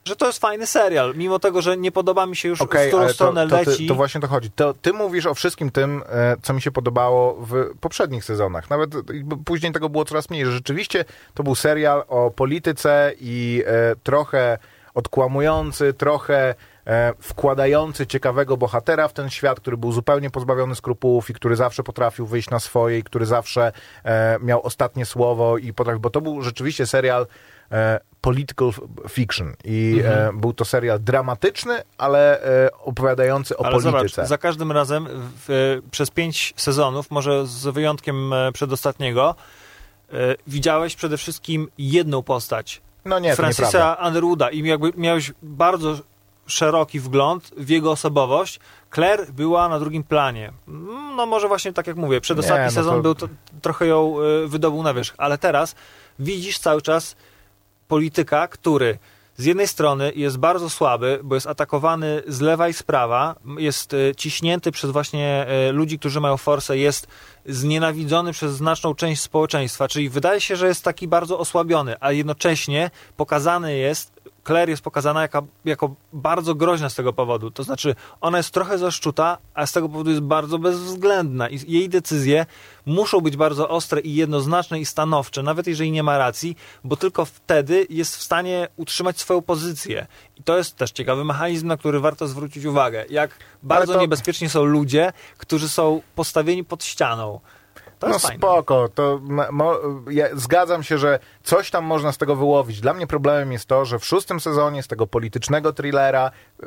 Że 0.08 0.16
to 0.16 0.26
jest 0.26 0.38
fajny 0.38 0.66
serial, 0.66 1.14
mimo 1.16 1.38
tego, 1.38 1.62
że 1.62 1.76
nie 1.76 1.92
podoba 1.92 2.26
mi 2.26 2.36
się 2.36 2.48
już, 2.48 2.60
okay, 2.60 2.84
w 2.84 2.88
którą 2.88 3.08
stronę 3.08 3.44
to, 3.44 3.50
to, 3.50 3.56
leci. 3.56 3.82
Ty, 3.82 3.88
to 3.88 3.94
właśnie 3.94 4.20
to 4.20 4.26
chodzi. 4.26 4.50
To, 4.50 4.74
ty 4.74 4.92
mówisz 4.92 5.26
o 5.26 5.34
wszystkim 5.34 5.70
tym, 5.70 6.02
e, 6.08 6.36
co 6.42 6.54
mi 6.54 6.62
się 6.62 6.70
podobało 6.70 7.34
w 7.34 7.78
poprzednich 7.80 8.24
sezonach. 8.24 8.70
Nawet 8.70 8.90
później 9.44 9.72
tego 9.72 9.88
było 9.88 10.04
coraz 10.04 10.30
mniej. 10.30 10.46
Że 10.46 10.52
rzeczywiście 10.52 11.04
to 11.34 11.42
był 11.42 11.54
serial 11.54 12.04
o 12.08 12.30
polityce 12.30 13.12
i 13.20 13.62
e, 13.66 13.96
trochę 14.02 14.58
odkłamujący, 14.94 15.94
trochę 15.94 16.54
e, 16.86 17.12
wkładający 17.20 18.06
ciekawego 18.06 18.56
bohatera 18.56 19.08
w 19.08 19.12
ten 19.12 19.30
świat, 19.30 19.60
który 19.60 19.76
był 19.76 19.92
zupełnie 19.92 20.30
pozbawiony 20.30 20.74
skrupułów 20.74 21.30
i 21.30 21.34
który 21.34 21.56
zawsze 21.56 21.82
potrafił 21.82 22.26
wyjść 22.26 22.50
na 22.50 22.60
swoje 22.60 22.98
i 22.98 23.02
który 23.02 23.26
zawsze 23.26 23.72
miał 24.40 24.62
ostatnie 24.62 25.06
słowo 25.06 25.58
i 25.58 25.72
potrafił, 25.72 26.00
bo 26.00 26.10
to 26.10 26.20
był 26.20 26.42
rzeczywiście 26.42 26.86
serial 26.86 27.26
E, 27.72 28.00
political 28.20 28.70
fiction 29.08 29.54
i 29.64 30.00
e, 30.04 30.08
mhm. 30.08 30.40
był 30.40 30.52
to 30.52 30.64
serial 30.64 31.00
dramatyczny, 31.00 31.82
ale 31.98 32.42
e, 32.42 32.70
opowiadający 32.72 33.56
o 33.56 33.66
ale 33.66 33.80
polityce. 33.80 34.08
Zobacz, 34.08 34.28
za 34.28 34.38
każdym 34.38 34.72
razem 34.72 35.08
w, 35.46 35.78
przez 35.90 36.10
pięć 36.10 36.54
sezonów, 36.56 37.10
może 37.10 37.46
z 37.46 37.66
wyjątkiem 37.66 38.34
przedostatniego, 38.52 39.34
widziałeś 40.46 40.96
przede 40.96 41.16
wszystkim 41.16 41.68
jedną 41.78 42.22
postać. 42.22 42.80
No 43.04 43.18
nie, 43.18 43.36
Francisa 43.36 43.96
Underwooda 44.06 44.50
i 44.50 44.66
jakby 44.66 44.92
miałeś 44.96 45.32
bardzo 45.42 45.96
szeroki 46.46 47.00
wgląd 47.00 47.50
w 47.56 47.68
jego 47.68 47.90
osobowość. 47.90 48.60
Claire 48.94 49.32
była 49.32 49.68
na 49.68 49.78
drugim 49.78 50.04
planie. 50.04 50.52
No 51.16 51.26
może 51.26 51.48
właśnie 51.48 51.72
tak 51.72 51.86
jak 51.86 51.96
mówię, 51.96 52.20
przedostatni 52.20 52.60
nie, 52.60 52.64
no 52.64 52.70
sezon 52.70 52.94
to... 52.94 53.02
był 53.02 53.14
to, 53.14 53.28
trochę 53.62 53.86
ją 53.86 54.14
wydobył 54.46 54.82
na 54.82 54.94
wierzch, 54.94 55.14
ale 55.18 55.38
teraz 55.38 55.74
widzisz 56.18 56.58
cały 56.58 56.82
czas 56.82 57.16
polityka, 57.88 58.48
który 58.48 58.98
z 59.38 59.44
jednej 59.44 59.68
strony 59.68 60.12
jest 60.14 60.38
bardzo 60.38 60.70
słaby, 60.70 61.20
bo 61.22 61.34
jest 61.34 61.46
atakowany 61.46 62.22
z 62.26 62.40
lewa 62.40 62.68
i 62.68 62.72
z 62.72 62.82
prawa, 62.82 63.34
jest 63.58 63.94
e, 63.94 64.14
ciśnięty 64.14 64.72
przez 64.72 64.90
właśnie 64.90 65.46
e, 65.46 65.72
ludzi, 65.72 65.98
którzy 65.98 66.20
mają 66.20 66.36
forsę, 66.36 66.78
jest 66.78 67.06
znienawidzony 67.46 68.32
przez 68.32 68.52
znaczną 68.52 68.94
część 68.94 69.22
społeczeństwa, 69.22 69.88
czyli 69.88 70.08
wydaje 70.08 70.40
się, 70.40 70.56
że 70.56 70.68
jest 70.68 70.84
taki 70.84 71.08
bardzo 71.08 71.38
osłabiony, 71.38 71.96
a 72.00 72.12
jednocześnie 72.12 72.90
pokazany 73.16 73.76
jest 73.76 74.17
Claire 74.48 74.68
jest 74.68 74.82
pokazana 74.82 75.22
jako, 75.22 75.46
jako 75.64 75.94
bardzo 76.12 76.54
groźna 76.54 76.88
z 76.88 76.94
tego 76.94 77.12
powodu. 77.12 77.50
To 77.50 77.62
znaczy, 77.62 77.94
ona 78.20 78.38
jest 78.38 78.50
trochę 78.50 78.78
zaszczuta, 78.78 79.38
a 79.54 79.66
z 79.66 79.72
tego 79.72 79.88
powodu 79.88 80.10
jest 80.10 80.22
bardzo 80.22 80.58
bezwzględna 80.58 81.48
i 81.48 81.72
jej 81.72 81.88
decyzje 81.88 82.46
muszą 82.86 83.20
być 83.20 83.36
bardzo 83.36 83.68
ostre 83.68 84.00
i 84.00 84.14
jednoznaczne 84.14 84.80
i 84.80 84.86
stanowcze, 84.86 85.42
nawet 85.42 85.66
jeżeli 85.66 85.92
nie 85.92 86.02
ma 86.02 86.18
racji, 86.18 86.56
bo 86.84 86.96
tylko 86.96 87.24
wtedy 87.24 87.86
jest 87.90 88.16
w 88.16 88.22
stanie 88.22 88.68
utrzymać 88.76 89.20
swoją 89.20 89.42
pozycję. 89.42 90.06
I 90.36 90.42
to 90.42 90.56
jest 90.56 90.76
też 90.76 90.90
ciekawy 90.90 91.24
mechanizm, 91.24 91.66
na 91.66 91.76
który 91.76 92.00
warto 92.00 92.28
zwrócić 92.28 92.64
uwagę. 92.64 93.04
Jak 93.10 93.30
bardzo 93.62 93.92
to... 93.92 94.00
niebezpieczni 94.00 94.48
są 94.48 94.64
ludzie, 94.64 95.12
którzy 95.38 95.68
są 95.68 96.02
postawieni 96.14 96.64
pod 96.64 96.84
ścianą. 96.84 97.40
To 97.98 98.08
no 98.08 98.18
spoko, 98.18 98.88
to 98.88 99.20
mo, 99.50 99.74
ja 100.10 100.26
zgadzam 100.32 100.82
się, 100.82 100.98
że 100.98 101.18
coś 101.42 101.70
tam 101.70 101.84
można 101.84 102.12
z 102.12 102.18
tego 102.18 102.36
wyłowić. 102.36 102.80
Dla 102.80 102.94
mnie 102.94 103.06
problemem 103.06 103.52
jest 103.52 103.66
to, 103.66 103.84
że 103.84 103.98
w 103.98 104.06
szóstym 104.06 104.40
sezonie 104.40 104.82
z 104.82 104.88
tego 104.88 105.06
politycznego 105.06 105.72
thrillera 105.72 106.30
y, 106.62 106.66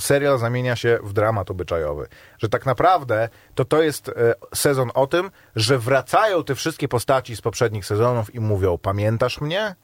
serial 0.00 0.38
zamienia 0.38 0.76
się 0.76 0.98
w 1.02 1.12
dramat 1.12 1.50
obyczajowy. 1.50 2.08
Że 2.38 2.48
tak 2.48 2.66
naprawdę 2.66 3.28
to 3.54 3.64
to 3.64 3.82
jest 3.82 4.08
y, 4.08 4.12
sezon 4.54 4.90
o 4.94 5.06
tym, 5.06 5.30
że 5.56 5.78
wracają 5.78 6.44
te 6.44 6.54
wszystkie 6.54 6.88
postaci 6.88 7.36
z 7.36 7.40
poprzednich 7.40 7.86
sezonów 7.86 8.34
i 8.34 8.40
mówią, 8.40 8.78
pamiętasz 8.78 9.40
mnie? 9.40 9.74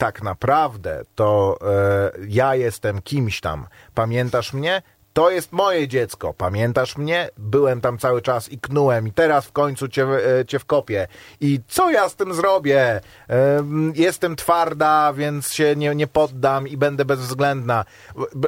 tak 0.00 0.22
naprawdę 0.22 1.02
to 1.14 1.58
y, 2.22 2.26
ja 2.28 2.54
jestem 2.54 3.02
kimś 3.02 3.40
tam. 3.40 3.66
Pamiętasz 3.94 4.52
mnie? 4.52 4.82
To 5.12 5.30
jest 5.30 5.52
moje 5.52 5.88
dziecko. 5.88 6.34
Pamiętasz 6.34 6.96
mnie? 6.96 7.30
Byłem 7.38 7.80
tam 7.80 7.98
cały 7.98 8.22
czas 8.22 8.48
i 8.48 8.58
knułem 8.58 9.08
i 9.08 9.12
teraz 9.12 9.46
w 9.46 9.52
końcu 9.52 9.88
cię, 9.88 10.06
e, 10.40 10.46
cię 10.46 10.58
wkopię. 10.58 11.08
I 11.40 11.60
co 11.68 11.90
ja 11.90 12.08
z 12.08 12.16
tym 12.16 12.34
zrobię? 12.34 13.00
Em, 13.28 13.92
Jestem 13.96 14.36
twarda, 14.36 15.12
więc 15.12 15.52
się 15.52 15.76
nie, 15.76 15.94
nie 15.94 16.06
poddam 16.06 16.68
i 16.68 16.76
będę 16.76 17.04
bezwzględna. 17.04 17.84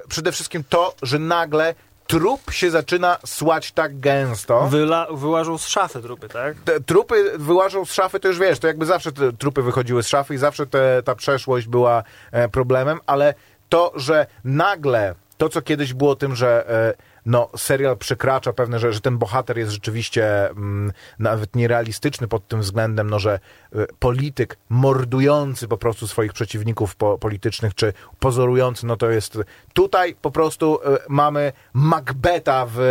Przede 0.09 0.33
wszystkim 0.33 0.65
to, 0.69 0.95
że 1.03 1.19
nagle 1.19 1.75
trup 2.07 2.51
się 2.51 2.71
zaczyna 2.71 3.19
słać 3.27 3.73
tak 3.73 4.01
gęsto. 4.01 4.67
Wyla, 4.67 5.07
wyłażą 5.11 5.59
z 5.59 5.67
szafy 5.67 6.03
trupy, 6.03 6.29
tak? 6.29 6.57
Te 6.65 6.81
trupy 6.81 7.33
wyłażą 7.39 7.85
z 7.85 7.93
szafy, 7.93 8.21
to 8.21 8.29
już 8.29 8.39
wiesz, 8.39 8.59
to 8.59 8.67
jakby 8.67 8.87
zawsze 8.87 9.13
te 9.13 9.33
trupy 9.33 9.63
wychodziły 9.63 10.03
z 10.03 10.09
szafy 10.09 10.35
i 10.35 10.39
zawsze 10.39 10.67
te, 10.67 11.03
ta 11.05 11.15
przeszłość 11.15 11.67
była 11.67 12.03
e, 12.33 12.49
problemem, 12.49 13.01
ale 13.07 13.35
to, 13.69 13.93
że 13.97 14.27
nagle 14.45 15.15
to, 15.43 15.49
co 15.49 15.63
kiedyś 15.63 15.95
było 15.95 16.17
tym, 16.17 16.37
że 16.37 16.71
e, 16.71 16.95
no, 17.27 17.49
serial 17.57 17.97
przekracza 17.97 18.53
pewne, 18.53 18.79
że, 18.79 18.93
że 18.93 19.01
ten 19.01 19.19
bohater 19.19 19.59
jest 19.59 19.73
rzeczywiście 19.73 20.51
mm, 20.51 20.93
nawet 21.19 21.57
nierealistyczny 21.57 22.29
pod 22.29 22.49
tym 22.49 22.61
względem, 22.61 23.11
no, 23.11 23.19
że 23.19 23.39
e, 23.75 23.87
polityk 23.99 24.57
mordujący 24.69 25.69
po 25.69 25.77
prostu 25.77 26.07
swoich 26.07 26.33
przeciwników 26.33 26.97
po, 26.97 27.19
politycznych, 27.19 27.75
czy 27.75 27.93
pozorujący, 28.19 28.87
no 28.87 28.97
to 28.97 29.11
jest 29.11 29.39
tutaj 29.73 30.15
po 30.15 30.31
prostu 30.31 30.79
e, 30.85 30.99
mamy 31.09 31.53
Macbeta 31.73 32.67
w, 32.67 32.79
e, 32.79 32.83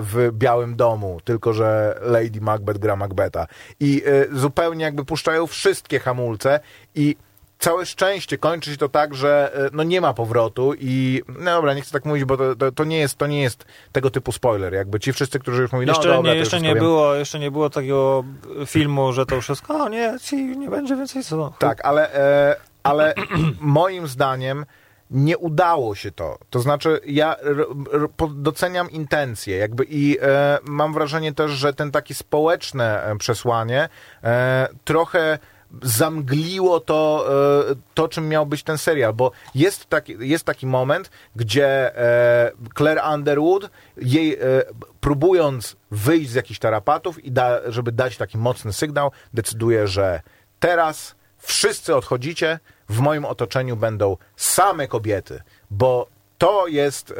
w 0.00 0.30
Białym 0.32 0.76
Domu, 0.76 1.20
tylko 1.24 1.52
że 1.52 1.98
Lady 2.02 2.40
Macbeth 2.40 2.80
gra 2.80 2.96
Macbeta. 2.96 3.46
I 3.80 4.02
zupełnie 4.32 4.84
jakby 4.84 5.04
puszczają 5.04 5.46
wszystkie 5.46 5.98
hamulce 5.98 6.60
i 6.94 7.16
całe 7.62 7.86
szczęście 7.86 8.38
kończy 8.38 8.70
się 8.70 8.76
to 8.76 8.88
tak, 8.88 9.14
że 9.14 9.52
e, 9.54 9.70
no 9.72 9.82
nie 9.82 10.00
ma 10.00 10.14
powrotu 10.14 10.72
i 10.78 11.22
no 11.28 11.44
dobra, 11.44 11.74
nie 11.74 11.80
chcę 11.80 11.92
tak 11.92 12.04
mówić, 12.04 12.24
bo 12.24 12.36
to, 12.36 12.56
to, 12.56 12.72
to, 12.72 12.84
nie, 12.84 12.98
jest, 12.98 13.16
to 13.16 13.26
nie 13.26 13.42
jest 13.42 13.64
tego 13.92 14.10
typu 14.10 14.32
spoiler. 14.32 14.74
Jakby 14.74 15.00
ci 15.00 15.12
wszyscy, 15.12 15.38
którzy 15.38 15.62
już 15.62 15.72
mówią, 15.72 15.86
no 15.86 15.92
jeszcze 15.92 16.08
dobra, 16.08 16.32
nie, 16.32 16.38
jeszcze, 16.38 16.56
wszystko 16.56 16.74
nie 16.74 16.80
było, 16.80 17.14
jeszcze 17.14 17.38
nie 17.38 17.50
było 17.50 17.70
takiego 17.70 18.24
filmu, 18.66 19.12
że 19.12 19.26
to 19.26 19.34
już 19.34 19.48
jest, 19.48 19.70
o 19.70 19.88
nie, 19.88 20.14
ci 20.22 20.36
nie 20.36 20.70
będzie 20.70 20.96
więcej 20.96 21.22
sezonów. 21.22 21.58
Tak, 21.58 21.84
ale, 21.84 22.14
e, 22.14 22.56
ale 22.82 23.14
moim 23.60 24.06
zdaniem 24.06 24.64
nie 25.10 25.38
udało 25.38 25.94
się 25.94 26.12
to. 26.12 26.38
To 26.50 26.60
znaczy, 26.60 27.00
ja 27.06 27.36
doceniam 28.30 28.90
intencje, 28.90 29.56
jakby 29.56 29.84
i 29.88 30.18
e, 30.22 30.58
mam 30.64 30.92
wrażenie 30.92 31.32
też, 31.32 31.50
że 31.50 31.72
ten 31.72 31.90
taki 31.90 32.14
społeczne 32.14 33.04
e, 33.04 33.16
przesłanie 33.16 33.88
e, 34.24 34.68
trochę 34.84 35.38
zamgliło 35.82 36.80
to, 36.80 37.26
e, 37.70 37.74
to, 37.94 38.08
czym 38.08 38.28
miał 38.28 38.46
być 38.46 38.62
ten 38.62 38.78
serial, 38.78 39.12
bo 39.12 39.30
jest 39.54 39.86
taki, 39.86 40.16
jest 40.20 40.44
taki 40.44 40.66
moment, 40.66 41.10
gdzie 41.36 41.98
e, 41.98 42.52
Claire 42.76 43.02
Underwood, 43.14 43.70
jej 43.96 44.34
e, 44.34 44.38
próbując 45.00 45.76
wyjść 45.90 46.30
z 46.30 46.34
jakichś 46.34 46.60
tarapatów 46.60 47.24
i 47.24 47.32
da, 47.32 47.58
żeby 47.66 47.92
dać 47.92 48.16
taki 48.16 48.38
mocny 48.38 48.72
sygnał, 48.72 49.10
decyduje, 49.34 49.88
że 49.88 50.20
teraz 50.60 51.14
wszyscy 51.38 51.96
odchodzicie, 51.96 52.58
w 52.88 53.00
moim 53.00 53.24
otoczeniu 53.24 53.76
będą 53.76 54.16
same 54.36 54.88
kobiety, 54.88 55.42
bo 55.70 56.06
to 56.42 56.66
jest, 56.66 57.10
e, 57.10 57.14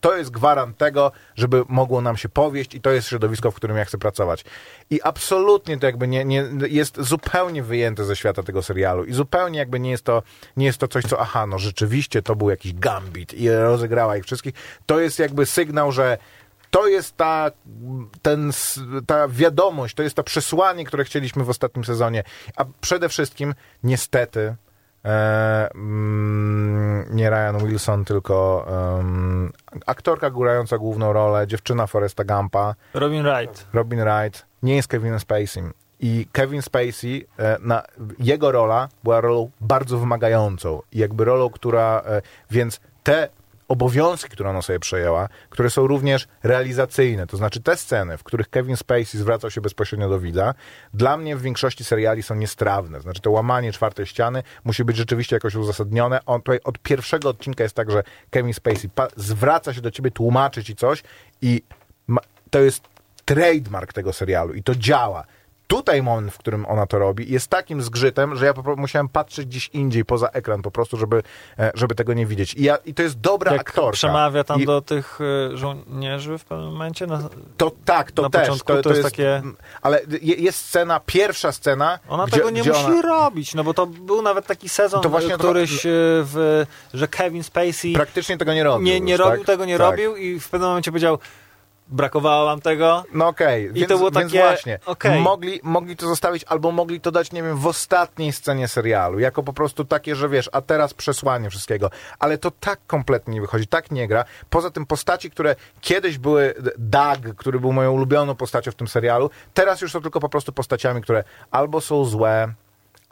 to 0.00 0.16
jest 0.16 0.30
gwarant 0.30 0.78
tego, 0.78 1.12
żeby 1.34 1.64
mogło 1.68 2.00
nam 2.00 2.16
się 2.16 2.28
powieść 2.28 2.74
i 2.74 2.80
to 2.80 2.90
jest 2.90 3.08
środowisko, 3.08 3.50
w 3.50 3.54
którym 3.54 3.76
ja 3.76 3.84
chcę 3.84 3.98
pracować. 3.98 4.44
I 4.90 5.02
absolutnie 5.02 5.78
to 5.78 5.86
jakby 5.86 6.08
nie, 6.08 6.24
nie, 6.24 6.44
jest 6.68 7.00
zupełnie 7.00 7.62
wyjęte 7.62 8.04
ze 8.04 8.16
świata 8.16 8.42
tego 8.42 8.62
serialu 8.62 9.04
i 9.04 9.12
zupełnie 9.12 9.58
jakby 9.58 9.80
nie 9.80 9.90
jest 9.90 10.04
to, 10.04 10.22
nie 10.56 10.66
jest 10.66 10.78
to 10.78 10.88
coś, 10.88 11.04
co 11.04 11.20
aha, 11.20 11.46
no 11.46 11.58
rzeczywiście 11.58 12.22
to 12.22 12.36
był 12.36 12.50
jakiś 12.50 12.74
gambit 12.74 13.34
i 13.34 13.50
rozegrała 13.50 14.16
ich 14.16 14.24
wszystkich. 14.24 14.54
To 14.86 15.00
jest 15.00 15.18
jakby 15.18 15.46
sygnał, 15.46 15.92
że 15.92 16.18
to 16.70 16.86
jest 16.86 17.16
ta, 17.16 17.50
ten, 18.22 18.52
ta 19.06 19.28
wiadomość, 19.28 19.94
to 19.94 20.02
jest 20.02 20.16
to 20.16 20.22
przesłanie, 20.22 20.84
które 20.84 21.04
chcieliśmy 21.04 21.44
w 21.44 21.50
ostatnim 21.50 21.84
sezonie. 21.84 22.24
A 22.56 22.64
przede 22.80 23.08
wszystkim, 23.08 23.54
niestety, 23.82 24.54
e, 25.04 25.68
mm, 25.74 27.06
nie 27.10 27.30
Ryan 27.30 27.66
Wilson, 27.66 28.04
tylko 28.04 28.66
em, 28.98 29.52
aktorka 29.86 30.30
grająca 30.30 30.78
główną 30.78 31.12
rolę, 31.12 31.46
dziewczyna 31.46 31.86
Foresta 31.86 32.24
Gampa, 32.24 32.74
Robin 32.94 33.22
Wright. 33.22 33.66
Robin 33.72 34.00
Wright, 34.00 34.46
nie 34.62 34.76
jest 34.76 34.88
Kevin 34.88 35.18
Spacey. 35.18 35.62
I 36.00 36.26
Kevin 36.32 36.62
Spacey, 36.62 37.26
e, 37.38 37.56
na, 37.60 37.82
jego 38.18 38.52
rola 38.52 38.88
była 39.04 39.20
rolą 39.20 39.50
bardzo 39.60 39.98
wymagającą. 39.98 40.82
Jakby 40.92 41.24
rolą, 41.24 41.50
która, 41.50 42.02
e, 42.06 42.22
więc 42.50 42.80
te 43.02 43.28
obowiązki, 43.68 44.30
które 44.30 44.50
ona 44.50 44.62
sobie 44.62 44.80
przejęła, 44.80 45.28
które 45.50 45.70
są 45.70 45.86
również 45.86 46.28
realizacyjne, 46.42 47.26
to 47.26 47.36
znaczy 47.36 47.60
te 47.60 47.76
sceny, 47.76 48.18
w 48.18 48.22
których 48.22 48.50
Kevin 48.50 48.76
Spacey 48.76 49.18
zwracał 49.18 49.50
się 49.50 49.60
bezpośrednio 49.60 50.08
do 50.08 50.20
widza, 50.20 50.54
dla 50.94 51.16
mnie 51.16 51.36
w 51.36 51.42
większości 51.42 51.84
seriali 51.84 52.22
są 52.22 52.34
niestrawne. 52.34 53.00
Znaczy 53.00 53.20
to 53.20 53.30
łamanie 53.30 53.72
czwartej 53.72 54.06
ściany 54.06 54.42
musi 54.64 54.84
być 54.84 54.96
rzeczywiście 54.96 55.36
jakoś 55.36 55.54
uzasadnione. 55.54 56.24
On 56.26 56.40
tutaj 56.40 56.60
od 56.64 56.78
pierwszego 56.78 57.28
odcinka 57.28 57.62
jest 57.62 57.74
tak, 57.74 57.90
że 57.90 58.02
Kevin 58.30 58.54
Spacey 58.54 58.90
pa- 58.94 59.08
zwraca 59.16 59.74
się 59.74 59.80
do 59.80 59.90
ciebie, 59.90 60.10
tłumaczy 60.10 60.64
ci 60.64 60.76
coś 60.76 61.02
i 61.42 61.62
to 62.50 62.60
jest 62.60 62.82
trademark 63.24 63.92
tego 63.92 64.12
serialu 64.12 64.54
i 64.54 64.62
to 64.62 64.74
działa. 64.74 65.24
Tutaj 65.72 66.02
moment, 66.02 66.32
w 66.32 66.38
którym 66.38 66.66
ona 66.66 66.86
to 66.86 66.98
robi, 66.98 67.32
jest 67.32 67.48
takim 67.48 67.82
zgrzytem, 67.82 68.36
że 68.36 68.46
ja 68.46 68.54
po 68.54 68.62
prostu 68.62 68.80
musiałem 68.80 69.08
patrzeć 69.08 69.46
gdzieś 69.46 69.68
indziej 69.72 70.04
poza 70.04 70.28
ekran 70.28 70.62
po 70.62 70.70
prostu, 70.70 70.96
żeby, 70.96 71.22
e, 71.58 71.70
żeby 71.74 71.94
tego 71.94 72.12
nie 72.14 72.26
widzieć. 72.26 72.54
I, 72.54 72.62
ja, 72.62 72.76
i 72.76 72.94
to 72.94 73.02
jest 73.02 73.20
dobra 73.20 73.52
Jak 73.52 73.60
aktorka. 73.60 73.92
przemawia 73.92 74.44
tam 74.44 74.60
I 74.60 74.66
do 74.66 74.80
tych 74.80 75.18
y, 75.20 75.56
żołnierzy 75.56 76.38
w 76.38 76.44
pewnym 76.44 76.72
momencie. 76.72 77.06
Na, 77.06 77.28
to 77.56 77.72
tak, 77.84 78.12
to 78.12 78.22
na 78.22 78.30
też. 78.30 78.40
początku 78.48 78.82
to 78.82 78.90
jest 78.90 79.02
takie- 79.02 79.42
Ale 79.82 80.00
je- 80.22 80.34
jest 80.34 80.58
scena, 80.58 81.00
pierwsza 81.06 81.52
scena, 81.52 81.98
ona 82.08 82.26
gdzie, 82.26 82.36
tego 82.36 82.50
nie 82.50 82.62
musi 82.64 82.84
ona 82.84 83.02
robić, 83.02 83.54
no 83.54 83.64
bo 83.64 83.74
to 83.74 83.86
był 83.86 84.22
nawet 84.22 84.46
taki 84.46 84.68
sezon, 84.68 85.02
To 85.02 85.08
właśnie 85.08 85.30
to- 85.30 85.38
któryś, 85.38 85.86
y, 85.86 85.88
w, 86.24 86.66
że 86.94 87.08
Kevin 87.08 87.42
Spacey 87.42 87.92
praktycznie 87.94 88.38
tego 88.38 88.54
nie 88.54 88.64
robił. 88.64 88.86
nie, 88.86 89.00
nie 89.00 89.12
już, 89.12 89.20
robił 89.20 89.38
tak? 89.38 89.46
tego, 89.46 89.64
nie 89.64 89.78
tak. 89.78 89.90
robił 89.90 90.16
i 90.16 90.40
w 90.40 90.48
pewnym 90.48 90.68
momencie 90.68 90.90
powiedział, 90.90 91.18
brakowało 91.92 92.44
wam 92.44 92.60
tego. 92.60 93.04
No 93.14 93.28
okej, 93.28 93.64
I 93.64 93.72
więc, 93.72 93.88
to 93.88 93.98
było 93.98 94.10
więc 94.10 94.32
takie, 94.32 94.42
właśnie, 94.42 94.78
okej. 94.86 95.20
mogli, 95.20 95.60
mogli 95.62 95.96
to 95.96 96.08
zostawić, 96.08 96.44
albo 96.48 96.72
mogli 96.72 97.00
to 97.00 97.10
dać, 97.10 97.32
nie 97.32 97.42
wiem, 97.42 97.56
w 97.56 97.66
ostatniej 97.66 98.32
scenie 98.32 98.68
serialu, 98.68 99.18
jako 99.18 99.42
po 99.42 99.52
prostu 99.52 99.84
takie, 99.84 100.16
że 100.16 100.28
wiesz, 100.28 100.50
a 100.52 100.60
teraz 100.60 100.94
przesłanie 100.94 101.50
wszystkiego, 101.50 101.90
ale 102.18 102.38
to 102.38 102.50
tak 102.50 102.80
kompletnie 102.86 103.34
nie 103.34 103.40
wychodzi, 103.40 103.66
tak 103.66 103.90
nie 103.90 104.08
gra. 104.08 104.24
Poza 104.50 104.70
tym 104.70 104.86
postaci, 104.86 105.30
które 105.30 105.56
kiedyś 105.80 106.18
były, 106.18 106.54
Doug, 106.78 107.36
który 107.36 107.60
był 107.60 107.72
moją 107.72 107.92
ulubioną 107.92 108.34
postacią 108.34 108.70
w 108.70 108.74
tym 108.74 108.88
serialu, 108.88 109.30
teraz 109.54 109.80
już 109.80 109.92
są 109.92 110.00
tylko 110.00 110.20
po 110.20 110.28
prostu 110.28 110.52
postaciami, 110.52 111.02
które 111.02 111.24
albo 111.50 111.80
są 111.80 112.04
złe, 112.04 112.52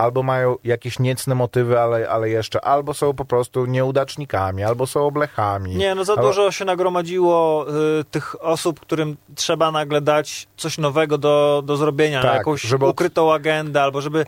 albo 0.00 0.22
mają 0.22 0.56
jakieś 0.64 0.98
niecne 0.98 1.34
motywy, 1.34 1.80
ale, 1.80 2.08
ale 2.08 2.28
jeszcze, 2.28 2.64
albo 2.64 2.94
są 2.94 3.14
po 3.14 3.24
prostu 3.24 3.66
nieudacznikami, 3.66 4.64
albo 4.64 4.86
są 4.86 5.06
oblechami. 5.06 5.76
Nie, 5.76 5.94
no 5.94 6.04
za 6.04 6.12
albo... 6.12 6.22
dużo 6.22 6.50
się 6.50 6.64
nagromadziło 6.64 7.66
y, 8.00 8.04
tych 8.04 8.44
osób, 8.44 8.80
którym 8.80 9.16
trzeba 9.34 9.70
nagle 9.70 10.00
dać 10.00 10.48
coś 10.56 10.78
nowego 10.78 11.18
do, 11.18 11.62
do 11.66 11.76
zrobienia, 11.76 12.22
Tak, 12.22 12.34
jakąś 12.34 12.62
żeby 12.62 12.86
ukrytą 12.86 13.32
agendę, 13.32 13.82
albo 13.82 14.00
żeby 14.00 14.26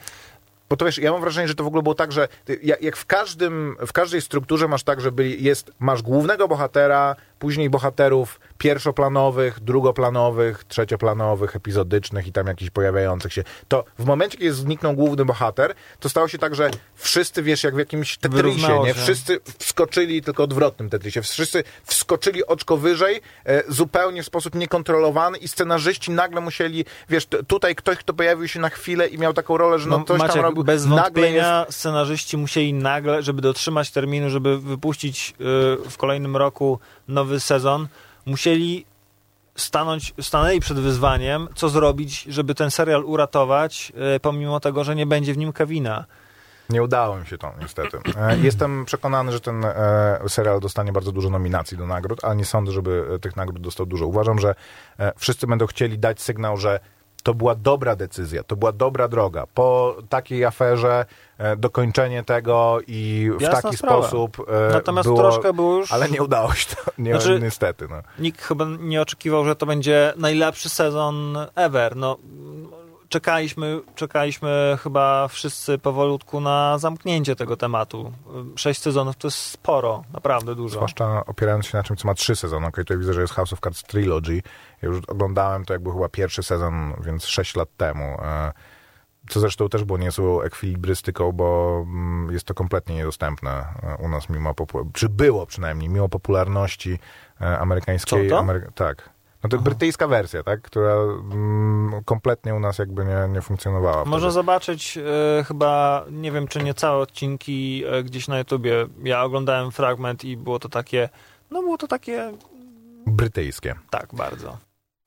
Bo 0.69 0.77
to 0.77 0.85
wiesz, 0.85 0.99
ja 0.99 1.13
mam 1.13 1.21
wrażenie, 1.21 1.49
że 1.49 1.55
to 1.55 1.65
w 1.65 1.67
ogóle 1.67 1.83
było 1.83 1.95
tak, 1.95 2.13
że 2.13 2.29
jak 2.81 2.97
w, 2.97 3.07
każdym, 3.07 3.77
w 3.87 3.93
każdej 3.93 4.21
strukturze 4.21 4.69
masz 4.69 4.83
tak, 4.83 5.01
że 5.01 5.13
byli, 5.13 5.45
jest, 5.45 5.73
masz 5.79 6.03
głównego 6.03 6.49
bohatera, 6.49 7.17
później 7.43 7.71
bohaterów 7.71 8.41
pierwszoplanowych, 8.59 9.61
drugoplanowych, 9.61 10.65
trzecioplanowych, 10.65 11.57
epizodycznych 11.57 12.27
i 12.27 12.33
tam 12.33 12.47
jakichś 12.47 12.71
pojawiających 12.71 13.33
się. 13.33 13.45
To 13.69 13.85
w 13.99 14.05
momencie, 14.05 14.39
kiedy 14.39 14.53
zniknął 14.53 14.95
główny 14.95 15.25
bohater, 15.25 15.75
to 16.01 16.09
stało 16.09 16.29
się 16.29 16.39
tak, 16.39 16.55
że 16.55 16.71
wszyscy, 16.95 17.43
wiesz, 17.43 17.65
jak 17.65 17.75
w 17.75 17.79
jakimś 17.79 18.19
Tetrisie, 18.19 18.83
nie? 18.85 18.95
Wszyscy 18.95 19.41
wskoczyli, 19.59 20.23
tylko 20.23 20.43
odwrotnym 20.43 20.91
Tetrisie, 20.91 21.23
wszyscy 21.23 21.65
wskoczyli 21.85 22.47
oczko 22.47 22.77
wyżej, 22.77 23.21
e, 23.45 23.63
zupełnie 23.69 24.23
w 24.23 24.27
sposób 24.27 24.55
niekontrolowany 24.55 25.39
i 25.39 25.49
scenarzyści 25.49 26.11
nagle 26.11 26.41
musieli, 26.41 26.85
wiesz, 27.09 27.27
tutaj 27.47 27.75
ktoś, 27.75 27.99
kto 27.99 28.15
pojawił 28.15 28.49
się 28.49 28.61
na 28.61 28.69
chwilę 28.69 29.07
i 29.09 29.19
miał 29.19 29.33
taką 29.33 29.57
rolę, 29.57 29.79
że 29.79 29.89
no, 29.89 29.99
No, 29.99 30.05
coś 30.05 30.19
Maciek, 30.19 30.35
tam 30.35 30.45
robił, 30.45 30.65
bez 30.65 30.85
nagle 30.87 31.03
wątpienia 31.03 31.67
scenarzyści 31.71 32.37
musieli 32.37 32.75
nagle, 32.75 33.23
żeby 33.23 33.43
dotrzymać 33.43 33.91
terminu, 33.91 34.31
żeby 34.31 34.59
wypuścić 34.59 35.35
y, 35.41 35.91
w 35.91 35.97
kolejnym 35.97 36.37
roku 36.37 36.79
nowy 37.09 37.41
sezon, 37.41 37.89
musieli 38.27 38.87
stanąć, 39.57 40.15
stanęli 40.21 40.61
przed 40.61 40.79
wyzwaniem, 40.79 41.49
co 41.55 41.69
zrobić, 41.69 42.23
żeby 42.23 42.55
ten 42.55 42.71
serial 42.71 43.05
uratować, 43.05 43.93
y, 44.17 44.21
pomimo 44.21 44.61
tego, 44.61 44.85
że 44.85 44.95
nie 44.97 45.07
będzie 45.07 45.35
w 45.35 45.39
nim 45.39 45.53
Kevina. 45.53 46.05
Nie 46.71 46.83
udało 46.83 47.17
mi 47.17 47.27
się 47.27 47.39
to, 47.39 47.53
niestety. 47.61 47.99
E, 48.17 48.39
Jestem 48.39 48.85
przekonany, 48.85 49.33
że 49.33 49.41
ten 49.41 49.65
e, 49.65 50.21
serial 50.29 50.61
dostanie 50.61 50.93
bardzo 50.93 51.13
dużo 51.13 51.31
nominacji 51.31 51.77
do 51.77 51.87
nagród, 51.87 52.25
ale 52.25 52.37
nie 52.37 52.45
sądzę, 52.45 52.73
żeby 52.73 53.05
e, 53.15 53.19
tych 53.19 53.37
nagród 53.37 53.61
dostał 53.63 53.87
dużo. 53.87 54.07
Uważam, 54.07 54.39
że 54.39 54.55
e, 54.99 55.13
wszyscy 55.17 55.47
będą 55.47 55.67
chcieli 55.67 55.99
dać 55.99 56.21
sygnał, 56.21 56.57
że 56.57 56.81
to 57.23 57.35
była 57.35 57.55
dobra 57.55 57.97
decyzja, 57.97 58.43
to 58.43 58.57
była 58.57 58.73
dobra 58.73 59.09
droga. 59.09 59.45
Po 59.55 59.97
takiej 60.09 60.45
aferze 60.45 61.05
e, 61.05 61.32
dokończenie 61.57 62.25
tego 62.25 62.79
i 62.87 63.31
w 63.39 63.41
Jasna 63.41 63.63
taki 63.63 63.77
sprawa. 63.77 64.03
sposób 64.03 64.37
e, 64.49 64.73
Natomiast 64.73 65.09
było, 65.09 65.19
troszkę 65.19 65.53
było 65.53 65.77
już... 65.77 65.93
ale 65.93 66.09
nie 66.09 66.23
udało 66.23 66.55
się 66.55 66.77
to, 66.77 66.83
nie, 66.99 67.13
Znaczy- 67.21 67.41
niestety. 67.43 67.87
No. 67.91 67.97
Nikt 68.19 68.43
chyba 68.43 68.65
nie 68.81 69.03
oczekiwał, 69.03 69.45
że 69.45 69.57
to 69.57 69.67
będzie 69.67 70.13
najlepszy 70.17 70.69
sezon 70.69 71.37
ever. 71.55 71.97
No, 71.97 72.17
czekaliśmy, 73.09 73.81
czekaliśmy 73.95 74.79
chyba 74.83 75.29
wszyscy 75.29 75.79
powolutku 75.79 76.41
na 76.41 76.79
zamknięcie 76.79 77.37
tego 77.37 77.57
tematu. 77.57 78.13
Sześć 78.57 78.81
sezonów 78.83 79.17
to 79.17 79.27
jest 79.27 79.39
sporo, 79.39 80.03
naprawdę 80.13 80.55
dużo. 80.55 80.75
Zwłaszcza 80.75 81.25
opierając 81.27 81.67
się 81.67 81.79
na 81.79 81.85
czym, 81.85 81.97
co 81.97 82.09
ma 82.09 82.15
trzy 82.15 82.37
sezony. 82.37 82.67
Okej, 82.67 82.85
tutaj 82.85 82.99
widzę, 82.99 83.13
że 83.13 83.21
jest 83.21 83.33
House 83.35 83.53
of 83.53 83.61
Cards 83.61 83.83
Trilogy. 83.83 84.43
Ja 84.83 84.89
już 84.89 84.99
oglądałem 85.09 85.65
to 85.65 85.73
jakby 85.73 85.93
chyba 85.93 86.09
pierwszy 86.09 86.43
sezon, 86.43 86.95
więc 87.05 87.27
sześć 87.27 87.57
lat 87.57 87.69
temu. 87.77 88.05
E, 88.05 88.53
Co 89.29 89.41
zresztą 89.41 89.69
też 89.69 89.85
było 89.85 89.99
niezłą 89.99 90.41
ekwilibrystyką, 90.43 91.33
bo 91.33 91.79
mm, 91.87 92.33
jest 92.33 92.45
to 92.45 92.55
kompletnie 92.55 92.95
niedostępne 92.95 93.51
e, 93.83 93.97
u 94.05 94.09
nas 94.09 94.29
mimo 94.29 94.55
czy 94.93 95.09
było 95.09 95.47
przynajmniej, 95.47 95.89
mimo 95.89 96.09
popularności 96.09 96.99
e, 97.41 97.59
amerykańskiej. 97.59 98.29
Co 98.29 98.37
to? 98.37 98.43
Amery- 98.43 98.73
tak. 98.75 99.11
No 99.43 99.49
to 99.49 99.57
Aha. 99.57 99.65
brytyjska 99.65 100.09
wersja, 100.09 100.43
tak? 100.43 100.63
Która 100.63 100.93
mm, 100.93 102.05
kompletnie 102.05 102.55
u 102.55 102.61
nas 102.61 102.79
jakby 102.79 103.05
nie, 103.05 103.29
nie 103.29 103.43
funkcjonowała. 103.43 104.05
Można 104.05 104.19
wtedy. 104.19 104.33
zobaczyć 104.33 104.99
e, 104.99 105.45
chyba, 105.45 106.05
nie 106.11 106.33
wiem 106.33 106.49
czy 106.49 106.63
nie 106.63 106.75
całe 106.75 107.03
odcinki 107.03 107.85
e, 107.87 108.03
gdzieś 108.03 108.29
na 108.29 108.39
YouTubie. 108.39 108.87
Ja 109.05 109.23
oglądałem 109.23 109.71
fragment 109.71 110.25
i 110.25 110.37
było 110.37 110.59
to 110.59 110.69
takie, 110.69 111.09
no 111.51 111.63
było 111.63 111.79
to 111.79 111.87
takie, 111.89 112.33
Brytyjskie. 113.07 113.75
tak, 113.91 114.15
bardzo. 114.15 114.59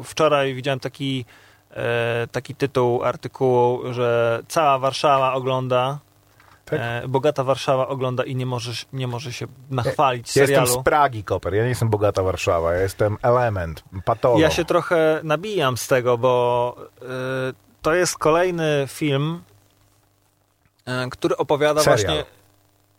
Wczoraj 0.04 0.54
widziałem 0.54 0.80
taki, 0.80 1.26
taki 2.32 2.56
tytuł 2.56 3.04
artykułu, 3.04 3.94
że 3.94 4.40
cała 4.48 4.80
Warszawa 4.80 5.34
ogląda, 5.34 6.00
Tak. 6.66 6.80
e, 6.84 7.08
bogata 7.08 7.44
Warszawa 7.44 7.88
ogląda 7.88 8.24
i 8.24 8.36
nie 8.36 8.46
może, 8.46 8.72
nie 8.94 9.08
może 9.08 9.34
się 9.34 9.48
nachwalić 9.72 10.36
Ja 10.36 10.42
jestem 10.42 10.56
serialu. 10.66 10.82
z 10.82 10.84
Pragi, 10.84 11.24
Koper. 11.24 11.54
Ja 11.54 11.64
nie 11.64 11.70
jestem 11.70 11.90
bogata 11.90 12.24
Warszawa. 12.24 12.74
Ja 12.74 12.82
jestem 12.82 13.18
element, 13.22 13.84
patolog. 14.06 14.40
Ja 14.40 14.50
się 14.52 14.66
trochę 14.66 15.20
nabijam 15.24 15.78
z 15.78 15.88
tego, 15.88 16.18
bo 16.18 16.76
y, 17.02 17.06
to 17.82 17.94
jest 17.94 18.18
kolejny 18.18 18.86
film, 18.88 19.42
y, 20.88 21.10
który 21.10 21.38
opowiada 21.38 21.82
Serial. 21.84 21.98
właśnie. 22.16 22.35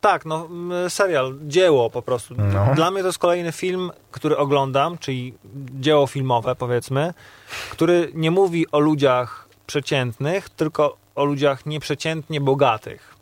Tak, 0.06 0.24
no 0.24 0.48
serial, 0.88 1.34
dzieło 1.46 1.90
po 1.90 2.02
prostu. 2.02 2.34
No. 2.38 2.74
Dla 2.74 2.90
mnie 2.90 3.00
to 3.00 3.06
jest 3.06 3.18
kolejny 3.18 3.52
film, 3.52 3.90
który 4.10 4.36
oglądam, 4.36 4.98
czyli 4.98 5.34
dzieło 5.80 6.06
filmowe, 6.06 6.56
powiedzmy, 6.56 7.14
który 7.70 8.10
nie 8.14 8.30
mówi 8.30 8.70
o 8.70 8.78
ludziach 8.80 9.48
przeciętnych, 9.66 10.48
tylko 10.48 10.96
o 11.14 11.24
ludziach 11.24 11.66
nieprzeciętnie 11.66 12.40
bogatych. 12.40 13.14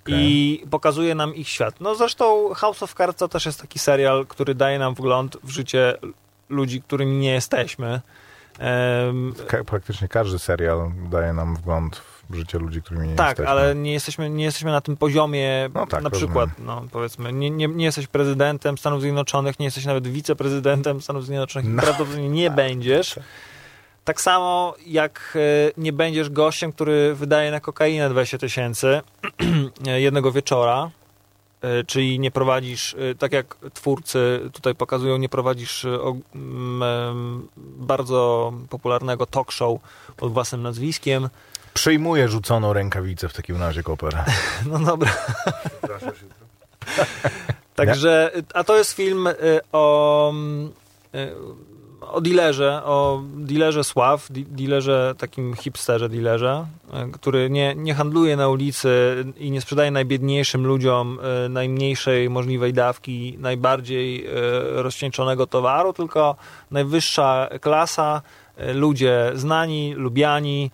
Okej. 0.00 0.14
I 0.18 0.64
pokazuje 0.70 1.14
nam 1.14 1.34
ich 1.34 1.48
świat. 1.48 1.74
No 1.80 1.94
zresztą 1.94 2.54
House 2.54 2.82
of 2.82 2.94
Cards 2.94 3.18
to 3.18 3.28
też 3.28 3.46
jest 3.46 3.60
taki 3.60 3.78
serial, 3.78 4.26
który 4.26 4.54
daje 4.54 4.78
nam 4.78 4.94
wgląd 4.94 5.36
w 5.44 5.50
życie 5.50 5.94
ludzi, 6.48 6.82
którymi 6.82 7.16
nie 7.16 7.30
jesteśmy. 7.30 8.00
Ka- 9.46 9.64
praktycznie 9.64 10.08
każdy 10.08 10.38
serial 10.38 10.90
daje 11.10 11.32
nam 11.32 11.56
wgląd 11.56 11.96
w 11.96 12.17
życie 12.30 12.58
ludzi, 12.58 12.82
którymi 12.82 13.08
nie 13.08 13.14
tak, 13.14 13.28
jesteśmy. 13.28 13.48
ale 13.50 13.74
nie 13.74 13.92
jesteśmy, 13.92 14.30
nie 14.30 14.44
jesteśmy 14.44 14.70
na 14.70 14.80
tym 14.80 14.96
poziomie, 14.96 15.70
No 15.74 15.86
tak, 15.86 16.02
na 16.02 16.08
rozumiem. 16.08 16.12
przykład, 16.28 16.50
no, 16.58 16.84
powiedzmy, 16.92 17.32
nie, 17.32 17.50
nie, 17.50 17.68
nie 17.68 17.84
jesteś 17.84 18.06
prezydentem 18.06 18.78
Stanów 18.78 19.00
Zjednoczonych, 19.00 19.58
nie 19.58 19.64
jesteś 19.64 19.84
nawet 19.84 20.08
wiceprezydentem 20.08 21.02
Stanów 21.02 21.26
Zjednoczonych, 21.26 21.68
No. 21.74 21.82
prawdopodobnie 21.82 22.28
nie 22.28 22.50
będziesz. 22.50 23.18
Tak 24.04 24.20
samo 24.20 24.74
jak 24.86 25.36
e, 25.36 25.72
nie 25.80 25.92
będziesz 25.92 26.30
gościem, 26.30 26.72
który 26.72 27.14
wydaje 27.14 27.50
na 27.50 27.60
kokainę 27.60 28.10
20 28.10 28.38
tysięcy 28.38 29.00
jednego 29.96 30.32
wieczora, 30.32 30.90
e, 31.62 31.84
czyli 31.84 32.18
nie 32.20 32.30
prowadzisz, 32.30 32.94
e, 32.94 33.14
tak 33.14 33.32
jak 33.32 33.56
twórcy 33.74 34.40
tutaj 34.52 34.74
pokazują, 34.74 35.16
nie 35.16 35.28
prowadzisz 35.28 35.86
bardzo 37.78 38.52
popularnego 38.70 39.26
talk 39.26 39.52
show 39.52 39.80
pod 40.16 40.32
własnym 40.32 40.62
nazwiskiem. 40.62 41.28
Przyjmuję 41.78 42.28
rzuconą 42.28 42.72
rękawicę 42.72 43.28
w 43.28 43.32
takim 43.32 43.56
razie, 43.56 43.82
Koper. 43.82 44.24
No 44.70 44.78
dobra. 44.78 45.10
Także, 47.74 48.30
a 48.54 48.64
to 48.64 48.76
jest 48.76 48.92
film 48.92 49.26
y, 49.26 49.34
o, 49.72 50.32
y, 51.14 51.34
o 52.00 52.20
dealerze, 52.20 52.82
o 52.84 53.22
dealerze 53.34 53.84
sław, 53.84 54.28
dealerze, 54.30 55.14
takim 55.18 55.54
hipsterze 55.54 56.08
dealerze, 56.08 56.66
y, 57.08 57.12
który 57.12 57.50
nie, 57.50 57.74
nie 57.74 57.94
handluje 57.94 58.36
na 58.36 58.48
ulicy 58.48 59.24
i 59.36 59.50
nie 59.50 59.60
sprzedaje 59.60 59.90
najbiedniejszym 59.90 60.66
ludziom 60.66 61.18
najmniejszej 61.48 62.30
możliwej 62.30 62.72
dawki, 62.72 63.36
najbardziej 63.38 64.26
rozcieńczonego 64.74 65.46
towaru, 65.46 65.92
tylko 65.92 66.36
najwyższa 66.70 67.48
klasa, 67.60 68.22
ludzie 68.74 69.32
znani, 69.34 69.94
lubiani, 69.94 70.70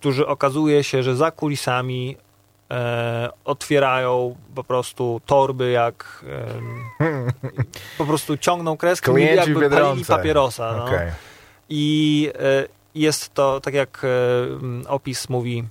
którzy 0.00 0.26
okazuje 0.26 0.84
się, 0.84 1.02
że 1.02 1.16
za 1.16 1.30
kulisami 1.30 2.16
e, 2.70 3.30
otwierają 3.44 4.36
po 4.54 4.64
prostu 4.64 5.20
torby, 5.26 5.70
jak 5.70 6.24
em, 6.98 7.30
po 7.98 8.06
prostu 8.06 8.36
ciągną 8.36 8.76
kreskę, 8.76 9.12
Klienci 9.12 9.36
jakby 9.50 9.70
palili 9.70 10.04
papierosa. 10.04 10.76
No. 10.76 10.84
Okej. 10.84 11.10
I 11.68 12.32
e, 12.34 12.66
jest 12.94 13.34
to, 13.34 13.60
tak 13.60 13.74
jak 13.74 14.04
e, 14.04 14.88
opis 14.88 15.28
mówi, 15.28 15.64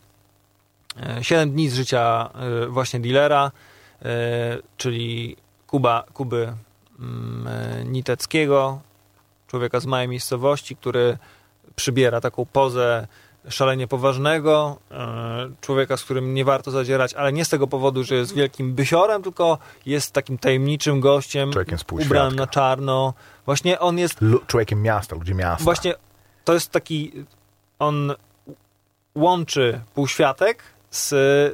e, 0.99 1.23
7 1.23 1.51
dni 1.51 1.69
z 1.69 1.75
życia 1.75 2.29
e, 2.33 2.67
właśnie 2.67 2.99
dealera, 2.99 3.51
e, 4.01 4.57
czyli 4.77 5.37
Kuba, 5.67 6.03
Kuby 6.13 6.53
mm, 6.99 7.47
e, 7.47 7.85
Niteckiego, 7.85 8.81
człowieka 9.47 9.79
z 9.79 9.85
małej 9.85 10.07
miejscowości, 10.07 10.75
który 10.75 11.17
przybiera 11.75 12.21
taką 12.21 12.45
pozę 12.45 13.07
szalenie 13.49 13.87
poważnego, 13.87 14.77
e, 14.91 15.49
człowieka, 15.61 15.97
z 15.97 16.03
którym 16.03 16.33
nie 16.33 16.45
warto 16.45 16.71
zadzierać, 16.71 17.13
ale 17.13 17.33
nie 17.33 17.45
z 17.45 17.49
tego 17.49 17.67
powodu, 17.67 18.03
że 18.03 18.15
jest 18.15 18.35
wielkim 18.35 18.73
bysiorem, 18.73 19.23
tylko 19.23 19.57
jest 19.85 20.11
takim 20.11 20.37
tajemniczym 20.37 20.99
gościem, 20.99 21.51
ubranym 21.89 22.35
na 22.35 22.47
czarno. 22.47 23.13
Właśnie 23.45 23.79
on 23.79 23.97
jest 23.97 24.21
Lu- 24.21 24.39
człowiekiem 24.47 24.81
miasta, 24.81 25.15
ludzi 25.15 25.35
miasta. 25.35 25.63
Właśnie 25.63 25.93
to 26.43 26.53
jest 26.53 26.71
taki. 26.71 27.11
On 27.79 28.13
łączy 29.15 29.81
półświatek 29.95 30.63
z 30.91 31.13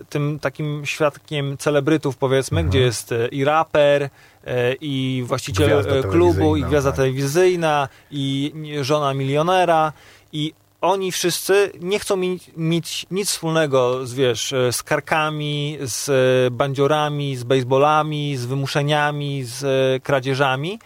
tym 0.10 0.40
takim 0.40 0.86
świadkiem 0.86 1.58
celebrytów, 1.58 2.18
powiedzmy, 2.18 2.60
Mhm. 2.60 2.70
gdzie 2.70 2.80
jest 2.80 3.12
e, 3.12 3.28
i 3.28 3.44
raper, 3.44 4.10
e, 4.46 4.74
i 4.74 5.24
właściciel 5.26 5.68
Gwiazda 5.68 5.96
e, 5.96 6.04
klubu, 6.04 6.56
i 6.56 6.64
gwiazda 6.64 6.92
tak. 6.92 6.98
telewizyjna, 6.98 7.88
i 8.12 8.54
żona 8.82 9.14
milionera, 9.14 9.94
i 10.32 10.54
oni 10.86 11.12
wszyscy 11.12 11.72
nie 11.82 12.00
chcą 12.00 12.16
mieć, 12.58 13.06
nic 13.12 13.30
wspólnego 13.30 14.08
z, 14.08 14.14
wiesz, 14.14 14.54
e, 14.54 14.74
z 14.74 14.84
karkami, 14.84 15.78
z 15.82 16.10
e, 16.10 16.52
bandziorami, 16.52 17.36
z 17.36 17.44
baseballami, 17.44 18.38
z 18.38 18.46
wymuszeniami, 18.46 19.44
z 19.44 19.64
e, 19.64 20.00
kradzieżami. 20.00 20.80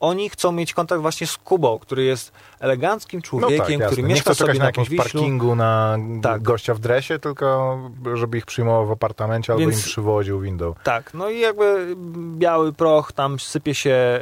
Oni 0.00 0.30
chcą 0.30 0.52
mieć 0.52 0.74
kontakt 0.74 1.02
właśnie 1.02 1.26
z 1.26 1.36
Kubą, 1.36 1.78
który 1.78 2.04
jest 2.04 2.32
eleganckim 2.60 3.20
no 3.20 3.26
człowiekiem, 3.26 3.58
tak, 3.58 3.68
jasne. 3.70 3.86
który 3.86 4.02
nie 4.02 4.08
mieszka 4.14 4.30
chcę 4.30 4.38
czekać 4.38 4.46
sobie 4.46 4.58
na 4.58 4.62
na 4.64 4.68
jakimś 4.68 4.88
wiślu. 4.88 5.04
parkingu 5.04 5.54
na 5.54 5.98
Tak. 6.22 6.42
gościa 6.42 6.74
w 6.74 6.78
dresie, 6.78 7.18
tylko 7.18 7.78
żeby 8.14 8.38
ich 8.38 8.46
przyjmował 8.46 8.86
w 8.86 8.90
apartamencie 8.90 9.52
albo 9.52 9.60
Więc- 9.60 9.76
im 9.76 9.82
przywoził 9.84 10.40
window. 10.40 10.76
Tak, 10.82 11.14
no 11.14 11.30
i 11.30 11.40
jakby 11.40 11.96
biały 12.38 12.72
proch 12.72 13.12
tam 13.12 13.40
sypie 13.40 13.74
się 13.74 14.20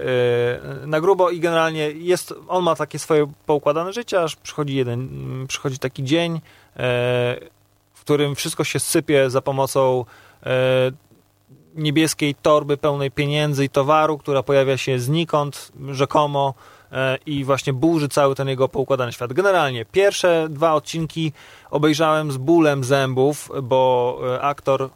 yy, 0.81 0.87
na 0.87 1.01
grubo 1.01 1.31
i 1.31 1.41
generalnie 1.41 1.91
jest, 1.91 2.35
on 2.49 2.64
ma 2.64 2.75
takie 2.77 2.99
swoje 2.99 3.33
poukładane 3.47 3.93
życie, 3.93 4.22
aż 4.22 4.37
przychodzi 4.37 4.75
jeden, 4.77 5.01
mm, 5.01 5.47
przychodzi 5.47 5.79
taki 5.79 6.05
dzień, 6.05 6.33
yy, 6.35 6.41
w 7.95 8.01
którym 8.01 8.35
wszystko 8.35 8.64
się 8.64 8.81
sypie 8.81 9.31
za 9.31 9.41
pomocą 9.43 10.05
yy, 10.47 10.51
niebieskiej 11.75 12.35
torby 12.35 12.77
pełnej 12.77 13.11
pieniędzy 13.11 13.64
i 13.64 13.68
towaru, 13.68 14.18
która 14.18 14.43
pojawia 14.43 14.77
się 14.77 14.99
znikąd, 14.99 15.72
rzekomo 15.91 16.55
e, 16.93 17.18
i 17.27 17.45
właśnie 17.45 17.72
burzy 17.72 18.09
cały 18.09 18.35
ten 18.35 18.49
jego 18.49 18.68
poukładany 18.68 19.12
świat. 19.12 19.33
Generalnie 19.33 19.85
pierwsze 19.85 20.47
dwa 20.51 20.75
odcinki 20.75 21.33
obejrzałem 21.70 22.33
z 22.33 22.37
bólem 22.37 22.85
zębów, 22.85 23.51
bo 23.62 24.18
e, 24.35 24.41
aktor, 24.41 24.91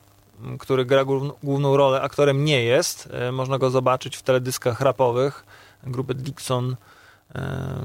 który 0.58 0.84
gra 0.84 1.04
główn- 1.04 1.32
główną 1.42 1.76
rolę, 1.76 2.00
aktorem 2.00 2.44
nie 2.44 2.62
jest. 2.64 3.08
E, 3.12 3.32
Można 3.32 3.58
go 3.58 3.70
zobaczyć 3.70 4.16
w 4.16 4.22
teledyskach 4.22 4.80
rapowych 4.80 5.44
grupy 5.82 6.14
Dixon. 6.14 6.76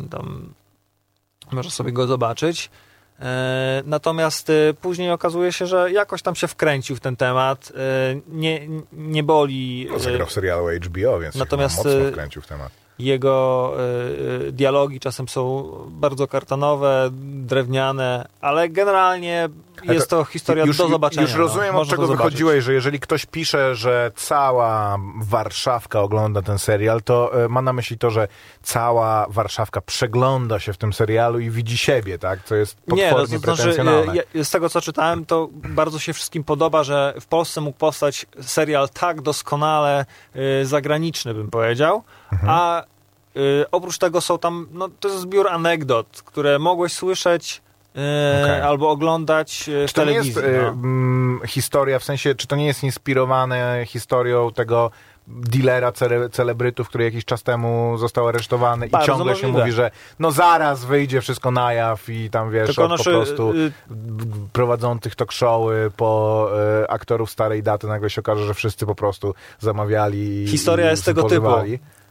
Tam 0.09 0.53
można 1.51 1.71
sobie 1.71 1.91
go 1.91 2.07
zobaczyć. 2.07 2.69
E, 3.19 3.83
Natomiast 3.85 4.49
e, 4.49 4.73
później 4.81 5.11
okazuje 5.11 5.51
się, 5.53 5.67
że 5.67 5.91
jakoś 5.91 6.21
tam 6.21 6.35
się 6.35 6.47
wkręcił 6.47 6.95
w 6.95 6.99
ten 6.99 7.15
temat. 7.15 7.71
E, 7.75 8.15
Nie, 8.27 8.67
nie 8.93 9.23
boli. 9.23 9.87
No, 9.91 9.99
zagrał 9.99 10.27
w 10.27 10.31
serialu 10.31 10.65
HBO, 10.81 11.19
więc 11.19 11.35
Natomiast, 11.35 11.77
mocno 11.77 11.91
wkręcił 12.11 12.41
w 12.41 12.47
temat. 12.47 12.71
Jego 12.99 13.73
dialogi 14.51 14.99
czasem 14.99 15.27
są 15.27 15.71
bardzo 15.89 16.27
kartonowe, 16.27 17.09
drewniane, 17.23 18.27
ale 18.41 18.69
generalnie 18.69 19.49
jest 19.83 20.09
to, 20.09 20.17
to 20.17 20.25
historia 20.25 20.65
już, 20.65 20.77
do 20.77 20.87
zobaczenia. 20.87 21.21
Już 21.21 21.33
rozumiem, 21.33 21.73
no. 21.73 21.81
od 21.81 21.89
czego 21.89 22.07
wychodziłeś, 22.07 22.63
że 22.63 22.73
jeżeli 22.73 22.99
ktoś 22.99 23.25
pisze, 23.25 23.75
że 23.75 24.11
cała 24.15 24.97
Warszawka 25.21 26.01
ogląda 26.01 26.41
ten 26.41 26.59
serial, 26.59 27.01
to 27.01 27.45
y, 27.45 27.49
ma 27.49 27.61
na 27.61 27.73
myśli 27.73 27.97
to, 27.97 28.09
że 28.09 28.27
cała 28.63 29.25
Warszawka 29.29 29.81
przegląda 29.81 30.59
się 30.59 30.73
w 30.73 30.77
tym 30.77 30.93
serialu 30.93 31.39
i 31.39 31.49
widzi 31.49 31.77
siebie, 31.77 32.19
tak? 32.19 32.43
Co 32.43 32.55
jest 32.55 32.77
potwornie 32.81 33.33
Nie, 33.33 33.39
to, 33.39 33.55
znaczy, 33.55 34.43
z 34.43 34.49
tego, 34.49 34.69
co 34.69 34.81
czytałem, 34.81 35.25
to 35.25 35.49
bardzo 35.53 35.99
się 35.99 36.13
wszystkim 36.13 36.43
podoba, 36.43 36.83
że 36.83 37.13
w 37.21 37.25
Polsce 37.25 37.61
mógł 37.61 37.77
powstać 37.77 38.25
serial 38.41 38.89
tak 38.89 39.21
doskonale 39.21 40.05
y, 40.61 40.65
zagraniczny, 40.65 41.33
bym 41.33 41.49
powiedział, 41.49 42.03
mhm. 42.31 42.49
a 42.49 42.83
y, 43.37 43.65
oprócz 43.71 43.97
tego 43.97 44.21
są 44.21 44.39
tam, 44.39 44.67
no 44.71 44.89
to 44.99 45.07
jest 45.07 45.21
zbiór 45.21 45.47
anegdot, 45.47 46.21
które 46.25 46.59
mogłeś 46.59 46.93
słyszeć 46.93 47.61
okay. 48.43 48.63
albo 48.65 48.89
oglądać 48.89 49.69
w 49.85 49.87
czy 49.87 49.93
to. 49.93 50.05
Nie 50.05 50.11
jest, 50.11 50.39
no. 50.75 51.47
historia, 51.47 51.99
w 51.99 52.03
sensie, 52.03 52.35
czy 52.35 52.47
to 52.47 52.55
nie 52.55 52.65
jest 52.65 52.83
inspirowane 52.83 53.83
historią 53.85 54.51
tego 54.51 54.91
dealera 55.27 55.91
cele, 55.91 56.29
celebrytów, 56.29 56.89
który 56.89 57.03
jakiś 57.03 57.25
czas 57.25 57.43
temu 57.43 57.97
został 57.97 58.27
aresztowany 58.27 58.89
Bardzo 58.89 59.05
i 59.05 59.07
ciągle 59.07 59.25
możliwe. 59.25 59.53
się 59.53 59.59
mówi, 59.59 59.71
że 59.71 59.91
no 60.19 60.31
zaraz 60.31 60.85
wyjdzie 60.85 61.21
wszystko 61.21 61.51
na 61.51 61.73
jaw 61.73 62.09
i 62.09 62.29
tam 62.29 62.51
wiesz, 62.51 62.67
Tylko 62.67 62.83
od, 62.83 62.97
po 62.97 63.03
prostu 63.03 63.51
y, 63.51 63.71
prowadzących 64.53 65.15
talk 65.15 65.31
showy 65.31 65.91
po 65.97 66.49
y, 66.83 66.87
aktorów 66.87 67.31
starej 67.31 67.63
daty 67.63 67.87
nagle 67.87 68.09
się 68.09 68.21
okaże, 68.21 68.45
że 68.45 68.53
wszyscy 68.53 68.85
po 68.85 68.95
prostu 68.95 69.35
zamawiali 69.59 70.47
Historia 70.47 70.87
i 70.87 70.89
jest 70.89 71.05
tego 71.05 71.23
typu, 71.23 71.47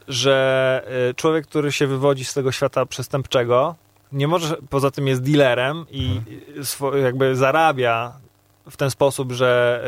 że 0.07 0.85
y, 1.09 1.13
człowiek, 1.13 1.47
który 1.47 1.71
się 1.71 1.87
wywodzi 1.87 2.25
z 2.25 2.33
tego 2.33 2.51
świata 2.51 2.85
przestępczego 2.85 3.75
nie 4.13 4.27
może, 4.27 4.55
poza 4.69 4.91
tym 4.91 5.07
jest 5.07 5.21
dealerem 5.21 5.85
i 5.91 6.21
hmm. 6.79 7.03
jakby 7.03 7.35
zarabia 7.35 8.13
w 8.69 8.77
ten 8.77 8.91
sposób, 8.91 9.31
że 9.31 9.83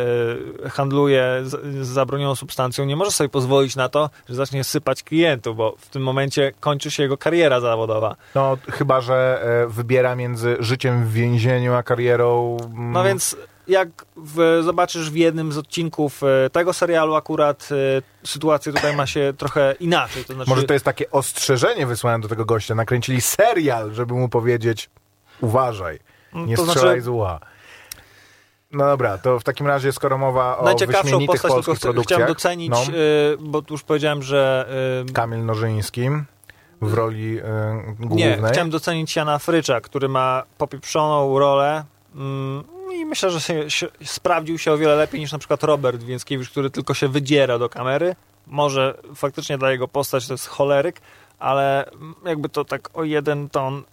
y, 0.66 0.70
handluje 0.70 1.42
z, 1.44 1.86
z 1.86 1.88
zabronioną 1.88 2.36
substancją, 2.36 2.86
nie 2.86 2.96
może 2.96 3.12
sobie 3.12 3.30
pozwolić 3.30 3.76
na 3.76 3.90
to, 3.90 4.10
że 4.30 4.36
zacznie 4.36 4.64
sypać 4.64 5.04
klientów, 5.04 5.58
bo 5.58 5.76
w 5.78 5.90
tym 5.90 6.04
momencie 6.04 6.52
kończy 6.60 6.92
się 6.92 7.04
jego 7.04 7.18
kariera 7.18 7.60
zawodowa. 7.60 8.16
No, 8.36 8.58
chyba, 8.72 9.02
że 9.02 9.46
y, 9.66 9.70
wybiera 9.70 10.16
między 10.16 10.58
życiem 10.60 11.06
w 11.06 11.12
więzieniu 11.12 11.74
a 11.74 11.84
karierą. 11.84 12.58
Mm. 12.66 12.92
No 12.92 13.04
więc 13.04 13.38
jak 13.68 13.90
w, 14.18 14.62
zobaczysz 14.64 15.10
w 15.12 15.16
jednym 15.16 15.52
z 15.52 15.58
odcinków 15.58 16.24
y, 16.24 16.50
tego 16.50 16.74
serialu 16.74 17.16
akurat 17.16 17.70
y, 17.72 18.28
sytuacja 18.28 18.74
tutaj 18.74 18.96
ma 18.96 19.06
się 19.06 19.34
trochę 19.38 19.76
inaczej. 19.80 20.26
To 20.26 20.34
znaczy... 20.34 20.50
Może 20.50 20.64
to 20.64 20.74
jest 20.74 20.86
takie 20.86 21.12
ostrzeżenie 21.12 21.88
wysłane 21.88 22.22
do 22.22 22.28
tego 22.28 22.46
gościa. 22.46 22.76
Nakręcili 22.76 23.22
serial, 23.22 23.94
żeby 23.94 24.14
mu 24.14 24.30
powiedzieć 24.30 24.90
uważaj, 25.42 26.00
nie 26.34 26.56
to 26.56 26.66
strzelaj 26.66 27.02
znaczy... 27.02 27.02
z 27.02 27.08
ucha. 27.08 27.40
No 28.72 28.86
dobra, 28.86 29.18
to 29.18 29.40
w 29.40 29.44
takim 29.44 29.68
razie, 29.68 29.92
skoro 29.92 30.18
mowa 30.18 30.58
o 30.58 30.76
wyśmienitych 30.76 31.42
postać, 31.42 31.52
polskich 31.52 31.80
produkcjach... 31.80 32.18
Chciałem 32.18 32.34
docenić, 32.34 32.72
no. 32.72 32.84
y, 32.94 33.38
bo 33.40 33.62
już 33.70 33.84
powiedziałem, 33.84 34.24
że... 34.24 34.70
Y, 35.10 35.14
Kamil 35.14 35.46
Nożyński 35.46 36.10
w 36.82 36.94
roli 36.94 37.40
y, 37.40 37.44
głównej. 38.00 38.42
Nie, 38.42 38.50
chciałem 38.50 38.70
docenić 38.70 39.16
Jana 39.16 39.40
Frycza, 39.40 39.82
który 39.82 40.10
ma 40.10 40.44
popieprzoną 40.58 41.40
rolę 41.40 41.84
i 42.94 43.06
myślę, 43.06 43.32
że 43.32 43.42
się, 43.42 43.70
się, 43.70 43.88
sprawdził 44.04 44.58
się 44.58 44.72
o 44.72 44.78
wiele 44.78 44.96
lepiej 44.96 45.20
niż 45.20 45.32
na 45.32 45.38
przykład 45.38 45.64
Robert 45.64 46.04
Więckiewicz, 46.04 46.50
który 46.50 46.70
tylko 46.70 46.94
się 46.94 47.08
wydziera 47.08 47.60
do 47.60 47.70
kamery. 47.70 48.16
Może 48.48 48.98
faktycznie 49.16 49.58
dla 49.58 49.72
jego 49.72 49.88
postać 49.88 50.28
to 50.28 50.34
jest 50.34 50.48
choleryk, 50.48 51.02
ale 51.40 51.90
jakby 52.26 52.50
to 52.50 52.66
tak 52.66 52.98
o 52.98 53.04
jeden 53.04 53.50
ton 53.50 53.84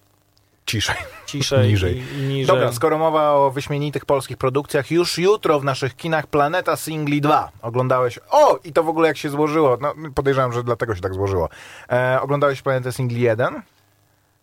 Ciszej. 0.65 0.95
Ciszej 1.25 1.67
niżej. 1.71 1.97
I, 1.97 2.19
i 2.19 2.21
niżej. 2.21 2.45
Dobra, 2.45 2.71
skoro 2.71 2.97
mowa 2.97 3.31
o 3.31 3.51
wyśmienitych 3.51 4.05
polskich 4.05 4.37
produkcjach, 4.37 4.91
już 4.91 5.17
jutro 5.17 5.59
w 5.59 5.63
naszych 5.63 5.95
kinach 5.95 6.27
Planeta 6.27 6.75
Singli 6.75 7.21
2 7.21 7.51
oglądałeś. 7.61 8.19
O! 8.29 8.59
I 8.63 8.73
to 8.73 8.83
w 8.83 8.89
ogóle 8.89 9.07
jak 9.07 9.17
się 9.17 9.29
złożyło. 9.29 9.77
No, 9.81 9.93
podejrzewam, 10.15 10.53
że 10.53 10.63
dlatego 10.63 10.95
się 10.95 11.01
tak 11.01 11.13
złożyło. 11.13 11.49
E, 11.91 12.19
oglądałeś 12.21 12.61
Planetę 12.61 12.91
Singli 12.91 13.21
1? 13.21 13.61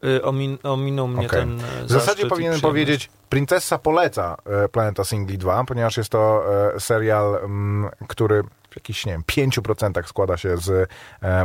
Y, 0.04 0.22
omin, 0.22 0.58
ominął 0.62 1.08
mnie 1.08 1.26
okay. 1.26 1.40
ten. 1.40 1.60
E, 1.60 1.84
w 1.84 1.90
zasadzie 1.90 2.26
powinienem 2.26 2.60
powiedzieć, 2.60 3.10
Princessa 3.28 3.78
poleca 3.78 4.36
e, 4.64 4.68
Planeta 4.68 5.04
Singli 5.04 5.38
2, 5.38 5.64
ponieważ 5.64 5.96
jest 5.96 6.10
to 6.10 6.44
e, 6.74 6.80
serial, 6.80 7.36
mm, 7.44 7.90
który 8.08 8.42
w 8.70 8.76
jakichś, 8.76 9.06
nie 9.06 9.12
wiem, 9.12 9.22
5% 9.50 10.06
składa 10.06 10.36
się 10.36 10.56
z 10.56 10.88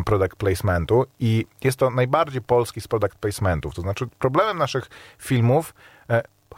product 0.06 0.36
placementu 0.36 1.06
i 1.20 1.46
jest 1.64 1.78
to 1.78 1.90
najbardziej 1.90 2.42
polski 2.42 2.82
z 2.82 2.88
product 2.88 3.16
placementów. 3.16 3.76
To 3.76 3.82
znaczy 3.82 4.08
problemem 4.20 4.58
naszych 4.58 4.90
filmów 5.20 5.74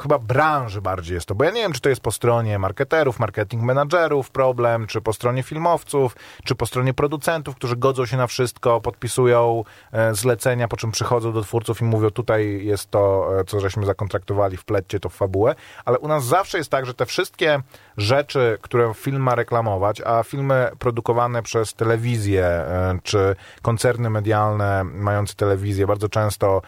chyba 0.02 0.20
branży 0.20 0.82
bardziej 0.82 1.16
jest 1.16 1.28
to, 1.28 1.36
bo 1.36 1.43
ja 1.43 1.52
nie 1.52 1.62
wiem, 1.62 1.74
czy 1.74 1.82
to 1.82 1.89
jest 1.89 2.02
po 2.02 2.12
stronie 2.12 2.60
marketerów, 2.60 3.20
marketing 3.20 3.64
menadżerów 3.64 4.32
problem, 4.32 4.88
czy 4.88 5.02
po 5.02 5.14
stronie 5.14 5.43
filmowców, 5.43 6.16
czy 6.43 6.56
po 6.56 6.66
stronie 6.66 6.93
producentów, 6.93 7.56
którzy 7.56 7.76
godzą 7.76 8.06
się 8.06 8.18
na 8.18 8.28
wszystko, 8.28 8.82
podpisują 8.82 9.64
e, 9.91 10.16
zlecenia, 10.16 10.68
po 10.68 10.78
czym 10.78 10.91
przychodzą 10.91 11.34
do 11.34 11.41
twórców 11.41 11.82
i 11.82 11.84
mówią, 11.84 12.10
tutaj 12.10 12.66
jest 12.66 12.91
to, 12.91 13.30
e, 13.39 13.43
co 13.43 13.60
żeśmy 13.60 13.86
zakontraktowali, 13.86 14.58
wplećcie 14.58 15.00
to 15.00 15.10
w 15.10 15.16
fabułę, 15.16 15.56
ale 15.86 16.00
u 16.00 16.08
nas 16.08 16.26
zawsze 16.26 16.58
jest 16.58 16.72
tak, 16.72 16.86
że 16.86 16.93
te 16.93 17.06
wszystkie 17.06 17.62
rzeczy, 17.98 18.58
które 18.62 18.93
film 18.93 19.22
ma 19.22 19.36
reklamować, 19.36 20.02
a 20.02 20.24
filmy 20.24 20.72
produkowane 20.80 21.43
przez 21.43 21.74
telewizję, 21.74 22.45
e, 22.45 23.00
czy 23.04 23.36
koncerny 23.62 24.10
medialne 24.10 24.84
mające 24.84 25.36
telewizję 25.36 25.88
bardzo 25.88 26.10
często 26.10 26.62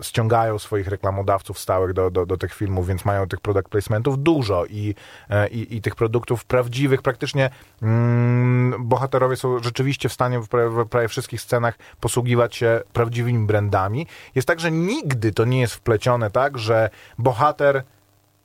ściągają 0.00 0.58
swoich 0.58 0.88
reklamodawców 0.88 1.58
stałych 1.58 1.92
do, 1.92 2.10
do, 2.10 2.26
do 2.26 2.36
tych 2.36 2.54
filmów, 2.54 2.69
filmów, 2.70 2.86
więc 2.86 3.04
mają 3.04 3.26
tych 3.26 3.40
product 3.40 3.68
placementów 3.68 4.22
dużo 4.22 4.66
i, 4.66 4.94
e, 5.30 5.48
i, 5.48 5.76
i 5.76 5.82
tych 5.82 5.94
produktów 5.94 6.44
prawdziwych 6.44 7.02
praktycznie 7.02 7.50
mm, 7.82 8.88
bohaterowie 8.88 9.36
są 9.36 9.58
rzeczywiście 9.58 10.08
w 10.08 10.12
stanie 10.12 10.40
w 10.40 10.48
prawie, 10.48 10.70
w 10.70 10.88
prawie 10.88 11.08
wszystkich 11.08 11.40
scenach 11.40 11.78
posługiwać 12.00 12.56
się 12.56 12.80
prawdziwymi 12.92 13.46
brandami. 13.46 14.06
Jest 14.34 14.48
tak, 14.48 14.60
że 14.60 14.70
nigdy 14.70 15.32
to 15.32 15.44
nie 15.44 15.60
jest 15.60 15.74
wplecione 15.74 16.30
tak, 16.30 16.58
że 16.58 16.90
bohater 17.18 17.82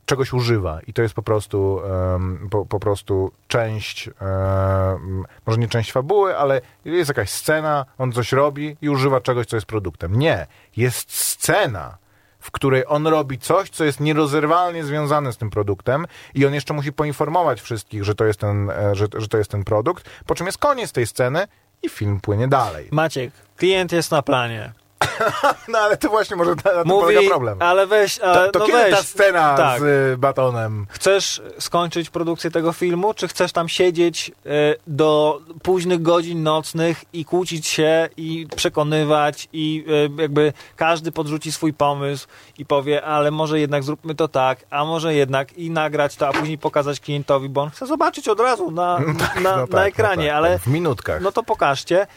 czegoś 0.06 0.34
używa 0.34 0.80
i 0.88 0.94
to 0.94 1.02
jest 1.02 1.14
po 1.14 1.24
prostu 1.24 1.82
um, 1.84 2.48
po, 2.52 2.66
po, 2.66 2.80
prostu 2.80 3.32
część 3.48 4.10
um, 4.10 5.26
może 5.46 5.60
nie 5.60 5.68
część 5.68 5.92
fabuły, 5.92 6.38
ale 6.38 6.62
jest 6.86 7.10
jakaś 7.10 7.30
scena, 7.30 7.86
on 7.98 8.12
coś 8.12 8.32
robi 8.32 8.78
i 8.82 8.90
używa 8.90 9.22
czegoś, 9.22 9.46
co 9.46 9.58
jest 9.58 9.68
produktem. 9.68 10.16
Nie, 10.20 10.48
jest 10.78 11.12
scena, 11.12 11.98
w 12.46 12.52
której 12.52 12.84
on 12.88 13.08
robi 13.08 13.40
coś, 13.40 13.70
co 13.70 13.84
jest 13.86 14.00
nierozerwalnie 14.00 14.84
związane 14.84 15.34
z 15.34 15.38
tym 15.38 15.50
produktem 15.50 16.06
i 16.34 16.46
on 16.46 16.54
jeszcze 16.54 16.74
musi 16.74 16.94
poinformować 16.94 17.62
wszystkich, 17.62 18.04
że 18.04 18.16
to 18.16 18.26
jest 18.26 18.40
ten, 18.40 18.70
e, 18.70 18.96
że, 18.96 19.08
że 19.18 19.28
to 19.28 19.38
jest 19.38 19.52
ten 19.52 19.64
produkt, 19.64 20.10
po 20.26 20.36
czym 20.36 20.46
jest 20.46 20.58
koniec 20.58 20.92
tej 20.92 21.08
sceny 21.08 21.48
i 21.84 21.90
film 21.90 22.20
płynie 22.22 22.48
dalej. 22.48 22.88
Maciek, 22.92 23.32
klient 23.58 23.92
jest 23.92 24.12
na 24.12 24.22
planie. 24.22 24.74
no 25.68 25.80
ale 25.80 25.98
to 25.98 26.10
właśnie 26.10 26.36
może 26.36 26.56
na, 26.66 26.74
na 26.74 26.84
Mówi, 26.84 27.02
polega 27.02 27.30
problem. 27.30 27.62
Ale 27.62 27.88
weź, 27.88 28.20
ale, 28.20 28.46
to, 28.46 28.52
to 28.52 28.60
no 28.60 28.66
kiedy 28.66 28.78
weź. 28.78 28.92
ta 28.92 29.04
scena 29.04 29.58
tak. 29.58 29.80
z 29.80 29.84
y, 30.14 30.18
batonem? 30.18 30.86
Chcesz 30.90 31.42
skończyć 31.60 32.10
produkcję 32.10 32.52
tego 32.52 32.74
filmu, 32.74 33.14
czy 33.14 33.28
chcesz 33.28 33.52
tam 33.52 33.70
siedzieć 33.70 34.30
y, 34.30 34.52
do 34.88 35.42
późnych 35.64 36.02
godzin 36.02 36.44
nocnych 36.44 37.04
i 37.14 37.26
kłócić 37.26 37.68
się 37.68 38.10
i 38.18 38.48
przekonywać 38.56 39.50
i 39.54 39.86
y, 40.18 40.22
jakby 40.22 40.54
każdy 40.76 41.12
podrzuci 41.12 41.52
swój 41.52 41.74
pomysł 41.74 42.28
i 42.58 42.66
powie, 42.66 43.04
ale 43.04 43.32
może 43.32 43.60
jednak 43.60 43.84
zróbmy 43.84 44.16
to 44.16 44.28
tak, 44.28 44.60
a 44.70 44.86
może 44.86 45.14
jednak 45.14 45.54
i 45.54 45.70
nagrać 45.70 46.16
to, 46.16 46.28
a 46.28 46.34
później 46.34 46.58
pokazać 46.58 47.00
klientowi, 47.00 47.50
bo 47.50 47.62
on 47.62 47.70
chce 47.70 47.88
zobaczyć 47.88 48.28
od 48.28 48.40
razu 48.40 48.72
na, 48.72 49.00
tak, 49.20 49.42
na, 49.44 49.58
no 49.58 49.62
tak, 49.62 49.72
na 49.72 49.80
no 49.80 49.86
ekranie, 49.86 50.24
no 50.24 50.30
tak, 50.30 50.38
ale 50.38 50.60
w 50.60 50.68
minutkach. 50.68 51.22
No 51.22 51.32
to 51.32 51.44
pokażcie 51.44 52.08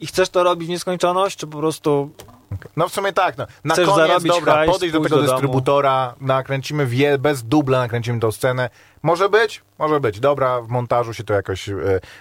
i 0.00 0.06
chcesz 0.06 0.28
to 0.28 0.42
robić 0.42 0.66
w 0.66 0.70
nieskończoność, 0.70 1.36
czy 1.36 1.46
po 1.46 1.58
prostu 1.58 2.10
no 2.76 2.88
w 2.88 2.92
sumie 2.92 3.12
tak. 3.12 3.38
No. 3.38 3.46
Na 3.64 3.74
Chcesz 3.74 3.88
koniec, 3.88 4.22
dobra, 4.22 4.52
hajs, 4.54 4.72
podejdź 4.72 4.92
do 4.92 5.00
tego 5.00 5.16
do 5.16 5.22
dystrybutora, 5.22 6.14
nakręcimy 6.20 6.86
wie, 6.86 7.18
bez 7.18 7.42
dubla, 7.42 7.78
nakręcimy 7.78 8.20
tą 8.20 8.32
scenę. 8.32 8.70
Może 9.02 9.28
być? 9.28 9.62
Może 9.78 10.00
być. 10.00 10.20
Dobra, 10.20 10.60
w 10.60 10.68
montażu 10.68 11.14
się 11.14 11.24
to 11.24 11.34
jakoś 11.34 11.68
e, 11.68 11.74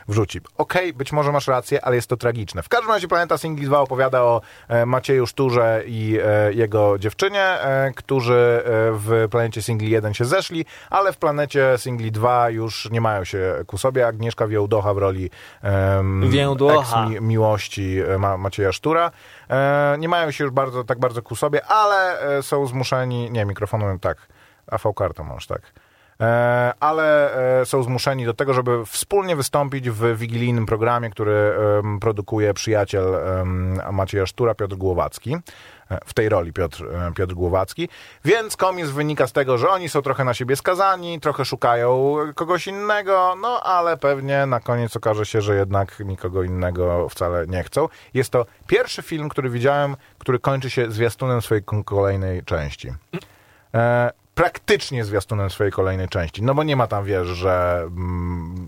wrzuci. 0.08 0.42
Okej, 0.58 0.90
okay, 0.90 0.94
być 0.94 1.12
może 1.12 1.32
masz 1.32 1.48
rację, 1.48 1.86
ale 1.86 1.96
jest 1.96 2.08
to 2.08 2.18
tragiczne. 2.18 2.64
W 2.64 2.70
każdym 2.70 2.92
razie 2.92 3.08
Planeta 3.08 3.38
Singli 3.38 3.66
2 3.66 3.80
opowiada 3.80 4.22
o 4.22 4.42
e, 4.68 4.86
Macieju 4.86 5.28
Szturze 5.28 5.84
i 5.86 6.20
e, 6.24 6.54
jego 6.54 7.00
dziewczynie, 7.00 7.44
e, 7.44 7.92
którzy 7.96 8.34
e, 8.34 8.62
w 8.92 9.28
Planecie 9.32 9.62
Singli 9.62 9.90
1 9.90 10.14
się 10.14 10.26
zeszli, 10.26 10.66
ale 10.90 11.14
w 11.14 11.18
Planecie 11.18 11.74
Singli 11.78 12.12
2 12.12 12.50
już 12.50 12.90
nie 12.92 13.02
mają 13.02 13.24
się 13.24 13.64
ku 13.68 13.78
sobie. 13.78 14.08
Agnieszka 14.08 14.48
Wiełdocha 14.48 14.94
w 14.94 14.98
roli 14.98 15.30
miłości 17.22 17.98
e, 18.08 18.18
Ma 18.18 18.38
Macieja 18.38 18.72
Sztura. 18.72 19.12
Nie 20.00 20.10
mają 20.10 20.32
się 20.32 20.43
już 20.43 20.54
bardzo, 20.54 20.84
tak 20.84 21.00
bardzo 21.00 21.22
ku 21.22 21.36
sobie, 21.36 21.66
ale 21.66 22.18
są 22.41 22.66
zmuszeni... 22.66 23.32
Nie, 23.32 23.45
mikrofonem 23.45 24.00
tak. 24.00 24.28
AV 24.72 24.93
kartą 24.95 25.24
masz, 25.24 25.47
tak 25.47 25.62
e, 26.22 26.74
ale 26.80 27.36
e, 27.62 27.66
są 27.66 27.84
zmuszeni 27.84 28.26
do 28.26 28.34
tego, 28.34 28.54
żeby 28.54 28.86
wspólnie 28.86 29.36
wystąpić 29.36 29.89
w 29.89 30.18
wigilijnym 30.18 30.66
programie, 30.66 31.10
który 31.10 31.54
produkuje 32.02 32.54
przyjaciel 32.54 33.06
Macieja 33.91 34.26
Sztura, 34.26 34.56
Piotr 34.56 34.76
Głowacki. 34.76 35.38
W 36.06 36.14
tej 36.14 36.30
roli 36.30 36.54
Piotr, 36.54 36.86
e, 36.86 37.12
Piotr 37.14 37.34
Głowacki. 37.34 37.90
Więc 38.26 38.58
komiks 38.58 38.90
wynika 38.90 39.28
z 39.28 39.32
tego, 39.32 39.58
że 39.58 39.70
oni 39.70 39.90
są 39.90 40.02
trochę 40.02 40.24
na 40.24 40.34
siebie 40.34 40.56
skazani, 40.56 41.20
trochę 41.20 41.46
szukają 41.46 42.16
kogoś 42.36 42.68
innego, 42.68 43.36
no 43.42 43.62
ale 43.64 43.98
pewnie 43.98 44.46
na 44.46 44.60
koniec 44.60 44.96
okaże 44.96 45.26
się, 45.26 45.42
że 45.42 45.56
jednak 45.56 46.00
nikogo 46.00 46.44
innego 46.44 47.10
wcale 47.10 47.48
nie 47.48 47.64
chcą. 47.64 47.88
Jest 48.14 48.30
to 48.30 48.46
pierwszy 48.68 49.02
film, 49.02 49.30
który 49.30 49.50
widziałem, 49.50 49.96
który 50.18 50.40
kończy 50.40 50.70
się 50.70 50.92
zwiastunem 50.92 51.42
swojej 51.42 51.64
kolejnej 51.86 52.44
części. 52.44 52.94
E, 53.74 54.12
praktycznie 54.40 55.06
zwiastunem 55.06 55.50
swojej 55.50 55.72
kolejnej 55.72 56.08
części. 56.08 56.44
No 56.44 56.56
bo 56.56 56.64
nie 56.64 56.76
ma 56.76 56.88
tam, 56.88 57.06
wiesz, 57.06 57.28
że 57.28 57.84
mm, 57.88 58.68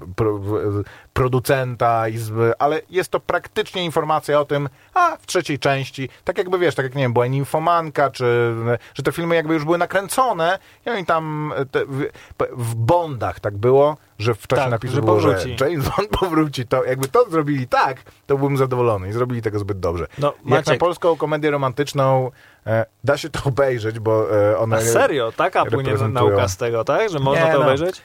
producenta, 1.13 2.07
izby, 2.07 2.53
ale 2.59 2.82
jest 2.89 3.11
to 3.11 3.19
praktycznie 3.19 3.86
informacja 3.86 4.39
o 4.39 4.45
tym, 4.45 4.69
a 4.93 5.17
w 5.17 5.26
trzeciej 5.26 5.59
części, 5.59 6.09
tak 6.24 6.38
jakby, 6.38 6.59
wiesz, 6.59 6.76
tak 6.76 6.86
jak, 6.86 6.95
nie 6.95 7.03
wiem, 7.03 7.13
była 7.13 7.28
Ninfomanka, 7.28 8.09
czy 8.09 8.53
że 8.93 9.03
te 9.03 9.11
filmy 9.11 9.36
jakby 9.36 9.53
już 9.53 9.65
były 9.65 9.78
nakręcone 9.78 10.59
i 10.86 10.89
oni 10.89 11.05
tam 11.05 11.53
te, 11.72 11.86
w, 11.86 12.05
w 12.51 12.76
Bondach 12.76 13.39
tak 13.39 13.57
było, 13.57 13.97
że 14.22 14.36
w 14.36 14.47
czasie 14.47 14.61
Tak, 14.61 14.72
napisu 14.72 14.93
że 14.95 15.01
było, 15.01 15.13
powróci. 15.15 15.55
że 15.57 15.69
James 15.69 15.89
Bond 15.89 16.09
powróci. 16.19 16.67
To 16.67 16.84
jakby 16.84 17.07
to 17.07 17.30
zrobili 17.30 17.67
tak, 17.67 17.97
to 18.28 18.38
byłbym 18.38 18.57
zadowolony 18.57 19.09
i 19.09 19.11
zrobili 19.13 19.41
tego 19.41 19.59
zbyt 19.59 19.80
dobrze. 19.80 20.07
No, 20.17 20.34
Jak 20.45 20.65
na 20.65 20.78
polską 20.78 21.17
komedię 21.17 21.51
romantyczną 21.51 22.32
e, 22.67 22.86
da 23.03 23.17
się 23.17 23.30
to 23.30 23.39
obejrzeć, 23.43 23.99
bo 23.99 24.38
e, 24.51 24.57
ona... 24.57 24.78
a 24.78 24.82
serio? 24.82 25.32
Taka 25.32 25.65
płynie 25.65 25.93
nauka 25.93 26.47
z 26.47 26.57
tego, 26.57 26.84
tak? 26.84 27.09
Że 27.09 27.19
można 27.19 27.45
Nie, 27.45 27.51
to 27.51 27.59
no. 27.59 27.65
obejrzeć? 27.65 28.01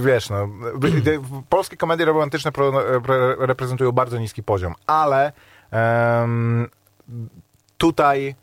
Wiesz, 0.00 0.30
no, 0.30 0.48
polskie 1.48 1.76
komedie 1.76 2.04
romantyczne 2.04 2.52
pro, 2.52 2.72
pre, 3.04 3.36
reprezentują 3.38 3.92
bardzo 3.92 4.18
niski 4.18 4.42
poziom, 4.42 4.74
ale 4.86 5.32
em, 5.70 6.68
tutaj 7.78 8.34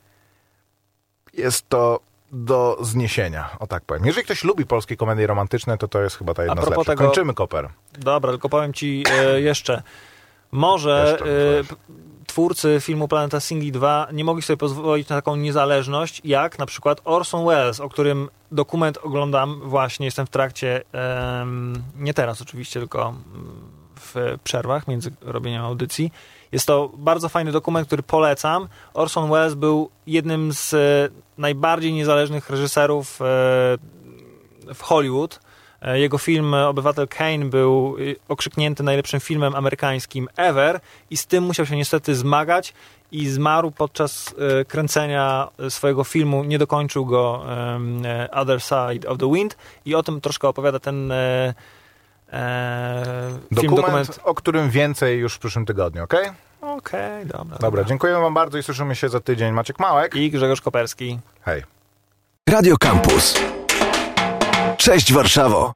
jest 1.34 1.70
to 1.70 2.00
do 2.32 2.78
zniesienia, 2.82 3.50
o 3.60 3.68
tak 3.68 3.86
powiem. 3.86 4.06
Jeżeli 4.06 4.26
ktoś 4.26 4.44
lubi 4.44 4.66
polskie 4.66 4.98
komedie 4.98 5.28
romantyczne, 5.28 5.78
to 5.78 5.88
to 5.88 6.02
jest 6.02 6.18
chyba 6.18 6.34
ta 6.34 6.44
jedna 6.44 6.62
z 6.62 6.70
lepszych. 6.70 6.86
tego- 6.86 7.04
Kończymy 7.04 7.34
koper. 7.34 7.70
Dobra, 8.00 8.32
tylko 8.32 8.50
powiem 8.50 8.74
ci 8.74 9.04
e, 9.12 9.42
jeszcze. 9.50 9.84
Może 10.52 11.18
Jeszcze, 11.22 11.70
e, 11.74 11.76
twórcy 12.28 12.78
filmu 12.82 13.08
Planeta 13.08 13.40
Singli 13.40 13.72
2 13.72 14.08
nie 14.14 14.24
mogli 14.24 14.42
sobie 14.44 14.58
pozwolić 14.58 15.10
na 15.10 15.16
taką 15.16 15.36
niezależność, 15.36 16.22
jak 16.24 16.60
na 16.60 16.66
przykład 16.66 17.02
Orson 17.06 17.46
Welles, 17.46 17.80
o 17.80 17.90
którym 17.90 18.30
dokument 18.52 18.98
oglądam 19.04 19.62
właśnie, 19.64 20.06
jestem 20.06 20.26
w 20.26 20.30
trakcie, 20.30 20.82
nie 21.96 22.14
teraz 22.14 22.42
oczywiście, 22.42 22.80
tylko 22.80 23.08
mm, 23.08 23.62
przerwach 24.44 24.88
między 24.88 25.12
robieniem 25.22 25.62
audycji. 25.62 26.12
Jest 26.52 26.68
to 26.68 26.92
bardzo 26.98 27.30
fajny 27.30 27.52
dokument, 27.52 27.88
który 27.88 28.04
polecam. 28.04 28.68
Orson 28.94 29.30
Welles 29.30 29.54
był 29.54 29.90
jednym 30.08 30.54
z 30.54 30.74
e, 30.74 30.78
najbardziej 31.38 31.94
niezależnych 31.94 32.50
reżyserów 32.50 33.22
e, 33.22 33.26
w 34.74 34.82
Hollywood. 34.82 35.40
E, 35.82 36.00
Jego 36.00 36.18
film 36.18 36.54
Obywatel 36.54 37.08
Kane 37.08 37.46
był 37.46 37.96
okrzyknięty 38.28 38.84
najlepszym 38.84 39.20
filmem 39.20 39.56
amerykańskim 39.56 40.28
ever 40.38 40.80
i 41.10 41.18
z 41.18 41.26
tym 41.26 41.44
musiał 41.44 41.66
się 41.66 41.76
niestety 41.76 42.16
zmagać 42.16 42.74
i 43.12 43.28
zmarł 43.28 43.72
podczas 43.72 44.36
kręcenia 44.68 45.48
swojego 45.70 46.04
filmu, 46.04 46.44
nie 46.44 46.58
dokończył 46.58 47.06
go 47.06 47.44
Other 48.32 48.62
Side 48.62 49.10
of 49.10 49.18
the 49.18 49.32
Wind 49.34 49.58
i 49.86 49.96
o 49.96 50.04
tym 50.04 50.22
troszkę 50.22 50.48
opowiada 50.48 50.80
ten 50.80 51.14
e, 52.32 52.36
e, 52.38 53.30
film, 53.32 53.42
Dokument, 53.52 54.08
dokument. 54.08 54.20
o 54.24 54.34
którym 54.36 54.70
więcej 54.70 55.20
już 55.20 55.34
w 55.36 55.40
przyszłym 55.40 55.66
tygodniu, 55.66 56.04
okej? 56.04 56.30
Okej, 56.62 57.26
dobra. 57.26 57.58
Dobra, 57.58 57.84
dziękuję 57.84 58.14
wam 58.14 58.34
bardzo 58.34 58.58
i 58.58 58.64
słyszymy 58.64 58.96
się 58.96 59.10
za 59.10 59.20
tydzień. 59.20 59.54
Maciek 59.54 59.80
Małek. 59.80 60.16
I 60.16 60.32
Grzegorz 60.32 60.62
Koperski. 60.62 61.20
Hej. 61.42 61.64
Radio 62.50 62.78
Campus. 62.78 63.40
Cześć 64.78 65.14
Warszawo. 65.14 65.74